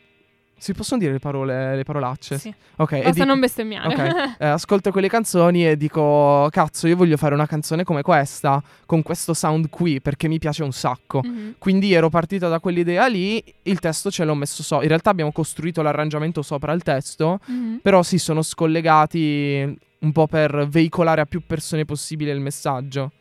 Si 0.59 0.73
possono 0.73 0.99
dire 0.99 1.13
le 1.13 1.19
parole, 1.19 1.77
le 1.77 1.83
parolacce? 1.85 2.39
Sì. 2.39 2.53
Ok, 2.77 2.93
Basta 2.97 3.11
dico- 3.11 3.25
non 3.27 3.41
bestemmiare. 3.41 3.89
Ok, 3.95 4.37
eh, 4.41 4.47
ascolto 4.47 4.91
quelle 4.91 5.09
canzoni 5.09 5.69
e 5.69 5.77
dico, 5.77 6.49
cazzo, 6.51 6.87
io 6.89 6.97
voglio 6.97 7.17
fare 7.19 7.35
una 7.35 7.47
canzone 7.47 7.85
come 7.85 8.01
questa, 8.03 8.63
con 8.87 9.03
questo 9.03 9.35
sound 9.35 9.69
qui, 9.69 10.01
perché 10.01 10.29
mi 10.29 10.39
piace 10.39 10.63
un 10.63 10.73
sacco. 10.73 11.21
Mhm. 11.23 11.57
Quindi 11.59 11.93
ero 11.93 12.09
partita 12.09 12.49
da 12.49 12.59
quell'idea 12.59 13.07
lì, 13.07 13.43
il 13.65 13.79
testo 13.81 14.11
ce 14.11 14.25
l'ho 14.25 14.35
messo 14.35 14.63
so. 14.63 14.81
In 14.81 14.89
realtà 14.89 15.11
abbiamo 15.11 15.31
costruito 15.31 15.83
l'arrangiamento 15.83 16.41
sopra 16.43 16.73
il 16.73 16.83
testo, 16.83 17.39
Mhm. 17.47 17.81
però 17.83 18.03
sì, 18.03 18.19
sono 18.19 18.41
scollegati 18.43 19.79
un 19.99 20.13
po' 20.13 20.27
per 20.27 20.67
veicolare 20.69 21.21
a 21.21 21.27
più 21.27 21.43
persone 21.47 21.85
possibile 21.85 22.33
il 22.33 22.41
messaggio. 22.41 23.13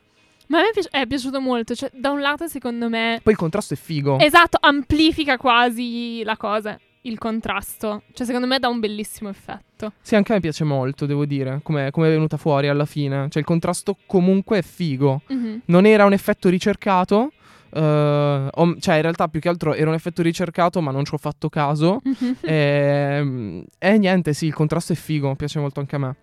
Ma 0.47 0.59
a 0.59 0.61
me 0.61 0.69
piace- 0.73 0.89
è 0.91 1.07
piaciuto 1.07 1.41
molto. 1.41 1.73
Cioè, 1.73 1.89
da 1.93 2.11
un 2.11 2.21
lato, 2.21 2.47
secondo 2.47 2.87
me, 2.87 3.19
Poi 3.23 3.33
il 3.33 3.39
contrasto 3.39 3.73
è 3.73 3.77
figo. 3.77 4.19
esatto, 4.19 4.57
amplifica 4.61 5.37
quasi 5.37 6.21
la 6.23 6.37
cosa. 6.37 6.79
Il 7.05 7.17
contrasto. 7.19 8.01
Cioè, 8.13 8.25
secondo 8.25 8.47
me 8.47 8.57
dà 8.57 8.67
un 8.67 8.79
bellissimo 8.79 9.29
effetto. 9.29 9.93
Sì, 10.01 10.15
anche 10.15 10.31
a 10.31 10.35
me 10.35 10.41
piace 10.41 10.63
molto, 10.63 11.05
devo 11.05 11.25
dire, 11.25 11.59
come 11.63 11.87
è 11.87 11.91
venuta 11.91 12.37
fuori 12.37 12.67
alla 12.67 12.85
fine. 12.85 13.27
Cioè 13.29 13.41
il 13.41 13.47
contrasto 13.47 13.95
comunque 14.07 14.57
è 14.57 14.61
figo. 14.63 15.21
Mhm. 15.27 15.61
Non 15.65 15.85
era 15.85 16.05
un 16.05 16.13
effetto 16.13 16.49
ricercato. 16.49 17.31
eh, 17.77 18.47
o- 18.51 18.75
cioè, 18.79 18.95
in 18.95 19.01
realtà, 19.01 19.27
più 19.27 19.39
che 19.41 19.49
altro 19.49 19.73
era 19.73 19.89
un 19.89 19.95
effetto 19.95 20.21
ricercato, 20.21 20.81
ma 20.81 20.91
non 20.91 21.03
ci 21.03 21.13
ho 21.13 21.17
fatto 21.17 21.49
caso. 21.49 22.01
E, 22.41 23.65
e 23.77 23.97
niente, 23.97 24.33
sì, 24.33 24.45
il 24.45 24.53
contrasto 24.53 24.93
è 24.93 24.95
figo, 24.95 25.35
piace 25.35 25.59
molto 25.59 25.79
anche 25.81 25.95
a 25.95 25.99
me. 25.99 26.15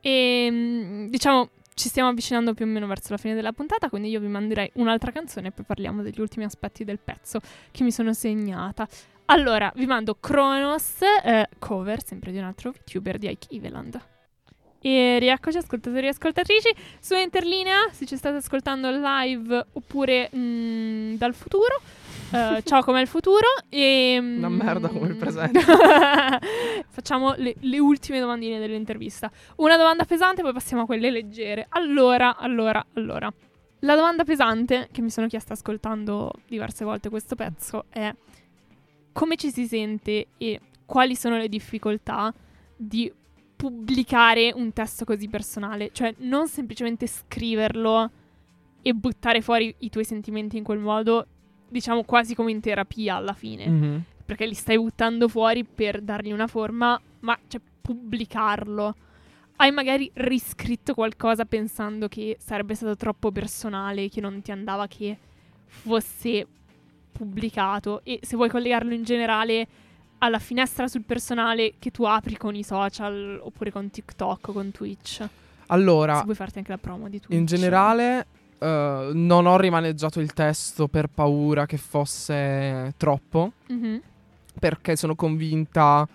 E 0.00 0.48
mm, 0.50 1.06
diciamo, 1.10 1.50
ci 1.74 1.88
stiamo 1.88 2.08
avvicinando 2.08 2.54
più 2.54 2.64
o 2.64 2.68
meno 2.68 2.86
verso 2.86 3.08
la 3.10 3.16
fine 3.18 3.34
della 3.34 3.52
puntata, 3.52 3.88
quindi 3.88 4.08
io 4.08 4.20
vi 4.20 4.28
manderei 4.28 4.70
un'altra 4.74 5.10
canzone 5.12 5.48
e 5.48 5.50
poi 5.50 5.64
parliamo 5.66 6.02
degli 6.02 6.20
ultimi 6.20 6.44
aspetti 6.44 6.84
del 6.84 6.98
pezzo 7.02 7.38
che 7.70 7.82
mi 7.84 7.90
sono 7.92 8.12
segnata. 8.14 8.88
Allora, 9.26 9.72
vi 9.74 9.86
mando 9.86 10.16
Kronos, 10.20 11.00
eh, 11.00 11.48
cover 11.58 12.04
sempre 12.04 12.30
di 12.30 12.36
un 12.36 12.44
altro 12.44 12.72
VTuber 12.72 13.16
di 13.16 13.28
Ike 13.28 13.54
Eveland. 13.54 13.98
E 14.82 15.18
rieccoci 15.18 15.56
ascoltatori 15.56 16.04
e 16.04 16.08
ascoltatrici 16.10 16.74
su 17.00 17.14
Interlinea, 17.14 17.88
se 17.90 18.04
ci 18.04 18.16
state 18.16 18.36
ascoltando 18.36 18.90
live 18.90 19.66
oppure 19.72 20.30
mm, 20.36 21.14
dal 21.14 21.32
futuro. 21.32 21.80
Eh, 22.32 22.60
ciao, 22.66 22.82
com'è 22.82 23.00
il 23.00 23.06
futuro? 23.06 23.46
E, 23.70 24.18
Una 24.18 24.50
mm, 24.50 24.60
merda 24.60 24.88
come 24.88 25.08
il 25.08 25.16
presente. 25.16 25.58
Facciamo 26.90 27.32
le, 27.38 27.54
le 27.58 27.78
ultime 27.78 28.20
domandine 28.20 28.58
dell'intervista. 28.58 29.30
Una 29.56 29.78
domanda 29.78 30.04
pesante, 30.04 30.42
poi 30.42 30.52
passiamo 30.52 30.82
a 30.82 30.86
quelle 30.86 31.10
leggere. 31.10 31.64
Allora, 31.70 32.36
allora, 32.36 32.84
allora. 32.92 33.32
La 33.80 33.96
domanda 33.96 34.24
pesante 34.24 34.88
che 34.92 35.00
mi 35.00 35.10
sono 35.10 35.28
chiesta 35.28 35.54
ascoltando 35.54 36.30
diverse 36.46 36.84
volte 36.84 37.08
questo 37.08 37.34
pezzo 37.36 37.86
è 37.88 38.14
come 39.14 39.36
ci 39.36 39.50
si 39.50 39.66
sente 39.66 40.26
e 40.36 40.60
quali 40.84 41.16
sono 41.16 41.38
le 41.38 41.48
difficoltà 41.48 42.34
di 42.76 43.10
pubblicare 43.56 44.52
un 44.54 44.72
testo 44.74 45.06
così 45.06 45.28
personale, 45.28 45.88
cioè 45.92 46.14
non 46.18 46.48
semplicemente 46.48 47.06
scriverlo 47.06 48.10
e 48.82 48.92
buttare 48.92 49.40
fuori 49.40 49.74
i 49.78 49.88
tuoi 49.88 50.04
sentimenti 50.04 50.58
in 50.58 50.64
quel 50.64 50.80
modo, 50.80 51.26
diciamo 51.68 52.02
quasi 52.04 52.34
come 52.34 52.50
in 52.50 52.60
terapia 52.60 53.14
alla 53.16 53.32
fine 53.32 53.66
Mhm. 53.66 54.02
perché 54.26 54.44
li 54.46 54.52
stai 54.54 54.76
buttando 54.76 55.28
fuori 55.28 55.64
per 55.64 56.02
dargli 56.02 56.32
una 56.32 56.46
forma, 56.46 57.00
ma 57.20 57.38
cioè 57.46 57.60
pubblicarlo. 57.80 58.94
Hai 59.56 59.70
magari 59.70 60.10
riscritto 60.14 60.92
qualcosa 60.94 61.44
pensando 61.44 62.08
che 62.08 62.36
sarebbe 62.40 62.74
stato 62.74 62.96
troppo 62.96 63.30
personale, 63.30 64.08
che 64.08 64.20
non 64.20 64.42
ti 64.42 64.50
andava 64.50 64.86
che 64.88 65.16
fosse 65.66 66.46
pubblicato 67.14 68.00
e 68.02 68.18
se 68.22 68.34
vuoi 68.36 68.48
collegarlo 68.48 68.92
in 68.92 69.04
generale 69.04 69.66
alla 70.18 70.38
finestra 70.38 70.88
sul 70.88 71.02
personale 71.02 71.74
che 71.78 71.90
tu 71.90 72.04
apri 72.04 72.36
con 72.36 72.54
i 72.54 72.64
social 72.64 73.38
oppure 73.42 73.70
con 73.70 73.90
TikTok 73.90 74.48
o 74.48 74.52
con 74.52 74.70
Twitch. 74.72 75.16
Se 75.22 75.28
Allora, 75.68 76.20
vuoi 76.22 76.34
farti 76.34 76.58
anche 76.58 76.70
la 76.72 76.78
promo 76.78 77.08
di 77.08 77.20
Twitch. 77.20 77.38
in 77.38 77.44
generale, 77.46 78.26
eh, 78.58 79.10
non 79.12 79.46
ho 79.46 79.56
rimaneggiato 79.58 80.20
il 80.20 80.32
testo 80.32 80.88
per 80.88 81.08
paura 81.08 81.66
che 81.66 81.76
fosse 81.76 82.92
troppo. 82.96 83.52
Mhm. 83.68 84.00
perché 84.56 84.94
sono 84.94 85.16
convinta 85.16 86.06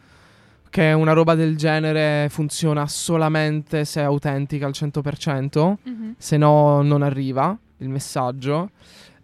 che 0.70 0.94
una 0.94 1.12
roba 1.12 1.36
del 1.36 1.58
genere 1.58 2.28
funziona 2.30 2.88
solamente 2.88 3.84
se 3.84 4.00
è 4.00 4.04
autentica 4.06 4.66
al 4.66 4.72
100%, 4.74 5.80
Mhm. 5.84 6.16
se 6.18 6.38
no 6.38 6.82
non 6.82 7.02
arriva 7.02 7.56
il 7.80 7.90
messaggio. 7.90 8.70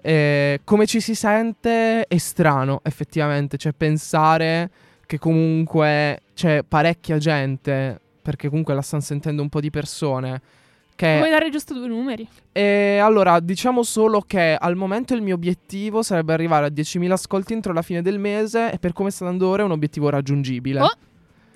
E 0.08 0.60
come 0.64 0.86
ci 0.86 0.99
si 0.99 1.16
sente 1.16 2.06
è 2.06 2.18
strano, 2.18 2.82
effettivamente, 2.84 3.58
cioè 3.58 3.74
pensare 3.76 4.70
che 5.08 5.18
comunque 5.18 6.20
c'è 6.36 6.62
parecchia 6.62 7.18
gente, 7.18 7.99
perché 8.22 8.49
comunque 8.49 8.76
la 8.76 8.84
stanno 8.84 9.01
sentendo 9.01 9.41
un 9.41 9.49
po' 9.49 9.60
di 9.60 9.72
persone. 9.72 10.39
Che 10.95 11.18
Vuoi 11.18 11.32
dare 11.32 11.49
giusto 11.49 11.74
due 11.74 11.88
numeri? 11.88 12.28
e 12.51 12.99
allora, 12.99 13.39
diciamo 13.39 13.82
solo 13.82 14.22
che 14.22 14.56
al 14.56 14.76
momento 14.76 15.16
il 15.16 15.24
mio 15.24 15.34
obiettivo 15.34 16.03
sarebbe 16.03 16.34
arrivare 16.34 16.68
a 16.68 16.70
10.000 16.70 17.12
ascolti 17.12 17.53
entro 17.53 17.74
la 17.74 17.82
fine 17.82 18.03
del 18.03 18.20
mese 18.20 18.72
e 18.72 18.78
per 18.78 18.93
come 18.93 19.10
sta 19.10 19.26
andando 19.26 19.49
ora 19.49 19.64
è 19.64 19.66
un 19.66 19.72
obiettivo 19.72 20.10
raggiungibile. 20.10 20.82
Oh. 20.82 20.91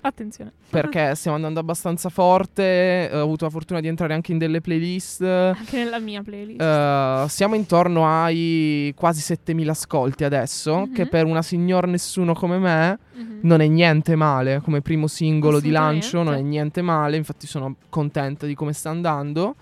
Attenzione. 0.02 0.52
Perché 0.70 1.14
stiamo 1.16 1.36
andando 1.36 1.60
abbastanza 1.60 2.10
forte, 2.10 3.10
eh, 3.10 3.18
ho 3.18 3.22
avuto 3.24 3.46
la 3.46 3.52
fortuna 3.52 3.80
di 3.80 3.88
entrare 3.88 4.14
anche 4.14 4.32
in 4.32 4.38
delle 4.38 4.62
playlist. 4.62 5.22
Anche 5.22 5.78
nella 5.78 6.00
mia 6.00 6.22
playlist. 6.22 6.62
eh, 6.62 7.26
siamo 7.28 7.56
intorno 7.56 8.08
ai 8.08 8.94
quasi 8.96 9.22
7.000 9.22 9.70
ascolti 9.72 10.24
adesso, 10.24 10.86
Mhm. 10.88 10.94
che 10.94 11.06
per 11.08 11.26
una 11.26 11.42
signor 11.42 11.88
nessuno 11.88 12.34
come 12.34 12.58
me 12.58 13.00
Mhm. 13.14 13.40
non 13.42 13.62
è 13.62 13.68
niente 13.68 14.16
male, 14.16 14.62
come 14.62 14.82
primo 14.82 15.08
singolo 15.08 15.60
di 15.60 15.70
lancio 15.72 16.24
non 16.24 16.34
è 16.36 16.42
niente 16.42 16.82
male, 16.82 17.18
infatti 17.18 17.48
sono 17.48 17.76
contenta 17.90 18.46
di 18.46 18.56
come 18.56 18.74
sta 18.74 18.90
andando. 18.90 19.56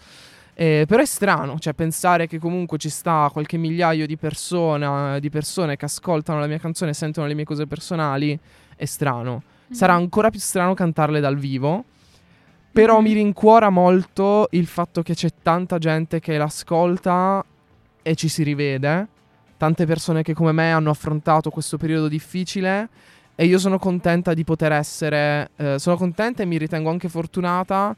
Eh, 0.60 0.86
però 0.88 1.04
è 1.04 1.06
strano, 1.06 1.60
cioè 1.60 1.74
pensare 1.74 2.26
che 2.26 2.40
comunque 2.40 2.80
ci 2.80 2.90
sta 2.90 3.30
qualche 3.32 3.58
migliaio 3.58 4.08
di, 4.08 4.18
persona- 4.18 5.20
di 5.20 5.30
persone 5.30 5.78
che 5.78 5.86
ascoltano 5.86 6.40
la 6.40 6.48
mia 6.48 6.58
canzone 6.58 6.92
e 6.92 6.94
sentono 6.96 7.28
le 7.28 7.36
mie 7.36 7.44
cose 7.46 7.68
personali, 7.68 8.38
è 8.76 8.86
strano. 8.86 9.44
Sarà 9.70 9.94
Mhm. 9.96 10.00
ancora 10.02 10.30
più 10.30 10.40
strano 10.40 10.74
cantarle 10.74 11.20
dal 11.20 11.38
vivo. 11.38 11.84
Però 12.72 12.98
Mhm. 12.98 13.04
mi 13.04 13.14
rincuora 13.14 13.70
molto 13.70 14.48
il 14.52 14.68
fatto 14.68 15.02
che 15.02 15.14
c'è 15.16 15.30
tanta 15.42 15.78
gente 15.78 16.20
che 16.20 16.38
l'ascolta 16.38 17.44
e 18.02 18.16
ci 18.16 18.28
si 18.28 18.44
rivede. 18.44 19.08
Tante 19.58 19.86
persone 19.86 20.22
che 20.22 20.34
come 20.34 20.52
me 20.52 20.72
hanno 20.72 20.92
affrontato 20.92 21.50
questo 21.50 21.78
periodo 21.78 22.08
difficile. 22.08 22.90
E 23.36 23.46
io 23.46 23.58
sono 23.60 23.78
contenta 23.80 24.34
di 24.34 24.44
poter 24.44 24.72
essere. 24.72 25.50
eh, 25.58 25.80
sono 25.80 25.96
contenta 25.98 26.44
e 26.44 26.46
mi 26.46 26.58
ritengo 26.58 26.90
anche 26.90 27.10
fortunata 27.10 27.96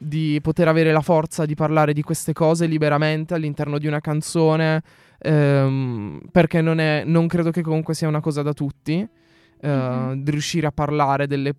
di 0.00 0.38
poter 0.40 0.68
avere 0.68 0.92
la 0.92 1.00
forza 1.00 1.44
di 1.44 1.54
parlare 1.56 1.92
di 1.92 2.02
queste 2.02 2.32
cose 2.32 2.66
liberamente 2.66 3.34
all'interno 3.34 3.78
di 3.78 3.86
una 3.86 4.00
canzone. 4.00 4.82
ehm, 5.20 6.20
perché 6.30 6.60
non, 6.60 6.78
è, 6.78 7.02
non 7.04 7.26
credo 7.26 7.50
che 7.50 7.60
comunque 7.62 7.92
sia 7.94 8.06
una 8.06 8.20
cosa 8.20 8.42
da 8.42 8.52
tutti. 8.52 9.04
Eh, 9.60 9.68
Mhm. 9.68 10.22
di 10.22 10.30
riuscire 10.30 10.66
a 10.66 10.72
parlare 10.72 11.26
delle 11.26 11.54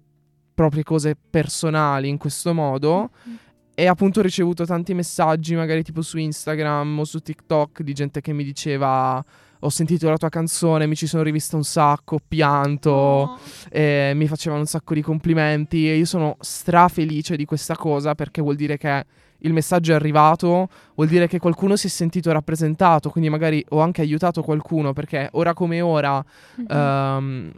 proprie 0.54 0.84
cose 0.84 1.16
personali 1.30 2.10
in 2.10 2.18
questo 2.18 2.54
modo. 2.54 3.10
Mhm. 3.24 3.38
E 3.76 3.86
appunto 3.88 4.20
ho 4.20 4.24
ricevuto 4.24 4.66
tanti 4.66 4.94
messaggi, 4.94 5.56
magari 5.56 5.84
tipo 5.84 6.02
su 6.02 6.18
Instagram 6.18 7.00
o 7.00 7.06
su 7.06 7.20
TikTok, 7.20 7.82
di 7.82 7.94
gente 7.94 8.20
che 8.20 8.34
mi 8.34 8.44
diceva: 8.44 9.24
Ho 9.64 9.70
sentito 9.70 10.10
la 10.10 10.16
tua 10.18 10.30
canzone, 10.30 10.86
mi 10.88 10.96
ci 10.96 11.06
sono 11.08 11.22
rivista 11.24 11.58
un 11.58 11.64
sacco, 11.66 12.16
ho 12.16 12.20
pianto, 12.26 12.90
Oh. 12.92 13.38
e 13.70 14.14
mi 14.16 14.26
facevano 14.28 14.62
un 14.62 14.68
sacco 14.68 14.94
di 14.94 15.02
complimenti. 15.02 15.90
E 15.90 15.96
io 15.98 16.06
sono 16.06 16.36
strafelice 16.40 17.36
di 17.36 17.44
questa 17.46 17.76
cosa 17.76 18.16
perché 18.16 18.42
vuol 18.42 18.56
dire 18.56 18.78
che 18.78 19.06
il 19.40 19.52
messaggio 19.54 19.92
è 19.92 19.96
arrivato, 19.96 20.70
vuol 20.96 21.08
dire 21.10 21.28
che 21.28 21.40
qualcuno 21.40 21.76
si 21.78 21.88
è 21.88 21.90
sentito 21.90 22.32
rappresentato. 22.32 23.10
Quindi 23.10 23.30
magari 23.30 23.64
ho 23.70 23.80
anche 23.82 24.00
aiutato 24.02 24.42
qualcuno 24.44 24.92
perché 24.94 25.28
ora 25.34 25.54
come 25.54 25.80
ora 25.82 26.24
Mhm. 26.56 26.66
Ehm, 26.70 27.52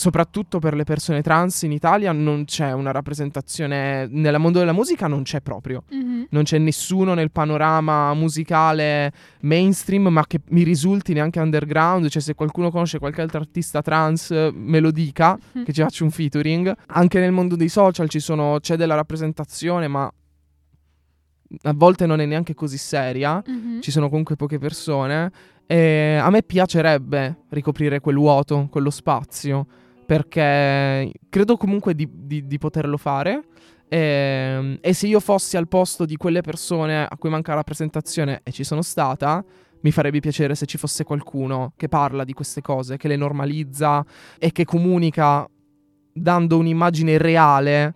soprattutto 0.00 0.60
per 0.60 0.74
le 0.74 0.84
persone 0.84 1.20
trans 1.20 1.60
in 1.60 1.72
Italia 1.72 2.10
non 2.12 2.46
c'è 2.46 2.72
una 2.72 2.90
rappresentazione 2.90 4.06
nel 4.10 4.38
mondo 4.38 4.58
della 4.58 4.72
musica 4.72 5.06
non 5.08 5.24
c'è 5.24 5.42
proprio 5.42 5.82
Mhm. 5.90 6.26
non 6.30 6.42
c'è 6.44 6.56
nessuno 6.56 7.12
nel 7.12 7.30
panorama 7.30 8.14
musicale 8.14 9.12
mainstream 9.42 10.08
ma 10.08 10.24
che 10.26 10.40
mi 10.52 10.62
risulti 10.62 11.12
neanche 11.12 11.38
underground 11.38 12.08
cioè 12.08 12.22
se 12.22 12.34
qualcuno 12.34 12.70
conosce 12.70 12.98
qualche 12.98 13.20
altro 13.20 13.40
artista 13.40 13.82
trans 13.82 14.30
me 14.54 14.80
lo 14.80 14.90
dica 14.90 15.36
Mhm. 15.52 15.64
che 15.64 15.72
ci 15.74 15.82
faccia 15.82 16.02
un 16.04 16.10
featuring 16.10 16.74
anche 16.86 17.20
nel 17.20 17.32
mondo 17.32 17.54
dei 17.54 17.68
social 17.68 18.08
ci 18.08 18.20
sono, 18.20 18.56
c'è 18.58 18.76
della 18.76 18.94
rappresentazione 18.94 19.86
ma 19.86 20.10
a 21.62 21.72
volte 21.74 22.06
non 22.06 22.20
è 22.20 22.24
neanche 22.24 22.54
così 22.54 22.78
seria 22.78 23.42
Mhm. 23.46 23.82
ci 23.82 23.90
sono 23.90 24.08
comunque 24.08 24.36
poche 24.36 24.58
persone 24.58 25.30
e 25.66 26.18
a 26.20 26.30
me 26.30 26.42
piacerebbe 26.42 27.42
ricoprire 27.50 28.00
quel 28.00 28.16
vuoto, 28.16 28.66
quello 28.70 28.90
spazio, 28.90 29.66
perché 30.10 31.12
credo 31.28 31.56
comunque 31.56 31.94
di, 31.94 32.08
di- 32.10 32.44
di 32.48 32.58
poterlo 32.58 32.96
fare. 32.96 33.44
E, 33.88 34.76
e 34.80 34.92
se 34.92 35.06
io 35.06 35.20
fossi 35.20 35.56
al 35.56 35.68
posto 35.68 36.04
di 36.04 36.16
quelle 36.16 36.40
persone 36.40 37.04
a 37.06 37.16
cui 37.16 37.30
manca 37.30 37.50
la 37.50 37.58
rappresentazione 37.58 38.40
e 38.42 38.50
ci 38.50 38.64
sono 38.64 38.82
stata, 38.82 39.44
mi 39.82 39.92
farebbe 39.92 40.18
piacere 40.18 40.56
se 40.56 40.66
ci 40.66 40.78
fosse 40.78 41.04
qualcuno 41.04 41.74
che 41.76 41.86
parla 41.88 42.24
di 42.24 42.32
queste 42.32 42.60
cose, 42.60 42.96
che 42.96 43.06
le 43.06 43.14
normalizza 43.14 44.04
e 44.36 44.50
che 44.50 44.64
comunica 44.64 45.48
dando 46.12 46.58
un'immagine 46.58 47.16
reale 47.16 47.94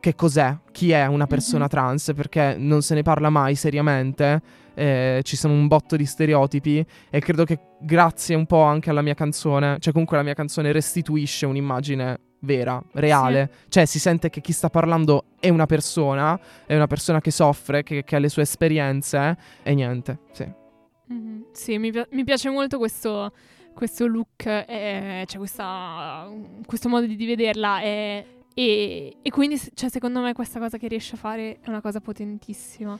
che 0.00 0.14
cos'è, 0.14 0.54
chi 0.70 0.90
è 0.90 1.06
una 1.06 1.26
persona 1.26 1.64
Mhm. 1.64 1.70
trans, 1.70 2.12
perché 2.14 2.56
non 2.58 2.82
se 2.82 2.94
ne 2.94 3.02
parla 3.02 3.30
mai 3.30 3.54
seriamente. 3.54 4.42
Eh, 4.74 5.20
ci 5.22 5.36
sono 5.36 5.54
un 5.54 5.66
botto 5.66 5.96
di 5.96 6.04
stereotipi 6.06 6.84
e 7.10 7.20
credo 7.20 7.44
che 7.44 7.58
grazie 7.80 8.34
un 8.34 8.46
po' 8.46 8.62
anche 8.62 8.90
alla 8.90 9.02
mia 9.02 9.14
canzone, 9.14 9.76
cioè 9.78 9.92
comunque 9.92 10.16
la 10.16 10.22
mia 10.22 10.34
canzone 10.34 10.72
restituisce 10.72 11.46
un'immagine 11.46 12.18
vera, 12.40 12.82
reale, 12.94 13.50
cioè 13.68 13.84
si 13.84 13.98
sente 13.98 14.28
che 14.28 14.40
chi 14.40 14.52
sta 14.52 14.68
parlando 14.68 15.26
è 15.38 15.48
una 15.48 15.66
persona, 15.66 16.38
è 16.66 16.74
una 16.74 16.86
persona 16.88 17.20
che 17.20 17.30
soffre, 17.30 17.82
che, 17.82 18.02
che 18.04 18.16
ha 18.16 18.18
le 18.18 18.28
sue 18.28 18.42
esperienze 18.42 19.36
e 19.62 19.74
niente, 19.74 20.18
sì. 20.32 20.60
Mhm. 21.06 21.46
Sì, 21.52 21.78
mi, 21.78 21.92
pi- 21.92 22.06
mi 22.10 22.24
piace 22.24 22.50
molto 22.50 22.78
questo, 22.78 23.32
questo 23.74 24.06
look, 24.06 24.46
eh, 24.46 25.24
cioè 25.26 25.38
questa, 25.38 26.28
questo 26.66 26.88
modo 26.88 27.06
di 27.06 27.26
vederla. 27.26 27.80
eh, 27.82 28.26
e, 28.54 29.16
e 29.22 29.30
quindi, 29.30 29.58
cioè, 29.74 29.88
secondo 29.88 30.20
me, 30.20 30.32
questa 30.34 30.58
cosa 30.58 30.76
che 30.76 30.88
riesce 30.88 31.14
a 31.14 31.18
fare 31.18 31.58
è 31.60 31.68
una 31.68 31.80
cosa 31.80 32.00
potentissima. 32.00 32.98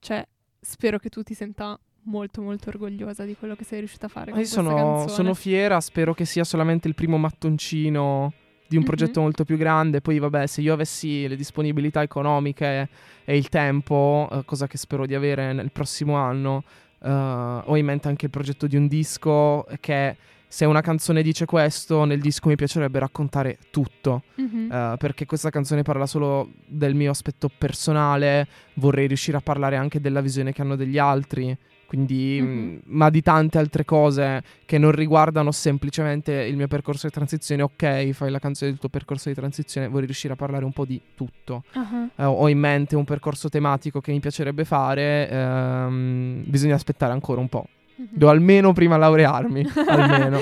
Cioè, 0.00 0.26
spero 0.64 0.98
che 0.98 1.08
tu 1.08 1.22
ti 1.22 1.34
senta 1.34 1.78
molto, 2.04 2.40
molto 2.40 2.68
orgogliosa 2.68 3.24
di 3.24 3.34
quello 3.36 3.56
che 3.56 3.64
sei 3.64 3.80
riuscita 3.80 4.06
a 4.06 4.08
fare. 4.08 4.26
Ma 4.30 4.36
Con 4.36 4.40
Io 4.40 4.48
questa 4.48 4.62
sono, 4.62 4.74
canzone. 4.74 5.08
sono 5.08 5.34
fiera, 5.34 5.80
spero 5.80 6.14
che 6.14 6.24
sia 6.24 6.44
solamente 6.44 6.86
il 6.88 6.94
primo 6.94 7.18
mattoncino 7.18 8.32
di 8.68 8.76
un 8.76 8.82
Mhm. 8.82 8.88
progetto 8.88 9.20
molto 9.20 9.44
più 9.44 9.56
grande. 9.56 10.00
Poi, 10.00 10.18
vabbè, 10.18 10.46
se 10.46 10.60
io 10.62 10.72
avessi 10.72 11.26
le 11.28 11.36
disponibilità 11.36 12.00
economiche 12.02 12.88
e 13.24 13.36
il 13.36 13.48
tempo, 13.48 14.28
eh, 14.32 14.44
cosa 14.44 14.66
che 14.66 14.78
spero 14.78 15.04
di 15.04 15.14
avere 15.14 15.52
nel 15.52 15.70
prossimo 15.70 16.14
anno, 16.14 16.64
eh, 17.02 17.08
ho 17.10 17.76
in 17.76 17.84
mente 17.84 18.08
anche 18.08 18.26
il 18.26 18.30
progetto 18.30 18.66
di 18.66 18.76
un 18.76 18.86
disco 18.86 19.66
che 19.80 20.16
se 20.52 20.66
una 20.66 20.82
canzone 20.82 21.22
dice 21.22 21.46
questo, 21.46 22.04
nel 22.04 22.20
disco 22.20 22.48
mi 22.50 22.56
piacerebbe 22.56 22.98
raccontare 22.98 23.56
tutto. 23.70 24.24
Mhm. 24.34 24.68
eh, 24.70 24.96
perché 24.98 25.24
questa 25.24 25.48
canzone 25.48 25.80
parla 25.82 26.04
solo 26.04 26.50
del 26.66 26.94
mio 26.94 27.10
aspetto 27.10 27.48
personale, 27.56 28.46
vorrei 28.74 29.06
riuscire 29.06 29.38
a 29.38 29.40
parlare 29.40 29.76
anche 29.76 29.98
della 29.98 30.20
visione 30.20 30.52
che 30.52 30.60
hanno 30.60 30.76
degli 30.76 30.98
altri, 30.98 31.56
quindi, 31.86 32.38
Mhm. 32.42 32.48
mh, 32.48 32.80
ma 32.84 33.08
di 33.08 33.22
tante 33.22 33.56
altre 33.56 33.86
cose 33.86 34.42
che 34.66 34.76
non 34.76 34.92
riguardano 34.92 35.52
semplicemente 35.52 36.32
il 36.32 36.56
mio 36.56 36.68
percorso 36.68 37.06
di 37.06 37.12
transizione. 37.14 37.62
Ok, 37.62 38.10
fai 38.10 38.30
la 38.30 38.38
canzone 38.38 38.70
del 38.72 38.78
tuo 38.80 38.90
percorso 38.90 39.30
di 39.30 39.34
transizione, 39.34 39.88
vorrei 39.88 40.04
riuscire 40.06 40.34
a 40.34 40.36
parlare 40.36 40.66
un 40.66 40.72
po' 40.72 40.84
di 40.84 41.00
tutto. 41.14 41.64
Ah, 41.72 42.10
Eh, 42.16 42.24
ho 42.24 42.46
in 42.50 42.58
mente 42.58 42.94
un 42.94 43.04
percorso 43.04 43.48
tematico 43.48 44.02
che 44.02 44.12
mi 44.12 44.20
piacerebbe 44.20 44.66
fare, 44.66 45.30
ehm, 45.30 46.42
bisogna 46.46 46.74
aspettare 46.74 47.12
ancora 47.14 47.40
un 47.40 47.48
po'. 47.48 47.66
Mhm. 47.96 48.08
Devo 48.10 48.30
almeno 48.30 48.72
prima 48.72 48.96
laurearmi, 48.96 49.66
almeno. 49.86 50.38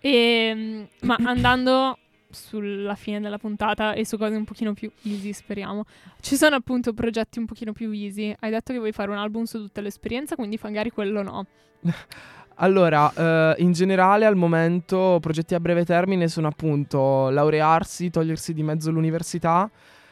E, 0.00 0.86
ma 1.00 1.16
andando 1.24 1.98
sulla 2.30 2.94
fine 2.94 3.20
della 3.20 3.38
puntata 3.38 3.92
e 3.92 4.06
su 4.06 4.16
cose 4.16 4.36
un 4.36 4.44
pochino 4.44 4.72
più 4.72 4.90
easy, 5.02 5.32
speriamo. 5.32 5.84
Ci 6.20 6.36
sono 6.36 6.56
appunto 6.56 6.92
progetti 6.92 7.38
un 7.38 7.46
pochino 7.46 7.72
più 7.72 7.90
easy. 7.92 8.34
Hai 8.38 8.50
detto 8.50 8.72
che 8.72 8.78
vuoi 8.78 8.92
fare 8.92 9.10
un 9.10 9.18
album 9.18 9.44
su 9.44 9.58
tutta 9.58 9.80
l'esperienza, 9.80 10.36
quindi 10.36 10.58
magari 10.62 10.90
quello 10.90 11.22
no. 11.22 11.46
Allora, 12.62 13.10
eh, 13.14 13.62
in 13.62 13.72
generale 13.72 14.26
al 14.26 14.36
momento 14.36 15.16
progetti 15.18 15.54
a 15.54 15.60
breve 15.60 15.86
termine 15.86 16.28
sono 16.28 16.46
appunto 16.46 17.30
laurearsi, 17.30 18.10
togliersi 18.10 18.52
di 18.52 18.62
mezzo 18.62 18.90
l'università 18.90 19.70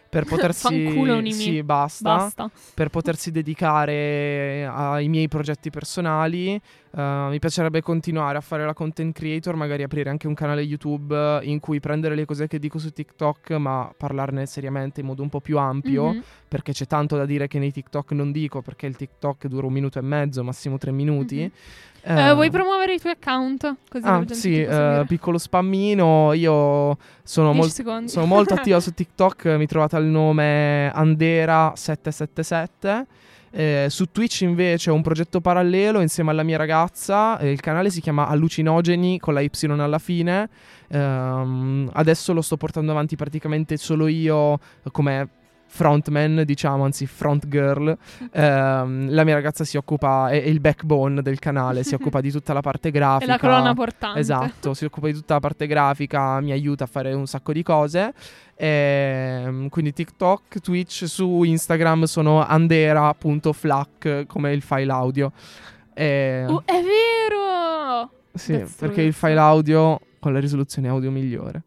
per 0.09 0.25
potersi 0.27 1.33
sì, 1.33 1.63
basta, 1.63 2.17
Basta. 2.17 2.51
per 2.75 2.89
potersi 2.89 3.31
dedicare 3.31 4.67
ai 4.67 5.09
miei 5.09 5.29
progetti 5.29 5.71
personali. 5.71 6.61
Eh, 6.91 7.27
mi 7.31 7.39
piacerebbe 7.39 7.83
continuare 7.83 8.39
a 8.39 8.41
fare 8.41 8.65
la 8.65 8.73
content 8.73 9.15
creator, 9.15 9.55
magari 9.55 9.83
aprire 9.83 10.09
anche 10.11 10.27
un 10.27 10.35
canale 10.35 10.63
YouTube 10.63 11.41
in 11.43 11.61
cui 11.61 11.81
prendere 11.81 12.15
le 12.15 12.25
cose 12.25 12.47
che 12.47 12.59
dico 12.59 12.79
su 12.79 12.91
TikTok, 12.91 13.51
ma 13.53 13.93
parlarne 13.97 14.47
seriamente 14.47 15.01
in 15.01 15.07
modo 15.07 15.23
un 15.23 15.29
po' 15.29 15.41
più 15.41 15.59
ampio 15.59 16.13
Mhm. 16.13 16.23
perché 16.49 16.73
c'è 16.73 16.87
tanto 16.87 17.17
da 17.17 17.27
dire 17.27 17.47
che 17.47 17.59
nei 17.59 17.73
TikTok 17.73 18.13
non 18.13 18.33
dico, 18.33 18.63
perché 18.63 18.87
il 18.87 18.97
TikTok 18.97 19.47
dura 19.47 19.67
un 19.67 19.73
minuto 19.73 19.99
e 19.99 20.03
mezzo, 20.03 20.43
massimo 20.43 20.79
tre 20.79 20.91
minuti. 20.93 21.41
Mhm. 21.43 21.51
Eh, 22.11 22.29
Eh, 22.31 22.35
vuoi 22.35 22.49
promuovere 22.51 22.95
i 22.95 22.99
tuoi 22.99 23.13
account? 23.13 23.75
Così 23.91 24.07
Ah, 24.07 24.25
sì, 24.29 24.35
seguire. 24.35 25.05
piccolo 25.07 25.37
spammino. 25.37 26.33
Io 26.33 26.97
sono, 27.23 27.53
10 27.53 27.83
mol- 27.83 28.09
sono 28.09 28.25
molto 28.25 28.55
attiva 28.73 28.81
su 28.81 28.95
TikTok. 28.95 29.45
Mi 29.59 29.67
trovate 29.67 29.97
al 29.97 30.05
nome 30.07 30.91
Andera777. 30.95 33.03
Eh, 33.51 33.87
su 33.89 34.11
Twitch 34.13 34.43
invece 34.43 34.91
ho 34.91 34.95
un 34.95 35.01
progetto 35.03 35.41
parallelo 35.41 36.01
insieme 36.01 36.31
alla 36.31 36.43
mia 36.43 36.57
ragazza. 36.59 37.39
eh, 37.39 37.51
il 37.51 37.61
canale 37.61 37.91
si 37.91 38.01
chiama 38.01 38.29
Allucinogeni 38.29 39.19
con 39.19 39.35
la 39.35 39.41
Y 39.41 39.51
alla 39.79 39.99
fine. 39.99 40.49
Ehm, 40.89 41.91
adesso 41.93 42.33
lo 42.33 42.43
sto 42.43 42.57
portando 42.57 42.93
avanti 42.93 43.17
praticamente 43.17 43.77
solo 43.77 44.07
io 44.07 44.59
come 44.93 45.29
frontman, 45.71 46.43
diciamo, 46.45 46.85
anzi 46.85 47.07
front 47.07 47.47
girl. 47.47 47.97
Ehm, 48.33 49.11
la 49.13 49.25
mia 49.25 49.35
ragazza 49.35 49.65
si 49.65 49.77
occupa, 49.77 50.29
è, 50.31 50.43
è 50.43 50.47
il 50.47 50.61
backbone 50.61 51.23
del 51.23 51.39
canale, 51.39 51.83
si 51.85 51.95
occupa 51.97 52.21
di 52.21 52.31
tutta 52.31 52.53
la 52.53 52.61
parte 52.61 52.89
È 52.89 52.93
grafica. 52.93 53.33
la 53.33 53.39
colonna 53.39 53.75
portante. 53.75 54.19
Esatto, 54.19 54.75
si 54.75 54.85
occupa 54.85 55.07
di 55.09 55.13
tutta 55.15 55.35
la 55.35 55.41
parte 55.41 55.67
grafica, 55.67 56.41
mi 56.41 56.53
aiuta 56.53 56.85
a 56.85 56.87
fare 56.87 57.13
un 57.13 57.27
sacco 57.27 57.53
di 57.53 57.63
cose. 57.63 58.13
Ehm, 58.57 59.69
quindi 59.69 59.93
TikTok, 59.93 60.61
Twitch, 60.61 61.05
su 61.07 61.43
Instagram 61.45 62.05
sono 62.05 62.45
andera.flac 62.45 64.25
come 64.27 64.53
il 64.53 64.63
file 64.63 64.93
audio. 64.93 65.33
E- 65.95 66.45
Uh, 66.49 66.61
è 66.65 66.81
vero! 66.83 68.11
sì, 68.35 68.53
that's 68.53 68.77
true, 68.77 68.87
perché 68.89 69.03
il 69.03 69.13
file 69.13 69.39
audio 69.39 69.99
con 70.21 70.33
la 70.33 70.39
risoluzione 70.41 70.89
audio 70.89 71.11
migliore. 71.11 71.63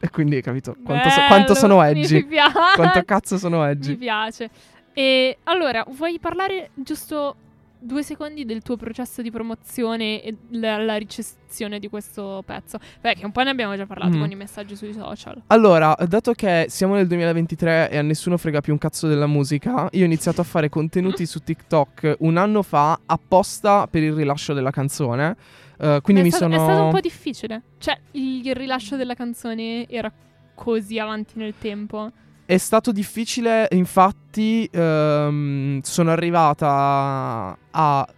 E 0.00 0.10
quindi 0.10 0.36
hai 0.36 0.42
capito 0.42 0.76
quanto, 0.84 1.10
so- 1.10 1.20
quanto 1.26 1.54
sono 1.54 1.82
Mi 2.14 2.24
piace. 2.26 2.52
Quanto 2.74 3.02
cazzo 3.04 3.36
sono 3.38 3.62
Mi 3.64 3.70
edgy. 3.70 3.96
piace. 3.96 4.50
E 4.92 5.38
allora, 5.44 5.84
vuoi 5.88 6.18
parlare 6.18 6.70
giusto 6.74 7.36
due 7.80 8.02
secondi 8.02 8.44
del 8.44 8.62
tuo 8.62 8.76
processo 8.76 9.22
di 9.22 9.30
promozione 9.30 10.22
e 10.22 10.36
la, 10.50 10.78
la 10.78 10.96
ricezione 10.96 11.78
di 11.78 11.88
questo 11.88 12.42
pezzo? 12.44 12.78
Beh, 13.00 13.14
che 13.14 13.24
un 13.24 13.32
po' 13.32 13.42
ne 13.42 13.50
abbiamo 13.50 13.76
già 13.76 13.86
parlato 13.86 14.16
Mm. 14.16 14.20
con 14.20 14.30
i 14.30 14.34
messaggi 14.34 14.76
sui 14.76 14.92
social. 14.92 15.42
Allora, 15.48 15.96
dato 16.06 16.32
che 16.32 16.66
siamo 16.68 16.94
nel 16.94 17.06
2023 17.06 17.90
e 17.90 17.98
a 17.98 18.02
nessuno 18.02 18.36
frega 18.36 18.60
più 18.60 18.72
un 18.72 18.78
cazzo 18.78 19.06
della 19.06 19.26
musica, 19.26 19.88
io 19.92 20.02
ho 20.02 20.06
iniziato 20.06 20.40
a 20.40 20.44
fare 20.44 20.68
contenuti 20.68 21.24
su 21.26 21.40
TikTok 21.40 22.16
un 22.20 22.36
anno 22.36 22.62
fa 22.62 22.98
apposta 23.06 23.86
per 23.86 24.02
il 24.02 24.12
rilascio 24.12 24.52
della 24.54 24.70
canzone. 24.70 25.36
Eh, 25.80 26.00
quindi 26.02 26.22
mi 26.22 26.30
stato, 26.30 26.50
sono. 26.50 26.62
è 26.62 26.64
stato 26.64 26.84
un 26.86 26.90
po' 26.90 27.00
difficile. 27.00 27.62
Cioè, 27.78 27.98
il 28.12 28.54
rilascio 28.54 28.96
della 28.96 29.14
canzone 29.14 29.88
era 29.88 30.12
così 30.54 30.98
avanti 30.98 31.34
nel 31.38 31.54
tempo. 31.58 32.10
È 32.48 32.56
stato 32.56 32.92
difficile, 32.92 33.68
infatti 33.72 34.66
ehm, 34.72 35.82
sono 35.82 36.10
arrivata 36.10 37.54
a 37.70 38.08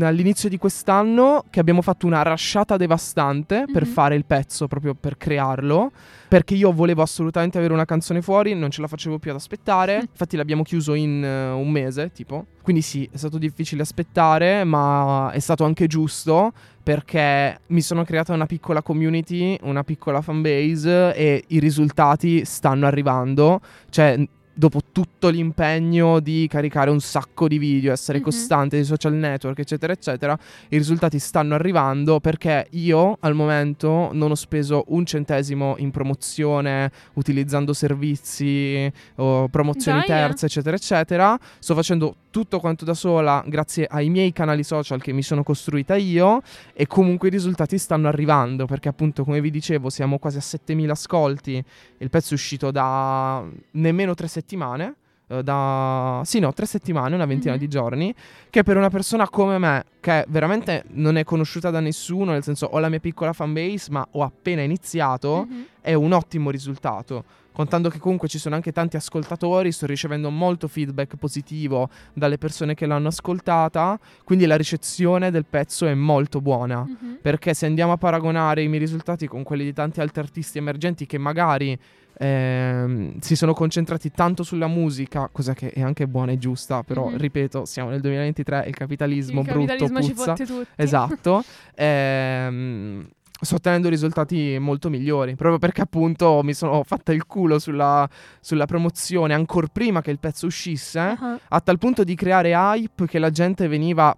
all'inizio 0.00 0.48
di 0.48 0.58
quest'anno 0.58 1.44
che 1.50 1.60
abbiamo 1.60 1.82
fatto 1.82 2.06
una 2.06 2.22
rasciata 2.22 2.76
devastante 2.76 3.64
per 3.72 3.84
Mhm. 3.84 3.90
fare 3.90 4.14
il 4.14 4.24
pezzo, 4.24 4.66
proprio 4.66 4.94
per 4.94 5.16
crearlo, 5.16 5.90
perché 6.28 6.54
io 6.54 6.72
volevo 6.72 7.02
assolutamente 7.02 7.58
avere 7.58 7.72
una 7.72 7.84
canzone 7.84 8.20
fuori, 8.22 8.54
non 8.54 8.70
ce 8.70 8.80
la 8.80 8.86
facevo 8.88 9.18
più 9.18 9.30
ad 9.30 9.36
aspettare, 9.36 9.96
infatti 10.10 10.36
l'abbiamo 10.36 10.62
chiuso 10.62 10.94
in 10.94 11.24
eh, 11.24 11.50
un 11.50 11.70
mese, 11.70 12.10
tipo. 12.12 12.46
Quindi 12.62 12.82
sì, 12.82 13.08
è 13.10 13.16
stato 13.16 13.38
difficile 13.38 13.80
aspettare, 13.82 14.62
ma 14.64 15.30
è 15.32 15.38
stato 15.38 15.64
anche 15.64 15.86
giusto 15.86 16.52
perché 16.82 17.60
mi 17.68 17.80
sono 17.80 18.04
creata 18.04 18.32
una 18.32 18.46
piccola 18.46 18.82
community, 18.82 19.56
una 19.62 19.84
piccola 19.84 20.20
fanbase 20.20 21.14
e 21.14 21.44
i 21.48 21.58
risultati 21.60 22.44
stanno 22.44 22.86
arrivando. 22.86 23.60
Cioè, 23.90 24.26
dopo 24.58 24.80
tutto 24.90 25.28
l'impegno 25.28 26.18
di 26.18 26.48
caricare 26.50 26.90
un 26.90 26.98
sacco 26.98 27.46
di 27.46 27.58
video, 27.58 27.92
essere 27.92 28.18
Mhm. 28.18 28.24
costante 28.24 28.76
sui 28.78 28.86
social 28.86 29.14
network, 29.14 29.60
eccetera, 29.60 29.92
eccetera, 29.92 30.36
i 30.70 30.76
risultati 30.76 31.20
stanno 31.20 31.54
arrivando 31.54 32.18
perché 32.18 32.66
io 32.70 33.16
al 33.20 33.34
momento 33.36 34.10
non 34.12 34.32
ho 34.32 34.34
speso 34.34 34.82
un 34.88 35.06
centesimo 35.06 35.76
in 35.78 35.92
promozione, 35.92 36.90
utilizzando 37.14 37.72
servizi 37.72 38.92
promozioni 39.14 39.98
Dai, 39.98 40.08
eh. 40.08 40.20
terze, 40.26 40.46
eccetera, 40.46 40.74
eccetera. 40.74 41.38
Sto 41.60 41.74
facendo 41.76 42.16
tutto 42.38 42.60
quanto 42.60 42.84
da 42.84 42.94
sola 42.94 43.42
grazie 43.44 43.84
ai 43.90 44.10
miei 44.10 44.32
canali 44.32 44.62
social 44.62 45.02
che 45.02 45.12
mi 45.12 45.22
sono 45.22 45.42
costruita 45.42 45.96
io 45.96 46.40
e 46.72 46.86
comunque 46.86 47.26
i 47.26 47.30
risultati 47.32 47.76
stanno 47.78 48.06
arrivando 48.06 48.64
perché 48.64 48.88
appunto 48.88 49.24
come 49.24 49.40
vi 49.40 49.50
dicevo 49.50 49.90
siamo 49.90 50.18
quasi 50.18 50.36
a 50.36 50.40
7000 50.40 50.92
ascolti 50.92 51.64
il 51.98 52.10
pezzo 52.10 52.30
è 52.30 52.34
uscito 52.34 52.70
da 52.70 53.42
nemmeno 53.72 54.14
tre 54.14 54.28
settimane 54.28 54.94
eh, 55.26 55.42
da 55.42 56.22
sì 56.24 56.38
no 56.38 56.52
tre 56.52 56.64
settimane 56.66 57.16
una 57.16 57.26
ventina 57.26 57.54
Mhm. 57.54 57.58
di 57.58 57.66
giorni 57.68 58.14
che 58.50 58.62
per 58.62 58.76
una 58.76 58.88
persona 58.88 59.28
come 59.28 59.58
me 59.58 59.84
che 59.98 60.24
veramente 60.28 60.84
non 60.90 61.16
è 61.16 61.24
conosciuta 61.24 61.70
da 61.70 61.80
nessuno 61.80 62.30
nel 62.30 62.44
senso 62.44 62.66
ho 62.66 62.78
la 62.78 62.88
mia 62.88 63.00
piccola 63.00 63.32
fanbase 63.32 63.90
ma 63.90 64.06
ho 64.12 64.22
appena 64.22 64.62
iniziato 64.62 65.44
Mhm. 65.50 65.64
è 65.80 65.92
un 65.94 66.12
ottimo 66.12 66.50
risultato. 66.50 67.24
Contando 67.58 67.88
che 67.88 67.98
comunque 67.98 68.28
ci 68.28 68.38
sono 68.38 68.54
anche 68.54 68.70
tanti 68.70 68.94
ascoltatori, 68.94 69.72
sto 69.72 69.84
ricevendo 69.84 70.30
molto 70.30 70.68
feedback 70.68 71.16
positivo 71.16 71.88
dalle 72.12 72.38
persone 72.38 72.74
che 72.74 72.86
l'hanno 72.86 73.08
ascoltata, 73.08 73.98
quindi 74.22 74.46
la 74.46 74.54
ricezione 74.56 75.32
del 75.32 75.44
pezzo 75.44 75.84
è 75.84 75.92
molto 75.94 76.40
buona. 76.40 76.84
Mhm. 76.86 77.18
Perché 77.20 77.54
se 77.54 77.66
andiamo 77.66 77.90
a 77.90 77.96
paragonare 77.96 78.62
i 78.62 78.68
miei 78.68 78.78
risultati 78.78 79.26
con 79.26 79.42
quelli 79.42 79.64
di 79.64 79.72
tanti 79.72 80.00
altri 80.00 80.20
artisti 80.20 80.58
emergenti 80.58 81.04
che 81.04 81.18
magari 81.18 81.76
ehm, 82.20 83.18
si 83.18 83.34
sono 83.34 83.54
concentrati 83.54 84.10
tanto 84.12 84.44
sulla 84.44 84.66
musica, 84.68 85.28
cosa 85.32 85.52
che 85.54 85.70
è 85.70 85.80
anche 85.82 86.06
buona 86.06 86.30
e 86.32 86.38
giusta, 86.38 86.84
però 86.84 87.08
Mhm. 87.08 87.16
ripeto, 87.16 87.64
siamo 87.64 87.90
nel 87.90 88.00
2023 88.00 88.64
e 88.66 88.68
il 88.68 88.74
capitalismo 88.76 89.40
Il 89.40 89.46
brutto 89.46 89.66
capitalismo 89.76 90.24
puzza. 90.34 90.36
Esatto. 90.76 91.42
Ehm, 91.80 93.08
sto 93.40 93.56
ottenendo 93.56 93.88
risultati 93.88 94.56
molto 94.58 94.88
migliori. 94.88 95.36
Proprio 95.36 95.58
perché 95.58 95.82
appunto 95.82 96.40
mi 96.42 96.54
sono 96.54 96.82
fatta 96.82 97.12
il 97.12 97.26
culo 97.26 97.58
sulla, 97.58 98.08
sulla 98.40 98.66
promozione 98.66 99.34
ancora 99.34 99.66
prima 99.70 100.00
che 100.00 100.10
il 100.10 100.18
pezzo 100.18 100.46
uscisse. 100.46 100.98
Ah, 100.98 101.38
A 101.48 101.60
tal 101.60 101.78
punto 101.78 102.04
di 102.04 102.14
creare 102.14 102.50
hype 102.52 103.06
che 103.06 103.18
la 103.18 103.30
gente 103.30 103.68
veniva 103.68 104.16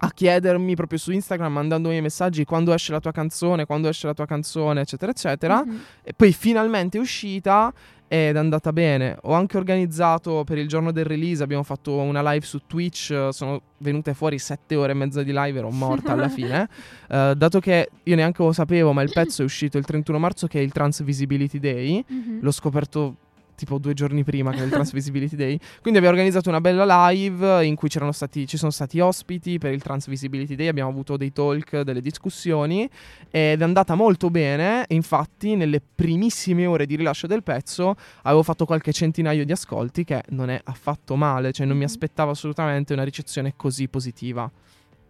a 0.00 0.10
chiedermi 0.12 0.76
proprio 0.76 0.98
su 0.98 1.10
Instagram 1.10 1.52
mandandomi 1.52 2.00
messaggi 2.00 2.44
quando 2.44 2.72
esce 2.72 2.92
la 2.92 3.00
tua 3.00 3.10
canzone, 3.10 3.66
quando 3.66 3.88
esce 3.88 4.06
la 4.06 4.14
tua 4.14 4.26
canzone, 4.26 4.82
eccetera, 4.82 5.10
eccetera. 5.10 5.64
mhm. 5.64 5.80
E 6.02 6.12
poi 6.14 6.32
finalmente 6.32 6.98
è 6.98 7.00
uscita 7.00 7.72
ed 8.08 8.34
è 8.34 8.38
andata 8.38 8.72
bene. 8.72 9.16
Ho 9.22 9.34
anche 9.34 9.58
organizzato 9.58 10.42
per 10.44 10.58
il 10.58 10.66
giorno 10.66 10.90
del 10.90 11.04
release, 11.04 11.42
abbiamo 11.42 11.62
fatto 11.62 11.94
una 11.96 12.22
live 12.32 12.44
su 12.44 12.62
Twitch, 12.66 13.28
sono 13.30 13.60
venute 13.78 14.14
fuori 14.14 14.38
sette 14.38 14.74
ore 14.74 14.92
e 14.92 14.94
mezza 14.94 15.22
di 15.22 15.32
live, 15.32 15.58
ero 15.58 15.70
morta 15.70 16.12
alla 16.12 16.28
fine. 16.28 16.68
Eh, 17.10 17.34
dato 17.36 17.58
che 17.58 17.88
io 18.02 18.16
neanche 18.16 18.42
lo 18.42 18.52
sapevo, 18.52 18.92
ma 18.92 19.00
il 19.00 19.10
pezzo 19.10 19.40
è 19.40 19.44
uscito 19.44 19.78
il 19.78 19.86
31 19.86 20.18
marzo 20.18 20.46
che 20.46 20.58
è 20.58 20.62
il 20.62 20.72
Trans 20.72 21.02
Visibility 21.02 21.58
Day. 21.58 22.04
Mhm. 22.06 22.38
L'ho 22.42 22.50
scoperto 22.50 23.16
tipo 23.58 23.78
due 23.78 23.92
giorni 23.92 24.22
prima 24.22 24.52
che 24.52 24.60
è 24.60 24.62
il 24.62 24.70
Trans 24.70 24.92
Visibility 24.92 25.34
Day. 25.34 25.58
Quindi 25.82 25.98
abbiamo 25.98 26.10
organizzato 26.16 26.48
una 26.48 26.60
bella 26.60 27.08
live 27.10 27.66
in 27.66 27.74
cui 27.74 27.88
c'erano 27.88 28.12
stati, 28.12 28.46
ci 28.46 28.56
sono 28.56 28.70
stati 28.70 29.00
ospiti 29.00 29.58
per 29.58 29.72
il 29.72 29.82
Trans 29.82 30.06
Visibility 30.06 30.54
Day. 30.54 30.68
Abbiamo 30.68 30.88
avuto 30.90 31.16
dei 31.16 31.32
talk, 31.32 31.80
delle 31.80 32.00
discussioni 32.00 32.88
ed 33.30 33.60
è 33.60 33.64
andata 33.64 33.94
molto 33.96 34.30
bene. 34.30 34.86
E 34.86 34.94
Infatti, 34.94 35.56
nelle 35.56 35.80
primissime 35.94 36.66
ore 36.66 36.86
di 36.86 36.94
rilascio 36.96 37.26
del 37.26 37.42
pezzo 37.42 37.96
avevo 38.22 38.42
fatto 38.44 38.64
qualche 38.64 38.92
centinaio 38.92 39.44
di 39.44 39.52
ascolti, 39.52 40.04
che 40.04 40.22
non 40.28 40.48
è 40.50 40.60
affatto 40.64 41.16
male. 41.16 41.50
Cioè, 41.52 41.66
non 41.66 41.76
mi 41.76 41.82
Mhm. 41.82 41.88
aspettavo 41.88 42.30
assolutamente 42.30 42.92
una 42.92 43.02
ricezione 43.02 43.54
così 43.56 43.88
positiva. 43.88 44.48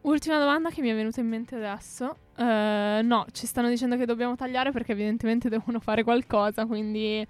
Ultima 0.03 0.38
domanda 0.38 0.70
che 0.70 0.80
mi 0.80 0.88
è 0.88 0.94
venuta 0.94 1.20
in 1.20 1.26
mente 1.28 1.57
adesso. 1.57 2.16
Eh, 2.36 3.01
no, 3.03 3.26
ci 3.32 3.46
stanno 3.46 3.68
dicendo 3.68 3.96
che 3.96 4.07
dobbiamo 4.07 4.36
tagliare 4.36 4.70
perché 4.70 4.92
evidentemente 4.92 5.49
devono 5.51 5.80
fare 5.80 6.03
qualcosa, 6.05 6.64
quindi... 6.66 7.26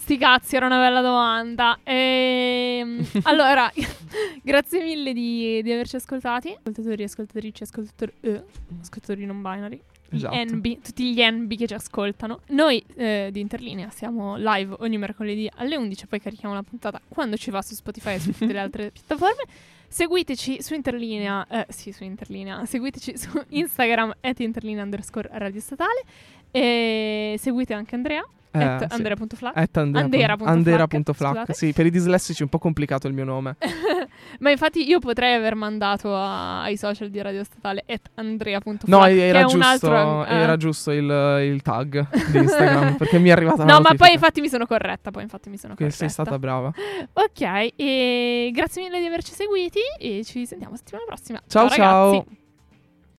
Sti 0.00 0.16
cazzi, 0.16 0.56
era 0.56 0.64
una 0.64 0.78
bella 0.78 1.02
domanda. 1.02 1.78
Ehm, 1.84 3.06
allora, 3.24 3.70
grazie 4.42 4.82
mille 4.82 5.12
di, 5.12 5.60
di 5.62 5.70
averci 5.70 5.96
ascoltati. 5.96 6.48
Ascoltatori, 6.48 7.02
ascoltatrici, 7.02 7.62
ascoltatori, 7.62 8.12
eh, 8.22 8.42
ascoltatori 8.80 9.26
non 9.26 9.42
binary. 9.42 9.80
Esatto. 10.08 10.34
NB, 10.34 10.80
tutti 10.80 11.12
gli 11.12 11.22
NB 11.22 11.54
che 11.54 11.66
ci 11.66 11.74
ascoltano. 11.74 12.40
Noi 12.48 12.82
eh, 12.96 13.28
di 13.30 13.40
Interlinea 13.40 13.90
siamo 13.90 14.36
live 14.38 14.76
ogni 14.78 14.96
mercoledì 14.96 15.48
alle 15.56 15.76
11, 15.76 16.06
poi 16.06 16.18
carichiamo 16.18 16.54
la 16.54 16.62
puntata 16.62 16.98
quando 17.06 17.36
ci 17.36 17.50
va 17.50 17.60
su 17.60 17.74
Spotify 17.74 18.14
e 18.14 18.20
su 18.20 18.32
tutte 18.32 18.52
le 18.52 18.58
altre 18.58 18.90
piattaforme. 18.92 19.44
Seguiteci 19.86 20.62
su 20.62 20.72
Interlinea, 20.72 21.46
eh, 21.46 21.66
sì, 21.68 21.92
su 21.92 22.04
Interlinea. 22.04 22.64
Seguiteci 22.64 23.18
su 23.18 23.38
Instagram 23.48 24.14
at 24.22 24.40
interlinea 24.40 24.82
underscore 24.82 25.28
radio 25.32 25.60
statale. 25.60 26.02
E 26.50 27.36
seguite 27.38 27.74
anche 27.74 27.94
Andrea, 27.94 28.26
Eh, 28.52 28.62
at 28.62 28.86
sì. 28.88 28.94
andrea.flac. 28.94 29.56
At 29.56 29.76
Andera. 29.76 30.04
Andera.flac, 30.04 30.48
Andera.flac. 30.48 31.54
Sì, 31.54 31.72
per 31.72 31.86
i 31.86 31.90
dislessici 31.90 32.40
è 32.40 32.42
un 32.44 32.48
po' 32.50 32.58
complicato 32.58 33.06
il 33.06 33.14
mio 33.14 33.24
nome. 33.24 33.56
Ma 34.40 34.50
infatti 34.50 34.86
io 34.88 34.98
potrei 34.98 35.34
aver 35.34 35.54
mandato 35.54 36.14
a- 36.14 36.62
ai 36.62 36.76
social 36.76 37.10
di 37.10 37.20
Radio 37.20 37.44
Statale 37.44 37.84
at 37.86 38.10
andrea.flac. 38.14 38.86
No, 38.86 39.04
era 39.06 39.44
giusto, 39.44 39.66
altro, 39.92 40.24
eh. 40.26 40.34
era 40.34 40.56
giusto 40.56 40.90
il, 40.90 41.04
il 41.52 41.62
tag 41.62 42.06
di 42.30 42.38
Instagram 42.38 42.96
perché 42.96 43.18
mi 43.18 43.28
è 43.28 43.32
arrivata 43.32 43.64
la 43.64 43.72
No, 43.74 43.80
ma 43.80 43.94
poi 43.94 44.12
infatti 44.12 44.40
mi 44.40 44.48
sono 44.48 44.66
corretta. 44.66 45.10
Poi 45.10 45.22
infatti 45.22 45.48
mi 45.48 45.56
sono 45.56 45.74
Che 45.74 45.82
corretta. 45.84 45.98
sei 45.98 46.08
stata 46.08 46.38
brava. 46.38 46.72
Ok, 47.12 47.72
e 47.76 48.50
grazie 48.52 48.82
mille 48.82 49.00
di 49.00 49.06
averci 49.06 49.32
seguiti 49.32 49.80
e 49.98 50.22
ci 50.24 50.46
sentiamo 50.46 50.76
settimana 50.76 51.04
prossima. 51.06 51.40
Ciao, 51.46 51.62
ragazzi. 51.68 51.78
ciao. 51.78 52.24